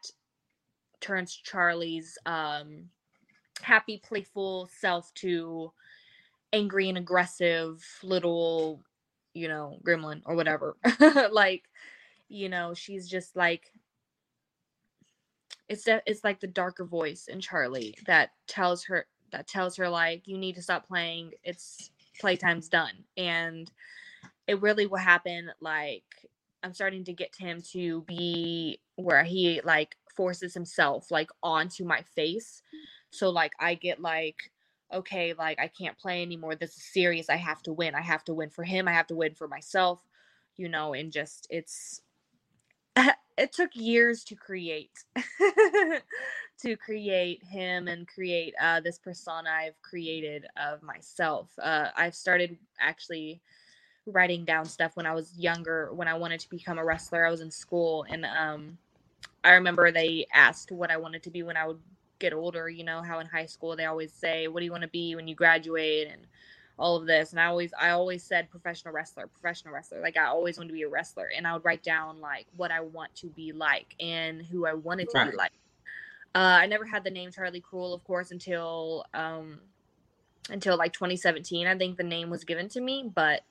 [1.02, 2.90] turns Charlie's um,
[3.62, 5.72] happy, playful self to
[6.54, 8.84] angry and aggressive little,
[9.34, 10.78] you know, gremlin or whatever.
[11.32, 11.64] like,
[12.30, 13.72] you know, she's just like
[15.70, 19.90] it's de- it's like the darker voice in Charlie that tells her that tells her
[19.90, 21.32] like you need to stop playing.
[21.44, 21.92] It's
[22.22, 23.04] playtime's done.
[23.18, 23.70] And
[24.48, 26.04] it really will happen like
[26.64, 32.02] I'm starting to get him to be where he like forces himself like onto my
[32.02, 32.62] face.
[33.12, 34.52] So like I get like
[34.94, 36.56] okay, like I can't play anymore.
[36.56, 37.30] This is serious.
[37.30, 37.94] I have to win.
[37.94, 38.88] I have to win for him.
[38.88, 40.02] I have to win for myself,
[40.56, 42.02] you know, and just it's
[43.38, 44.92] it took years to create
[46.60, 51.50] to create him and create uh, this persona I've created of myself.
[51.62, 53.42] Uh, I've started actually
[54.06, 55.94] writing down stuff when I was younger.
[55.94, 58.78] When I wanted to become a wrestler, I was in school, and um,
[59.44, 61.80] I remember they asked what I wanted to be when I would
[62.20, 62.70] get older.
[62.70, 65.16] You know how in high school they always say, "What do you want to be
[65.16, 66.28] when you graduate?" and
[66.78, 70.26] all of this and i always i always said professional wrestler professional wrestler like i
[70.26, 73.14] always wanted to be a wrestler and i would write down like what i want
[73.16, 75.32] to be like and who i wanted to Right.
[75.32, 75.52] be like
[76.36, 79.60] uh, i never had the name Charlie Kruel of course until um
[80.50, 83.42] until like 2017 i think the name was given to me but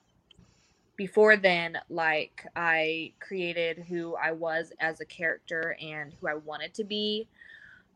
[0.95, 6.73] before then like i created who i was as a character and who i wanted
[6.73, 7.27] to be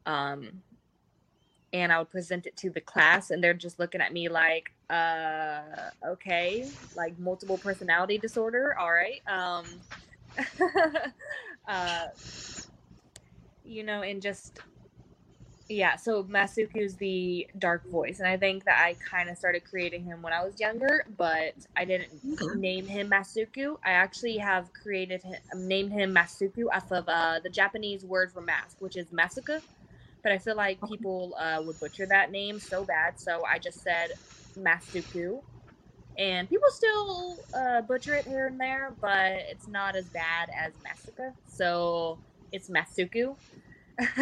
[0.05, 0.61] um
[1.73, 4.71] and I would present it to the class, and they're just looking at me like,
[4.91, 8.76] uh, okay, like multiple personality disorder.
[8.80, 9.22] All right.
[9.27, 9.84] Um,
[11.69, 12.07] uh,
[13.63, 14.61] you know, and just,
[15.69, 15.97] yeah.
[15.97, 20.22] So Masuku's the dark voice, and I think that I kind of started creating him
[20.23, 22.45] when I was younger, but I didn't Okay.
[22.53, 23.77] name him Masuku.
[23.85, 28.41] I actually have created him, named him Masuku off of uh, the Japanese word for
[28.41, 29.61] mask, which is masuka
[30.23, 33.19] but I feel like people uh, would butcher that name so bad.
[33.19, 34.11] So I just said
[34.57, 35.43] Masuku.
[36.17, 40.73] And people still uh, butcher it here and there, but it's not as bad as
[40.79, 41.35] Masuka.
[41.45, 42.21] So
[42.51, 43.37] it's Masuku.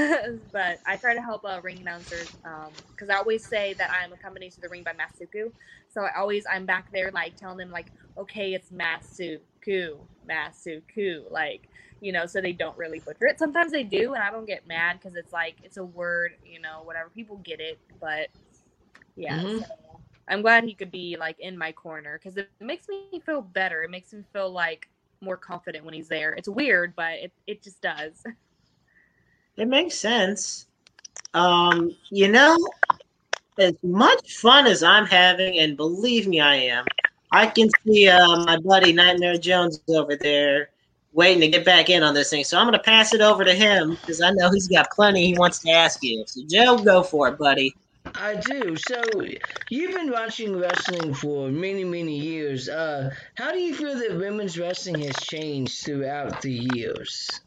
[0.53, 4.51] but I try to help uh, ring announcers because I always say that I'm accompanied
[4.53, 5.53] to the ring by Masuku.
[5.89, 11.69] So I always I'm back there like telling them like, okay, it's Masuku, Masuku, like
[12.01, 13.39] you know, so they don't really butcher it.
[13.39, 16.59] Sometimes they do, and I don't get mad because it's like it's a word, you
[16.61, 17.09] know, whatever.
[17.09, 18.29] People get it, but
[19.15, 19.43] yeah.
[19.43, 19.59] Mhm.
[19.59, 19.65] So
[20.29, 23.83] I'm glad he could be like in my corner because it makes me feel better.
[23.83, 24.87] It makes me feel like
[25.21, 26.33] more confident when he's there.
[26.33, 28.23] It's weird, but it it just does.
[29.57, 30.67] It makes sense.
[31.33, 32.57] Um, you know,
[33.57, 36.85] as much fun as I'm having, and believe me, I am.
[37.33, 40.69] I can see uh, my buddy Nightmare Jones over there
[41.11, 42.43] waiting to get back in on this thing.
[42.43, 45.27] So I'm going to pass it over to him because I know he's got plenty
[45.27, 46.23] he wants to ask you.
[46.25, 47.75] So Joe, go for it, buddy.
[48.15, 48.75] I do.
[48.77, 49.23] So
[49.69, 52.69] you've been watching wrestling for many, many years.
[52.69, 57.41] Uh, how do you feel that women's wrestling has changed throughout the years?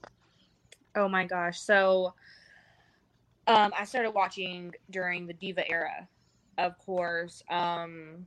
[0.95, 1.61] Oh my gosh.
[1.61, 2.15] So
[3.47, 6.09] um I started watching during the Diva era.
[6.59, 8.27] Of course, um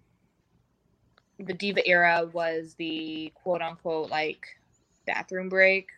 [1.39, 4.47] the Diva era was the quote unquote like
[5.05, 5.89] bathroom break,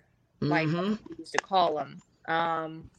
[0.50, 2.02] like hmm we used to call them.
[2.28, 2.90] Um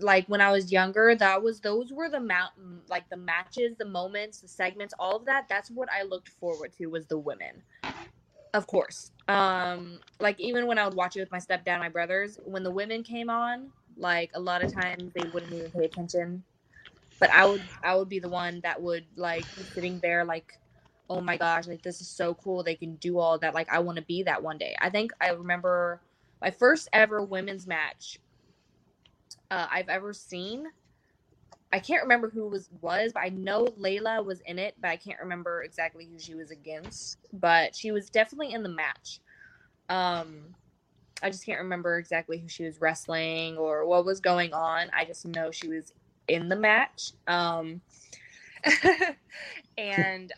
[0.00, 3.84] like when I was younger, that was those were the mountain like the matches, the
[3.84, 5.46] moments, the segments, all of that.
[5.48, 7.62] That's what I looked forward to was the women.
[8.52, 9.12] Of course.
[9.28, 12.64] Um, like even when I would watch it with my stepdad and my brothers, when
[12.64, 16.44] the women came on, like a lot of times they wouldn't even pay attention.
[17.20, 20.52] But I would I would be the one that would like be sitting there like,
[21.08, 22.62] oh my gosh, like this is so cool.
[22.62, 23.54] They can do all that.
[23.54, 24.74] Like I want to be that one day.
[24.80, 26.02] I think I remember
[26.40, 28.18] my first ever women's match
[29.50, 30.66] uh, I've ever seen.
[31.72, 34.96] I can't remember who was was, but I know Layla was in it, but I
[34.96, 37.18] can't remember exactly who she was against.
[37.32, 39.20] But she was definitely in the match.
[39.88, 40.54] Um,
[41.22, 44.90] I just can't remember exactly who she was wrestling or what was going on.
[44.96, 45.92] I just know she was
[46.28, 47.12] in the match.
[47.26, 47.80] Um,
[49.78, 50.32] and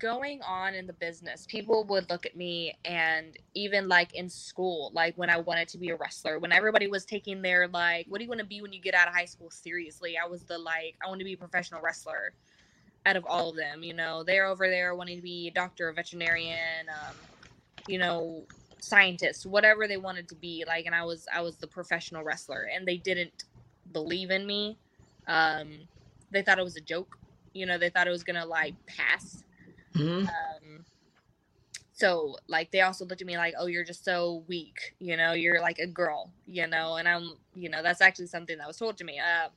[0.00, 4.90] going on in the business, people would look at me and even like in school,
[4.94, 8.18] like when I wanted to be a wrestler, when everybody was taking their like, what
[8.18, 10.16] do you want to be when you get out of high school seriously?
[10.22, 12.32] I was the like, I want to be a professional wrestler
[13.06, 13.82] out of all of them.
[13.82, 17.14] You know, they're over there wanting to be a doctor, a veterinarian, um,
[17.88, 18.44] you know,
[18.80, 20.64] scientist, whatever they wanted to be.
[20.66, 23.44] Like, and I was, I was the professional wrestler, and they didn't
[23.92, 24.78] believe in me.
[25.26, 25.70] Um,
[26.30, 27.18] they thought it was a joke.
[27.54, 29.42] You know, they thought it was gonna like pass.
[29.94, 30.84] Hmm Um,
[31.92, 34.94] so like they also looked at me like, oh, you're just so weak.
[35.00, 36.32] You know, you're like a girl.
[36.46, 39.18] You know, and I'm, you know, that's actually something that was told to me.
[39.20, 39.48] Uh,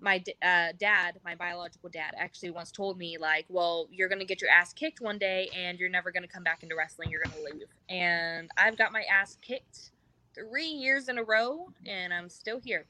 [0.00, 4.24] my d- uh, dad, my biological dad, actually once told me like, well, you're gonna
[4.24, 7.10] get your ass kicked one day, and you're never gonna come back into wrestling.
[7.10, 7.68] You're gonna leave.
[7.88, 9.92] And I've got my ass kicked
[10.34, 12.86] three years in a row, and I'm still here.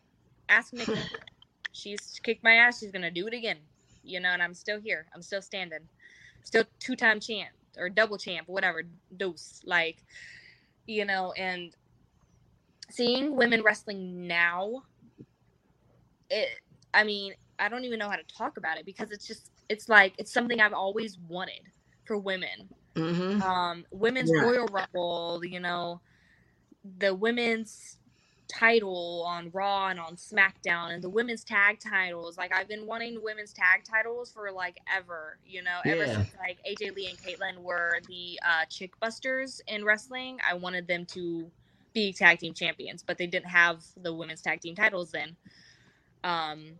[0.49, 1.11] Ask Nikki.
[1.73, 2.81] She's kicked my ass.
[2.81, 3.59] She's gonna do it again.
[4.03, 5.07] You know, and I'm still here.
[5.15, 5.89] I'm still standing.
[6.45, 8.83] Still two time champ or double champ, whatever.
[9.17, 9.61] Dose.
[9.65, 10.03] Like,
[10.87, 11.75] you know, and
[12.91, 14.83] seeing women wrestling now,
[16.31, 16.49] it.
[16.95, 19.89] I mean, I don't even know how to talk about it because it's just it's
[19.89, 21.63] like it's something I've always wanted
[22.05, 24.43] for women hmm um women's Yeah.
[24.43, 26.01] royal rumble you know
[26.99, 27.99] the women's
[28.53, 32.37] title on raw and on smackdown and the women's tag titles.
[32.37, 35.81] Like i've been wanting women's tag titles for like ever you know?
[35.85, 40.87] Ever since like aj lee and Kaitlyn were the uh Chickbusters in wrestling i wanted
[40.87, 41.51] them to
[41.95, 45.37] be tag team champions but they didn't have the women's tag team titles then.
[46.25, 46.73] Um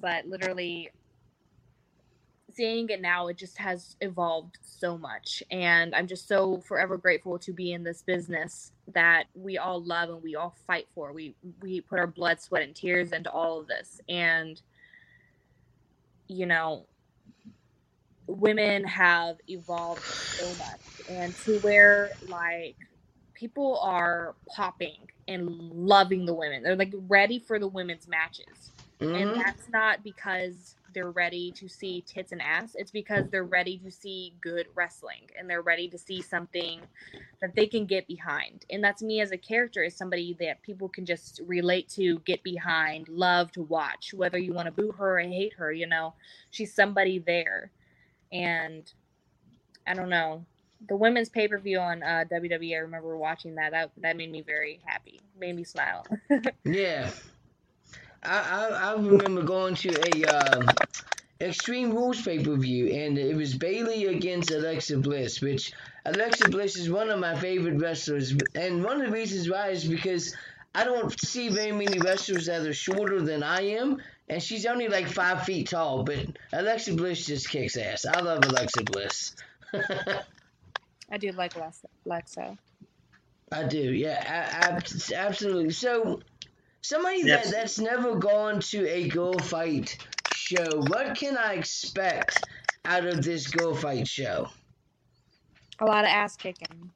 [0.00, 0.90] but literally
[2.54, 5.42] seeing it now it just has evolved so much.
[5.50, 10.10] And i'm just so forever grateful to be in this business that we all love
[10.10, 11.12] and we all fight for.
[11.12, 14.00] We we put our blood sweat and tears into all of this.
[14.08, 14.60] And
[16.28, 16.86] you know
[18.28, 20.08] women have evolved
[20.38, 21.00] so much.
[21.08, 22.76] And to where like
[23.34, 26.62] people are popping and loving the women.
[26.62, 28.72] They're like ready for the women's matches.
[29.14, 33.44] And hmm that's not because they're ready to see tits and ass it's because they're
[33.44, 36.80] ready to see good wrestling and they're ready to see something
[37.40, 40.88] that they can get behind and that's me as a character as somebody that people
[40.88, 45.18] can just relate to get behind love to watch whether you want to boo her
[45.18, 46.14] or hate her you know
[46.50, 47.70] she's somebody there
[48.32, 48.92] and
[49.86, 50.44] i don't know
[50.88, 53.70] the women's pay-per-view on uh, WWE, I remember watching that.
[53.70, 55.20] That that made me very happy.
[55.38, 56.04] Made me smile.
[56.64, 57.10] Yeah.
[58.22, 60.76] I, I, I remember going to a um
[61.40, 65.72] Extreme Rules pay per view, and it was Bayley against Alexa Bliss, which
[66.04, 68.34] Alexa Bliss is one of my favorite wrestlers.
[68.56, 70.34] And one of the reasons why is because
[70.74, 74.88] I don't see very many wrestlers that are shorter than I am, and she's only
[74.88, 78.04] like five feet tall, but Alexa Bliss just kicks ass.
[78.06, 79.36] I love Alexa Bliss.
[81.10, 82.58] I do like Alexa.
[83.52, 84.84] I do, yeah, a- ab-
[85.14, 85.70] absolutely.
[85.70, 86.20] So,
[86.82, 87.44] somebody Yes.
[87.46, 89.96] that, that's never gone to a girl fight
[90.30, 92.46] show, what can I expect
[92.84, 94.48] out of this girl fight show?
[95.80, 96.92] A lot of ass kicking.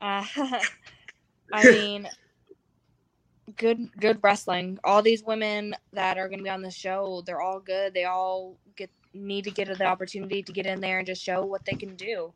[0.00, 0.24] Uh,
[1.52, 2.08] I mean,
[3.56, 4.78] good good wrestling.
[4.84, 7.94] All these women that are going to be on the show, they're all good.
[7.94, 11.44] They all get need to get the opportunity to get in there and just show
[11.44, 12.34] what they can do.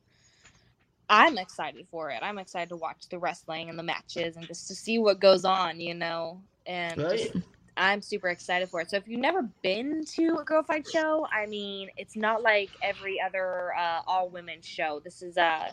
[1.10, 2.20] I'm excited for it.
[2.22, 5.44] I'm excited to watch the wrestling and the matches and just to see what goes
[5.44, 6.40] on, you know.
[6.66, 7.32] And just
[7.76, 8.90] I'm super excited for it.
[8.90, 12.70] So if you've never been to a girl fight show, I mean, it's not like
[12.82, 15.00] every other uh, all women show.
[15.04, 15.72] This is uh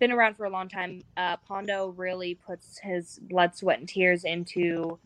[0.00, 1.02] been around for a long time.
[1.16, 4.98] Uh, Pondo really puts his blood, sweat, and tears into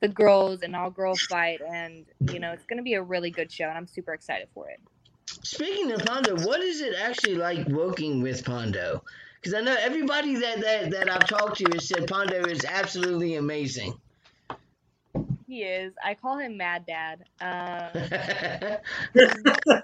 [0.00, 3.30] the girls and all girl fight, and you know it's going to be a really
[3.30, 4.80] good show, and I'm super excited for it.
[5.26, 9.02] Speaking of Pondo, what is it actually like working with Pondo?
[9.40, 13.36] Because I know everybody that, that, that I've talked to has said Pondo is absolutely
[13.36, 13.94] amazing.
[15.46, 15.94] He is.
[16.04, 17.24] I call him Mad Dad.
[19.14, 19.82] Um,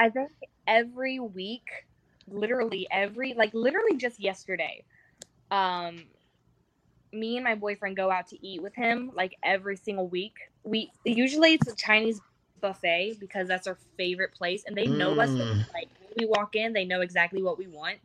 [0.00, 0.30] I think
[0.66, 1.64] every week,
[2.28, 4.84] literally every like literally just yesterday,
[5.50, 6.04] um,
[7.12, 10.34] me and my boyfriend go out to eat with him like every single week.
[10.64, 12.20] We usually it's a Chinese
[12.60, 15.30] buffet because that's our favorite place, and they know us.
[15.30, 15.58] Mm.
[15.74, 17.98] Like when we walk in, they know exactly what we want.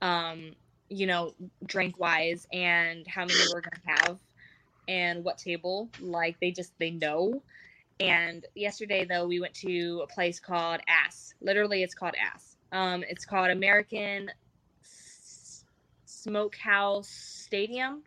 [0.00, 0.52] Um,
[0.88, 1.34] you know,
[1.66, 4.18] drink wise, and how many we're gonna have,
[4.88, 5.88] and what table.
[6.00, 7.42] Like they just they know.
[8.00, 11.32] And yesterday, though, we went to a place called Ass.
[11.40, 12.56] Literally, it's called Ass.
[12.72, 14.30] Um, it's called American
[14.82, 15.64] S-
[16.04, 18.02] Smokehouse Stadium.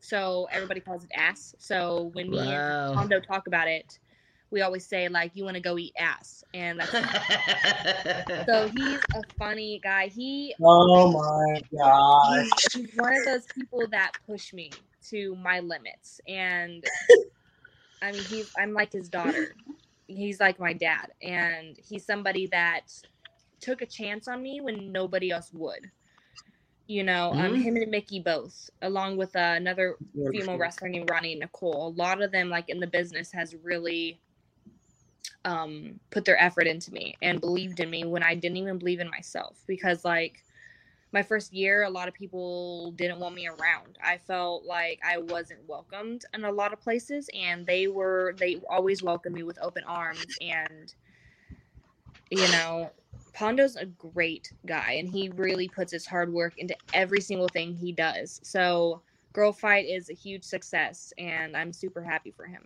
[0.00, 1.54] So everybody calls it Ass.
[1.58, 2.90] So when me Wow.
[2.90, 3.98] and Pondo talk about it,
[4.50, 6.92] we always say like, "You want to go eat ass," and that's.
[8.48, 10.08] so he's a funny guy.
[10.08, 12.68] He Oh my gosh.
[12.72, 14.72] he's, he's one of those people that push me
[15.10, 16.84] to my limits and
[18.02, 19.54] i mean he's i'm like his daughter
[20.08, 22.82] he's like my dad and he's somebody that
[23.60, 25.90] took a chance on me when nobody else would
[26.86, 27.62] You know, um, Mhm.
[27.62, 29.96] him and Mickie both, along with uh, another
[30.32, 31.88] female wrestler named Ronnie Nicole.
[31.88, 34.22] A lot of them, like in the business, has really
[35.48, 39.00] um, put their effort into me and believed in me when I didn't even believe
[39.00, 39.56] in myself.
[39.66, 40.44] Because like
[41.12, 43.96] my first year, a lot of people didn't want me around.
[44.04, 48.34] I felt like I wasn't welcomed in a lot of places, and they were.
[48.38, 50.94] They always welcomed me with open arms, and
[52.30, 52.90] you know.
[53.34, 57.72] Pondo's a great guy and he really puts his hard work into every single thing
[57.72, 58.40] he does.
[58.42, 59.02] So
[59.32, 62.64] Girl Fight is a huge success and I'm super happy for him.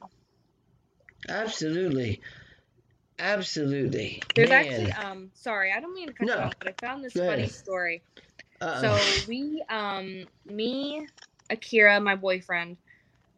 [1.28, 2.22] Absolutely.
[3.22, 4.20] Absolutely.
[4.34, 4.66] There's Man.
[4.66, 7.22] actually um sorry, I don't mean to cut you off, but I found this Go
[7.22, 7.50] funny ahead.
[7.50, 8.02] story.
[8.60, 8.80] Uh-oh.
[8.80, 11.06] So we um me,
[11.48, 12.78] Akira, my boyfriend,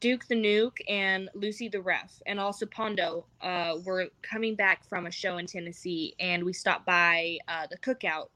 [0.00, 5.06] Duke the Nuke, and Lucy the Ref, and also Pondo uh were coming back from
[5.06, 8.28] a show in Tennessee and we stopped by uh the cookout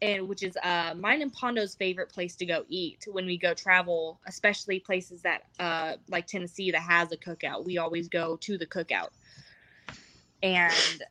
[0.00, 3.52] and which is uh mine and Pondo's favorite place to go eat when we go
[3.52, 7.64] travel, especially places that uh like Tennessee that has a cookout.
[7.64, 9.08] We always go to the cookout.
[10.42, 11.02] And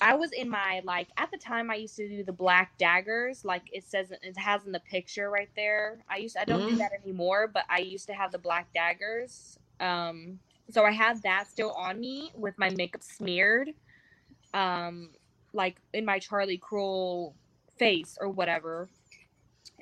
[0.00, 3.44] I was in my like at the time I used to do the black daggers,
[3.44, 6.04] like it says it has in the picture right there.
[6.10, 6.78] I used I don't do Mhm.
[6.78, 9.58] that anymore, but I used to have the black daggers.
[9.80, 13.70] Um so I had that still on me with my makeup smeared.
[14.54, 15.10] Um
[15.54, 17.34] like in my Charlie Kruel
[17.78, 18.90] face or whatever.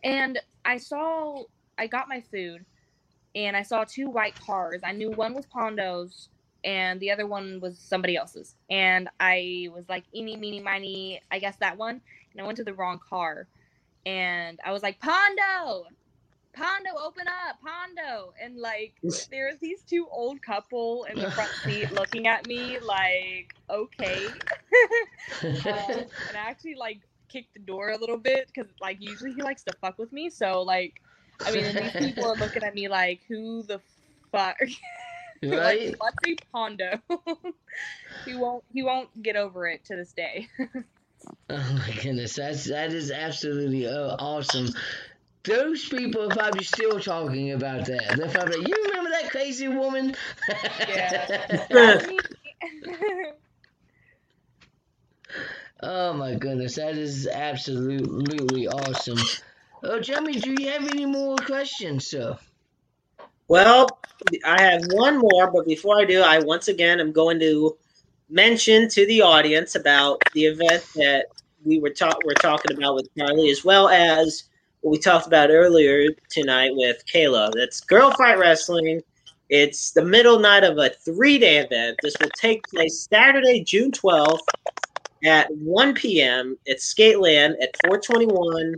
[0.04, 1.44] And I saw
[1.78, 2.66] I got my food
[3.34, 4.82] and I saw two white cars.
[4.84, 6.28] I knew one was Pondo's
[6.64, 8.55] and the other one was somebody else's.
[8.70, 12.01] And I was like, eeny, meeny, miny, I guess that one.
[12.32, 13.47] And I went to the wrong car.
[14.06, 15.86] And I was like, Pondo!
[16.55, 18.32] Pondo, open up, Pondo!
[18.40, 18.94] And like,
[19.30, 24.26] there was these two old couple in the front seat looking at me like, okay.
[25.43, 29.43] um, and I actually like kicked the door a little bit because like usually he
[29.43, 30.30] likes to fuck with me.
[30.30, 31.01] So like,
[31.44, 33.80] I mean, these people are looking at me like, who the
[34.30, 34.59] fuck?
[35.52, 35.59] right?
[35.59, 37.01] like, let's say Pondo.
[38.24, 38.64] he won't.
[38.73, 40.48] He won't get over it to this day.
[41.51, 44.74] Oh my goodness, that's that is absolutely uh, awesome.
[45.44, 48.16] Those people are probably still talking about that.
[48.16, 50.16] They're probably like, you remember that crazy woman?
[50.89, 51.28] Yeah.
[55.82, 59.31] Oh my goodness, that is absolutely awesome.
[59.82, 62.36] Oh, Jeremy, do you have any more questions, sir?
[63.48, 64.01] Well,
[64.44, 67.77] I have one more, but before I do, I once again am going to
[68.31, 71.27] mention to the audience about the event that
[71.65, 71.93] we were
[72.24, 74.44] we're talking about with Charlie, as well as
[74.81, 77.53] what we talked about earlier tonight with Kayla.
[77.55, 79.01] That's Girl Fight Wrestling.
[79.49, 81.99] It's the middle night of a three-day event.
[82.03, 84.40] This will take place Saturday, June 12th
[85.24, 86.57] at 1 p.m.
[86.69, 88.74] at Skateland at 421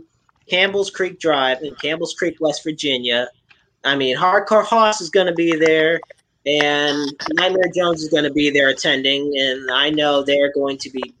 [0.49, 3.27] Campbell's Creek Drive in Campbell's Creek, West Virginia.
[3.85, 5.99] I mean, Hardcore Hoss is going to be there,
[6.45, 10.89] and Nightmare Jones is going to be there attending, and I know they're going to
[10.89, 11.13] be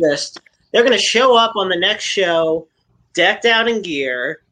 [0.00, 0.40] just
[0.72, 2.68] they're going to show up on the next show
[3.14, 4.42] decked out in gear,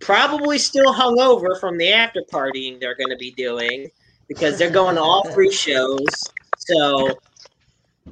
[0.00, 3.90] probably still hungover from the after partying they're going to be doing
[4.26, 6.08] because they're going to all three shows.
[6.58, 7.10] So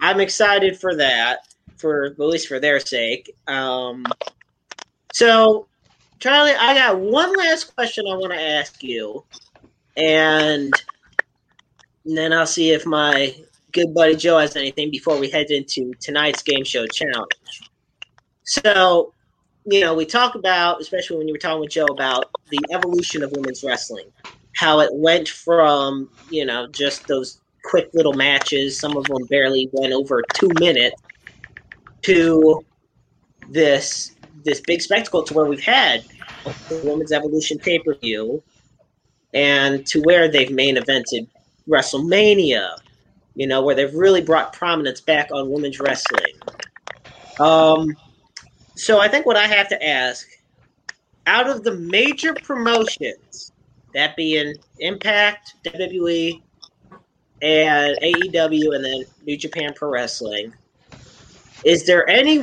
[0.01, 1.41] I'm excited for that,
[1.77, 3.35] for at least for their sake.
[3.47, 4.05] Um,
[5.13, 5.67] so
[6.21, 9.25] Charlie, I got one last question I want to ask you,
[9.97, 10.73] and
[12.05, 13.35] then I'll see if my
[13.73, 17.71] good buddy Joe has anything before we head into tonight's game show challenge.
[18.45, 19.13] So,
[19.65, 23.23] you know, we talk about, especially when you were talking with Joe about the evolution
[23.23, 24.11] of women's wrestling,
[24.57, 29.69] how it went from, you know, just those quick little matches, some of them barely
[29.73, 30.97] went over two minutes,
[32.03, 32.65] to
[33.51, 34.13] this
[34.45, 36.05] this big spectacle to where we've had
[36.69, 38.43] the women's evolution pay per view,
[39.35, 41.27] and to where they've main evented
[41.69, 42.77] WrestleMania,
[43.35, 46.35] you know, where they've really brought prominence back on women's wrestling.
[47.41, 47.95] Um,
[48.75, 50.27] so I think what I have to ask,
[51.27, 53.53] out of the major promotions,
[53.95, 56.41] that being Impact, WWE,
[57.43, 60.53] and AEW, and then New Japan Pro Wrestling,
[61.65, 62.39] is there any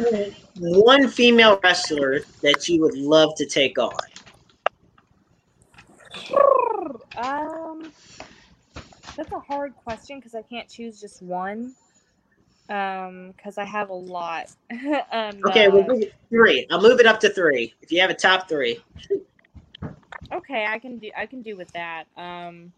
[0.57, 3.93] one female wrestler that you would love to take on?
[7.17, 7.91] um,
[9.17, 11.75] that's a hard question because I can't choose just one.
[12.67, 14.47] Um, because I have a lot.
[14.69, 16.65] and, Okay, uh, we'll move it three.
[16.71, 17.73] I'll move it up to three.
[17.81, 18.79] If you have a top three.
[20.33, 21.11] okay, I can do.
[21.15, 22.05] I can do with that.
[22.17, 22.71] Um,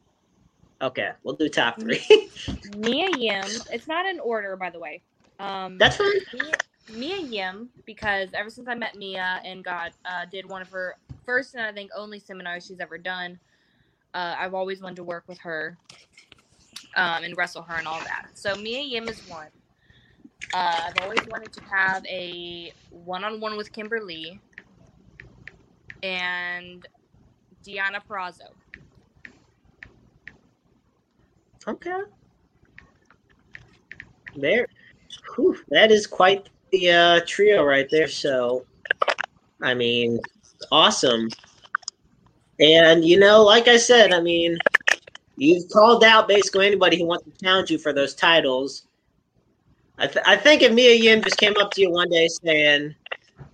[0.80, 2.04] Okay, we'll do top three.
[2.78, 3.45] Mia Yim.
[3.72, 5.02] It's not in order, by the way.
[5.40, 6.12] Um, That's fine.
[6.34, 6.54] Mia,
[6.89, 10.95] Mia Yim because ever since I met Mia and got uh, did one of her
[11.26, 13.39] first and I think only seminars she's ever done,
[14.14, 15.77] uh, I've always wanted to work with her
[16.95, 18.30] um, and wrestle her and all that.
[18.34, 19.47] So Mia Yim is one.
[20.53, 24.39] Uh, I've always wanted to have a one-on-one with Kimber Lee
[26.03, 26.88] and
[27.65, 28.49] Deonna Purrazzo.
[31.68, 31.99] Okay.
[34.35, 34.68] There.
[35.35, 38.07] Whew, that is quite the uh, trio right there.
[38.07, 38.65] So,
[39.61, 40.19] I mean,
[40.72, 41.30] awesome.
[42.60, 44.57] And, you know, like I said, I mean,
[45.35, 48.84] you've called out basically anybody who wants to challenge you for those titles.
[49.99, 52.95] I, th- I think if Mia Yim just came up to you one day saying,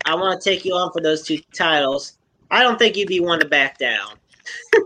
[0.06, 2.18] I want to take you on for those two titles,
[2.52, 4.15] I don't think you'd be one to back down.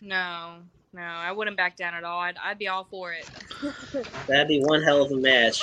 [0.00, 0.58] No,
[0.92, 2.20] no, I wouldn't back down at all.
[2.20, 3.28] I'd, I'd be all for it.
[4.28, 5.60] That'd be one hell of a match.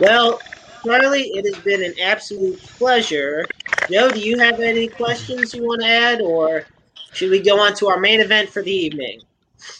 [0.00, 0.40] Well,
[0.88, 3.44] Charlie, it has been an absolute pleasure.
[3.90, 6.64] Joe, do you have any questions you want to add, or
[7.12, 9.20] should we go on to our main event for the evening?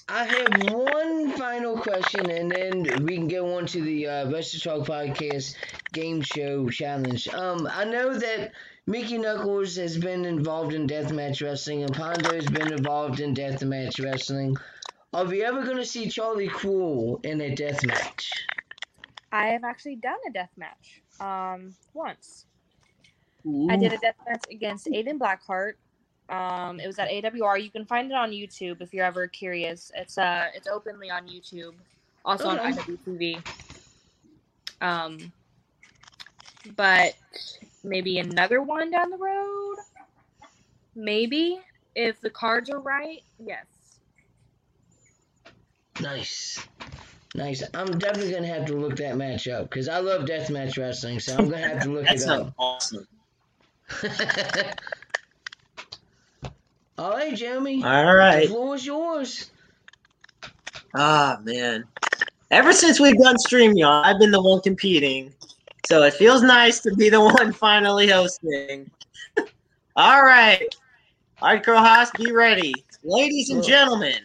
[0.07, 4.87] I have one final question, and then we can go on to the uh, Talk
[4.87, 5.55] Podcast
[5.95, 7.27] Game Show Challenge.
[7.29, 8.53] Um, I know that
[8.87, 14.05] Mickie Knuckles has been involved in deathmatch wrestling, and Pondo has been involved in deathmatch
[14.05, 14.59] wrestling.
[15.15, 18.29] Are we ever going to see Charlie Kruel in a deathmatch?
[19.33, 22.47] I have actually done a death match um, once.
[23.71, 25.75] I did a death match against Aiden Blackheart.
[26.29, 27.63] Um, it was at AWR.
[27.63, 29.91] You can find it on YouTube if you're ever curious.
[29.95, 31.75] It's uh, it's openly on YouTube,
[32.25, 32.73] also on Okay.
[32.73, 33.43] IWTV.
[34.81, 35.33] Um,
[36.77, 37.15] but
[37.83, 39.77] maybe another one down the road.
[40.95, 41.61] Maybe
[41.95, 43.23] if the cards are right.
[43.39, 43.67] Yes.
[46.01, 46.67] Nice.
[47.35, 47.63] Nice.
[47.75, 51.21] I'm definitely going to have to look that match up because I love deathmatch wrestling,
[51.21, 52.55] so I'm going to have to look it up.
[52.59, 53.07] awesome.
[56.99, 57.85] All right, Jeremy.
[57.85, 58.43] All right.
[58.43, 59.51] The floor is yours.
[60.97, 61.85] Ah, man.
[62.51, 65.33] Ever since we've done StreamYard, I've been the one competing.
[65.85, 68.91] So it feels nice to be the one finally hosting.
[69.97, 70.75] All right.
[71.41, 72.75] Hardcore Haas, be ready.
[73.05, 74.19] Ladies and gentlemen,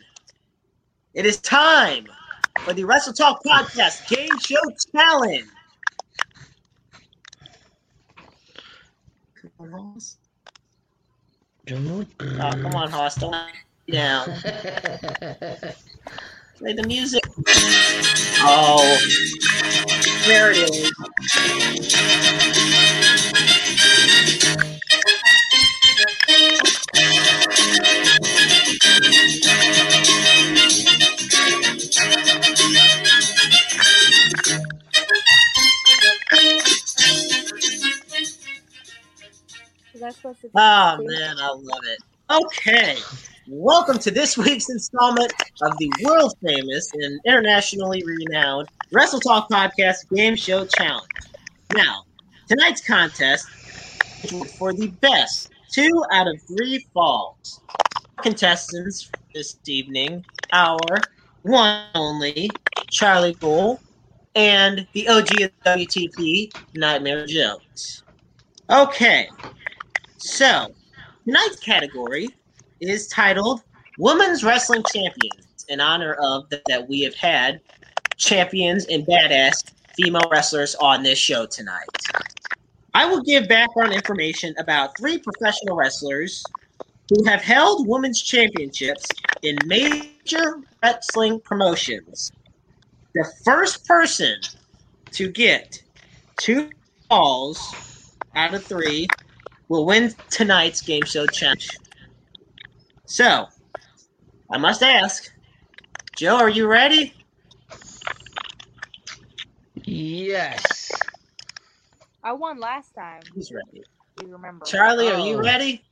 [1.14, 2.08] it is time
[2.60, 4.56] for the Wrestle Talk Podcast Game Show
[4.92, 5.46] Challenge.
[9.42, 10.18] Come on, Haas.
[11.72, 13.16] Oh, come on, Haas.
[13.16, 13.54] Don't let
[13.92, 14.26] down.
[16.58, 17.24] Play the music.
[18.46, 18.98] Oh,
[20.28, 20.92] there it is.
[40.04, 40.50] Was I supposed to?
[40.56, 42.00] Oh man, I love it.
[42.30, 42.98] Okay,
[43.48, 45.32] welcome to this week's installment
[45.62, 51.08] of the world famous and internationally renowned Wrestle Talk Podcast Game Show Challenge.
[51.74, 52.04] Now,
[52.50, 53.48] tonight's contest
[54.24, 57.62] is for the best two out of three falls.
[58.22, 60.80] Contestants this evening, our
[61.44, 62.50] one only
[62.90, 63.80] Charlie Bull
[64.36, 68.04] and the OG of WTP, Nightmare Jones.
[68.70, 69.30] Okay,
[70.24, 70.74] so,
[71.26, 72.34] tonight's category
[72.80, 73.62] is titled
[74.00, 77.60] Women's Wrestling Champions in honor of th- that we have had
[78.16, 81.90] champions and badass female wrestlers on this show tonight.
[82.94, 86.41] I will give background information about three professional wrestlers
[87.10, 92.32] who have held women's championships in major wrestling promotions.
[93.14, 94.38] The first person
[95.12, 95.84] to get
[96.38, 96.70] two
[97.10, 97.60] falls
[98.36, 99.06] out of three
[99.74, 101.80] will win tonight's game show challenge.
[103.06, 103.48] So,
[104.52, 105.32] I must ask,
[106.16, 107.14] Joe, are you ready?
[109.86, 110.91] yes.
[112.24, 113.34] I won last time.
[113.36, 113.84] He's ready.
[114.16, 114.66] You remember?
[114.66, 115.44] Charlie, are you Oh.
[115.44, 115.84] ready?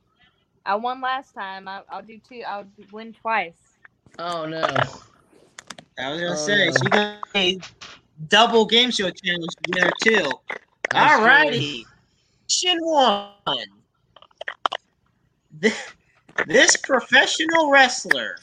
[0.64, 1.68] I won last time.
[1.68, 2.42] I, I'll do two.
[2.46, 3.78] I'll win twice.
[4.18, 4.62] Oh, no.
[5.98, 6.72] I was gonna Oh, say, no.
[6.72, 7.58] so you got a
[8.28, 10.32] double game show challenge winner too.
[10.90, 11.84] That's All righty.
[12.52, 13.30] Question one.
[15.62, 15.72] Th-
[16.46, 18.36] This professional wrestler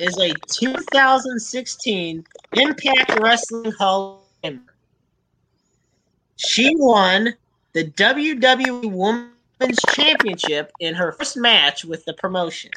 [0.00, 2.26] is a 2016
[2.56, 4.60] Impact Wrestling Hall of Famer.
[6.36, 7.32] She won
[7.72, 12.70] the WWE Women's Championship in her first match with the promotion.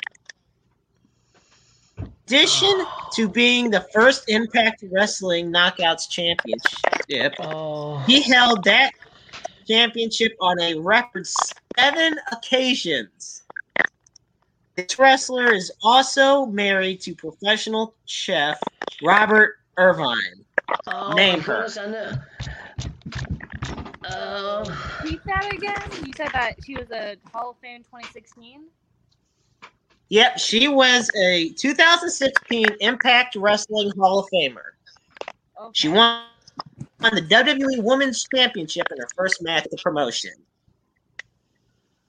[2.27, 7.97] Addition to being the first Impact Wrestling Knockouts Championship, Oh.
[8.07, 8.91] he held that
[9.68, 11.27] Championship on a record
[11.77, 13.44] seven occasions.
[14.76, 18.60] This wrestler is also married to professional chef
[19.03, 20.45] Robert Irvine.
[20.88, 21.61] Oh, Name her.
[21.61, 22.11] course, I know.
[24.06, 24.64] Uh,
[25.03, 26.06] Repeat that again.
[26.06, 28.65] You said that she was a Hall of Fame 2016.
[30.10, 34.60] Yep, she was a 2016 Impact Wrestling Hall of Famer.
[35.60, 35.72] Okay.
[35.73, 36.23] She won,
[36.99, 40.32] won the WWE Women's Championship in her first match of promotion.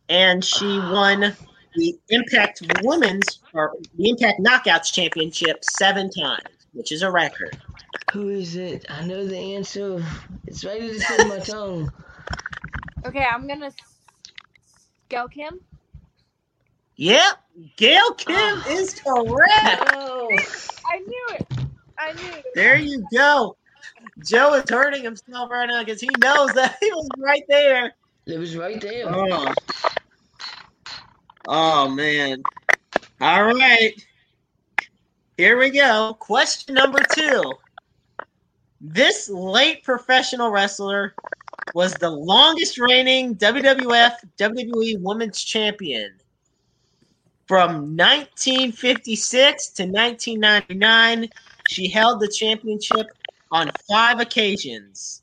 [0.09, 1.35] And she won
[1.77, 7.59] the Impact Women's or the Impact Knockouts Championship seven times, which is a record.
[8.13, 8.87] who is it?
[8.89, 10.03] I know the answer.
[10.47, 11.93] It's right at the tip of my tongue.
[13.07, 13.75] Okay, I'm gonna s-
[15.09, 15.61] Gail Kim.
[16.97, 17.37] Yep,
[17.77, 18.65] Gail Kim Oh.
[18.71, 19.93] is correct.
[19.95, 20.29] No.
[20.91, 21.47] I knew it.
[21.99, 22.45] I knew it.
[22.55, 23.57] There you go.
[24.25, 27.93] Joe is hurting himself right now because he knows that he was right there.
[28.27, 29.05] It was right there.
[29.09, 29.55] Oh.
[31.47, 32.43] oh man.
[33.21, 33.93] All right.
[35.37, 36.17] Here we go.
[36.19, 37.55] Question number two.
[38.81, 41.15] This late professional wrestler
[41.75, 46.13] was the longest reigning WWF WWE Women's Champion.
[47.47, 51.29] From 1956 to 1999,
[51.69, 53.07] she held the championship
[53.51, 55.23] on five occasions.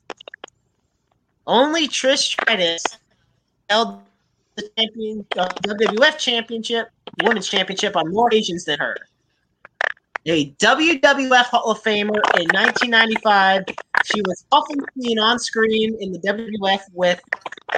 [1.46, 2.82] Only Trish Stratus
[3.68, 4.00] held
[4.56, 6.88] the champion uh, WWF championship,
[7.22, 8.96] women's championship on more occasions than her.
[10.28, 13.62] A WWF Hall of Famer in 1995,
[14.04, 17.20] she was often seen on screen in the WWF with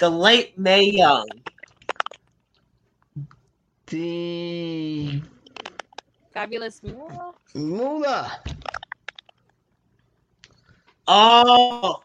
[0.00, 1.26] the late Mae Young.
[3.88, 5.20] The
[6.32, 7.34] Fabulous Moolah.
[7.54, 8.40] Moolah.
[11.10, 12.00] Oh,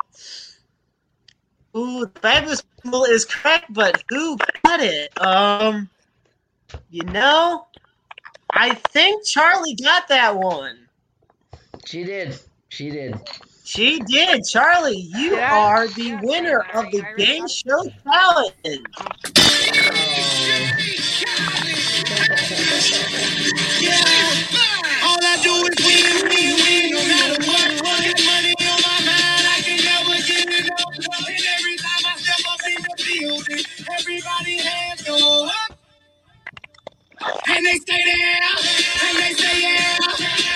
[1.76, 5.12] ooh, Fabulous Moolah is correct, but who got it?
[5.22, 5.90] Um,
[6.90, 7.68] you know,
[8.52, 10.88] I think Charlie got that one.
[11.86, 12.40] She did.
[12.70, 13.20] She did.
[13.66, 14.44] She did.
[14.46, 15.54] Charlie, you Yeah.
[15.54, 18.86] are the Yeah, winner I- of the I game respect show challenge.
[25.06, 26.56] All I do is win, win,
[26.96, 27.23] win,
[37.48, 38.42] And they stay there,
[39.06, 39.98] and they say yeah,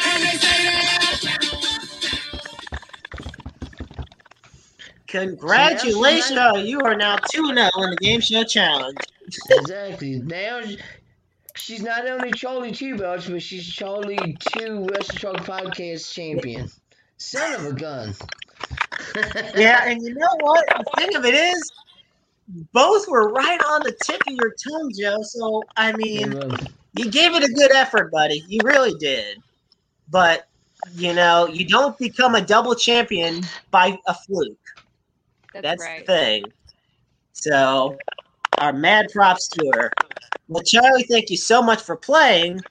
[0.05, 0.87] and they say there.
[5.07, 6.67] Congratulations.
[6.67, 8.97] You are now 2 0 in the game show challenge.
[9.49, 10.19] Exactly.
[10.19, 10.61] Now
[11.55, 16.69] she's not only Charlie Two Belts, but she's Charlie Two Wrestle Talk Podcast champion.
[17.17, 18.13] Son of a gun.
[19.55, 20.65] Yeah, and you know what?
[20.67, 21.71] The thing of it is,
[22.73, 25.21] both were right on the tip of your tongue, Joe.
[25.21, 26.31] So, I mean,
[26.93, 28.43] you gave it a good effort, buddy.
[28.47, 29.41] You really did.
[30.09, 30.47] But,
[30.95, 34.57] you know, you don't become a double champion by a fluke.
[35.53, 36.05] That's, That's right.
[36.05, 36.43] the thing.
[37.33, 37.97] So,
[38.57, 39.91] our mad props to her.
[40.47, 42.61] Well, Charlie, thank you so much for playing.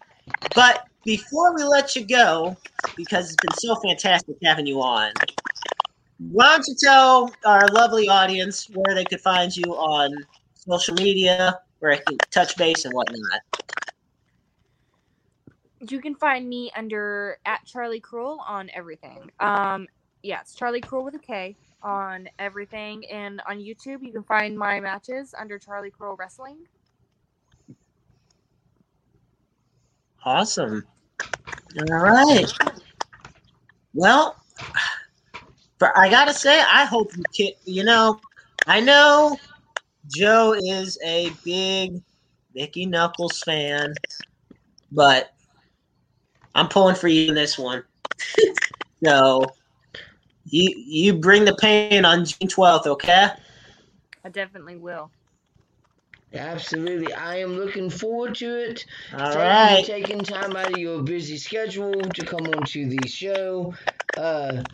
[0.55, 2.57] But before we let you go,
[2.97, 5.13] because it's been so fantastic having you on,
[6.19, 10.11] why don't you tell our lovely audience where they could find you on
[10.55, 13.41] social media, where I can touch base and whatnot?
[15.81, 19.31] You can find me under at Charlie Kruel on everything.
[19.41, 19.87] Um,
[20.23, 24.59] yeah, it's Charlie Kruel with a K on everything, and on YouTube you can find
[24.59, 26.57] my matches under Charlie Kruel Wrestling.
[30.25, 30.85] Awesome.
[31.79, 32.47] All right.
[33.93, 34.35] Well,
[35.79, 37.53] but I gotta say, I hope you can.
[37.65, 38.21] You know,
[38.67, 39.39] I know
[40.09, 42.03] Joe is a big
[42.55, 43.95] Mickie Knuckles fan,
[44.91, 45.33] but
[46.55, 47.85] I'm pulling for you in this one.
[49.05, 49.55] so
[50.47, 53.29] you you bring the pain on June 12th, okay?
[54.25, 55.11] I definitely will.
[56.35, 57.13] Absolutely.
[57.13, 58.85] I am looking forward to it.
[59.13, 59.79] All Thank right.
[59.79, 63.75] you taking time out of your busy schedule to come onto the show.
[64.17, 64.65] Uh,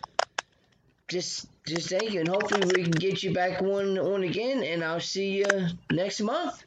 [1.13, 4.63] just, just thank you, and hopefully we can get you back on on again.
[4.63, 5.45] And I'll see you
[5.91, 6.65] next month.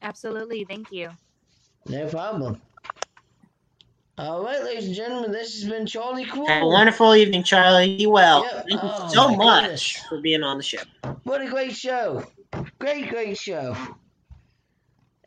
[0.00, 0.64] Absolutely.
[0.64, 1.10] Thank you.
[1.88, 2.62] No problem.
[4.18, 6.46] All right, ladies and gentlemen, this has been Charlie Kruel.
[6.46, 7.96] Have a wonderful evening, Charlie.
[7.96, 8.44] Be well.
[8.44, 8.52] Yep.
[8.68, 10.06] Thank you Oh, so much goodness.
[10.08, 10.82] for being on the show.
[11.24, 12.24] What a great show!
[12.78, 13.74] Great, great show.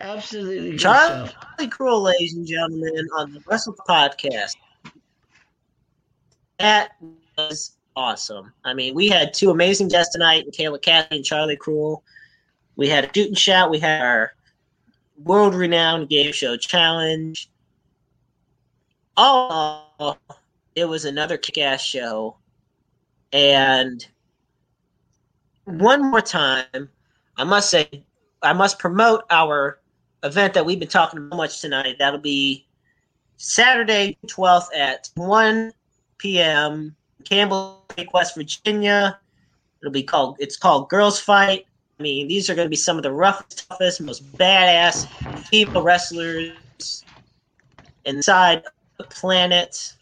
[0.01, 1.33] Absolutely great Charlie show.
[1.57, 4.55] Charlie Kruel, ladies and gentlemen, on the Wrestle Podcast.
[6.59, 6.91] That
[7.37, 8.53] was awesome.
[8.63, 12.01] I mean, we had two amazing guests tonight, and Kayla Cathy and Charlie Kruel.
[12.75, 13.71] We had a Shoot and Shout.
[13.71, 14.33] We had our
[15.23, 17.49] world-renowned game show challenge.
[19.15, 20.19] All
[20.75, 22.37] it was another kick-ass show.
[23.31, 24.05] And
[25.63, 26.89] one more time,
[27.37, 28.03] I must say,
[28.41, 29.79] I must promote our
[30.23, 31.95] event that we've been talking about much tonight.
[31.97, 32.67] That'll be
[33.37, 35.71] Saturday 12th at 1
[36.17, 36.95] p.m.
[37.25, 39.19] Campbell Lake, West Virginia.
[39.81, 41.65] It'll be called it's called Girls Fight.
[41.99, 45.07] I mean, these are going to be some of the roughest, toughest, most badass
[45.45, 47.03] female wrestlers
[48.05, 48.63] inside
[48.97, 49.93] the planet.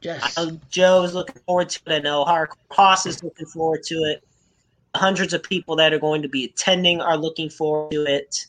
[0.00, 0.36] Yes.
[0.36, 1.92] I know Joe is looking forward to it.
[1.92, 4.24] I know Hardcore Hoss is looking forward to it.
[4.94, 8.46] Hundreds of people that are going to be attending are looking forward to it.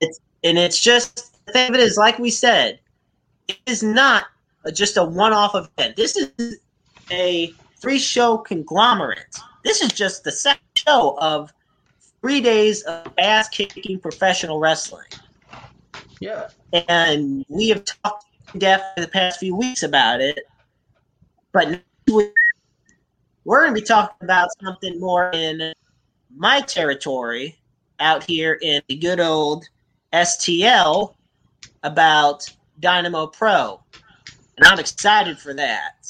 [0.00, 2.80] It's and it's just the thing of it is, like we said,
[3.48, 4.24] it is not
[4.72, 5.96] just a one-off event.
[5.96, 6.58] This is
[7.12, 9.36] a three-show conglomerate.
[9.64, 11.52] This is just the second show of
[12.20, 15.06] three days of ass-kicking professional wrestling.
[16.20, 16.48] Yeah.
[16.72, 20.46] and we have talked in depth in the past few weeks about it.
[21.52, 22.32] But we're
[23.44, 25.72] going to be talking about something more in
[26.34, 27.58] my territory
[28.00, 29.68] out here in the good old
[30.12, 31.14] STL
[31.82, 32.48] about
[32.80, 33.80] Dynamo Pro.
[34.56, 36.06] And I'm excited for that.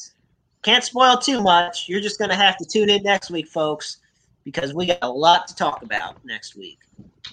[0.62, 1.88] Can't spoil too much.
[1.88, 3.98] You're just going to have to tune in next week, folks,
[4.44, 6.78] because we got a lot to talk about next week.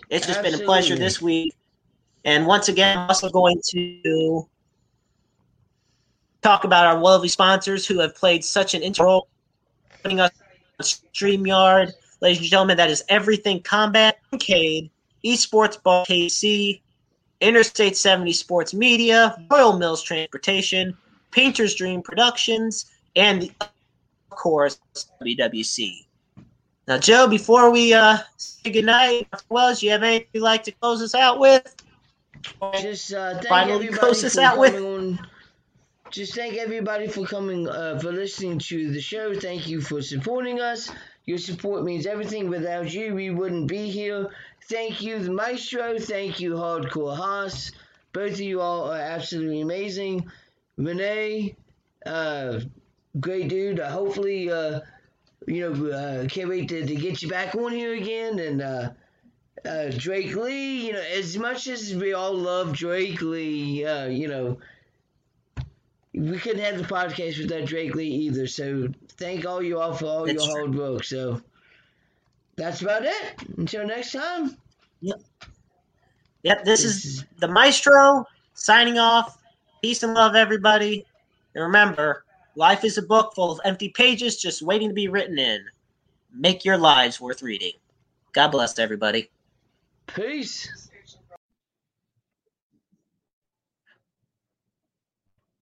[0.09, 1.55] It's just been a pleasure this week.
[2.25, 4.47] And once again, I'm also going to
[6.41, 9.27] talk about our lovely sponsors who have played such an integral role
[9.91, 10.31] in putting us
[10.79, 11.91] on StreamYard.
[12.21, 14.89] Ladies and gentlemen, that is Everything Combat, Cade,
[15.23, 16.81] Esports Ball KC,
[17.41, 20.97] Interstate 70 Sports Media, Royal Mills Transportation,
[21.31, 24.79] Painter's Dream Productions, and of course,
[25.21, 26.05] WWC.
[26.87, 31.01] Now, Joe, before we uh, say goodnight, Wells, you have anything you'd like to close
[31.01, 31.75] us out with?
[32.81, 35.27] Just uh, thank Finally everybody close for out with- coming on.
[36.09, 39.35] Just thank everybody for coming, uh, for listening to the show.
[39.39, 40.89] Thank you for supporting us.
[41.27, 42.49] Your support means everything.
[42.49, 44.29] Without you, we wouldn't be here.
[44.69, 45.99] Thank you, the Maestro.
[45.99, 47.71] Thank you, Hardcore Haas.
[48.13, 50.27] Both of you all are absolutely amazing.
[50.77, 51.55] Renee,
[52.07, 52.61] uh,
[53.19, 53.79] great dude.
[53.79, 54.81] Uh, hopefully, uh,
[55.47, 58.39] you know, uh, can't wait to, to get you back on here again.
[58.39, 58.89] And uh,
[59.65, 64.27] uh, Drake Lee, you know, as much as we all love Drake Lee, uh, you
[64.27, 64.57] know,
[66.13, 68.47] we couldn't have the podcast without Drake Lee either.
[68.47, 70.61] So thank all you all for all That's your true.
[70.65, 71.03] hard work.
[71.03, 71.41] So
[72.55, 73.35] that's about it.
[73.57, 74.57] Until next time.
[76.43, 79.37] Yep, this is the Maestro signing off.
[79.81, 81.05] Peace and love, everybody.
[81.55, 82.23] And remember,
[82.55, 85.65] life is a book full of empty pages just waiting to be written in.
[86.33, 87.73] Make your lives worth reading.
[88.33, 89.29] God bless everybody.
[90.07, 90.88] peace.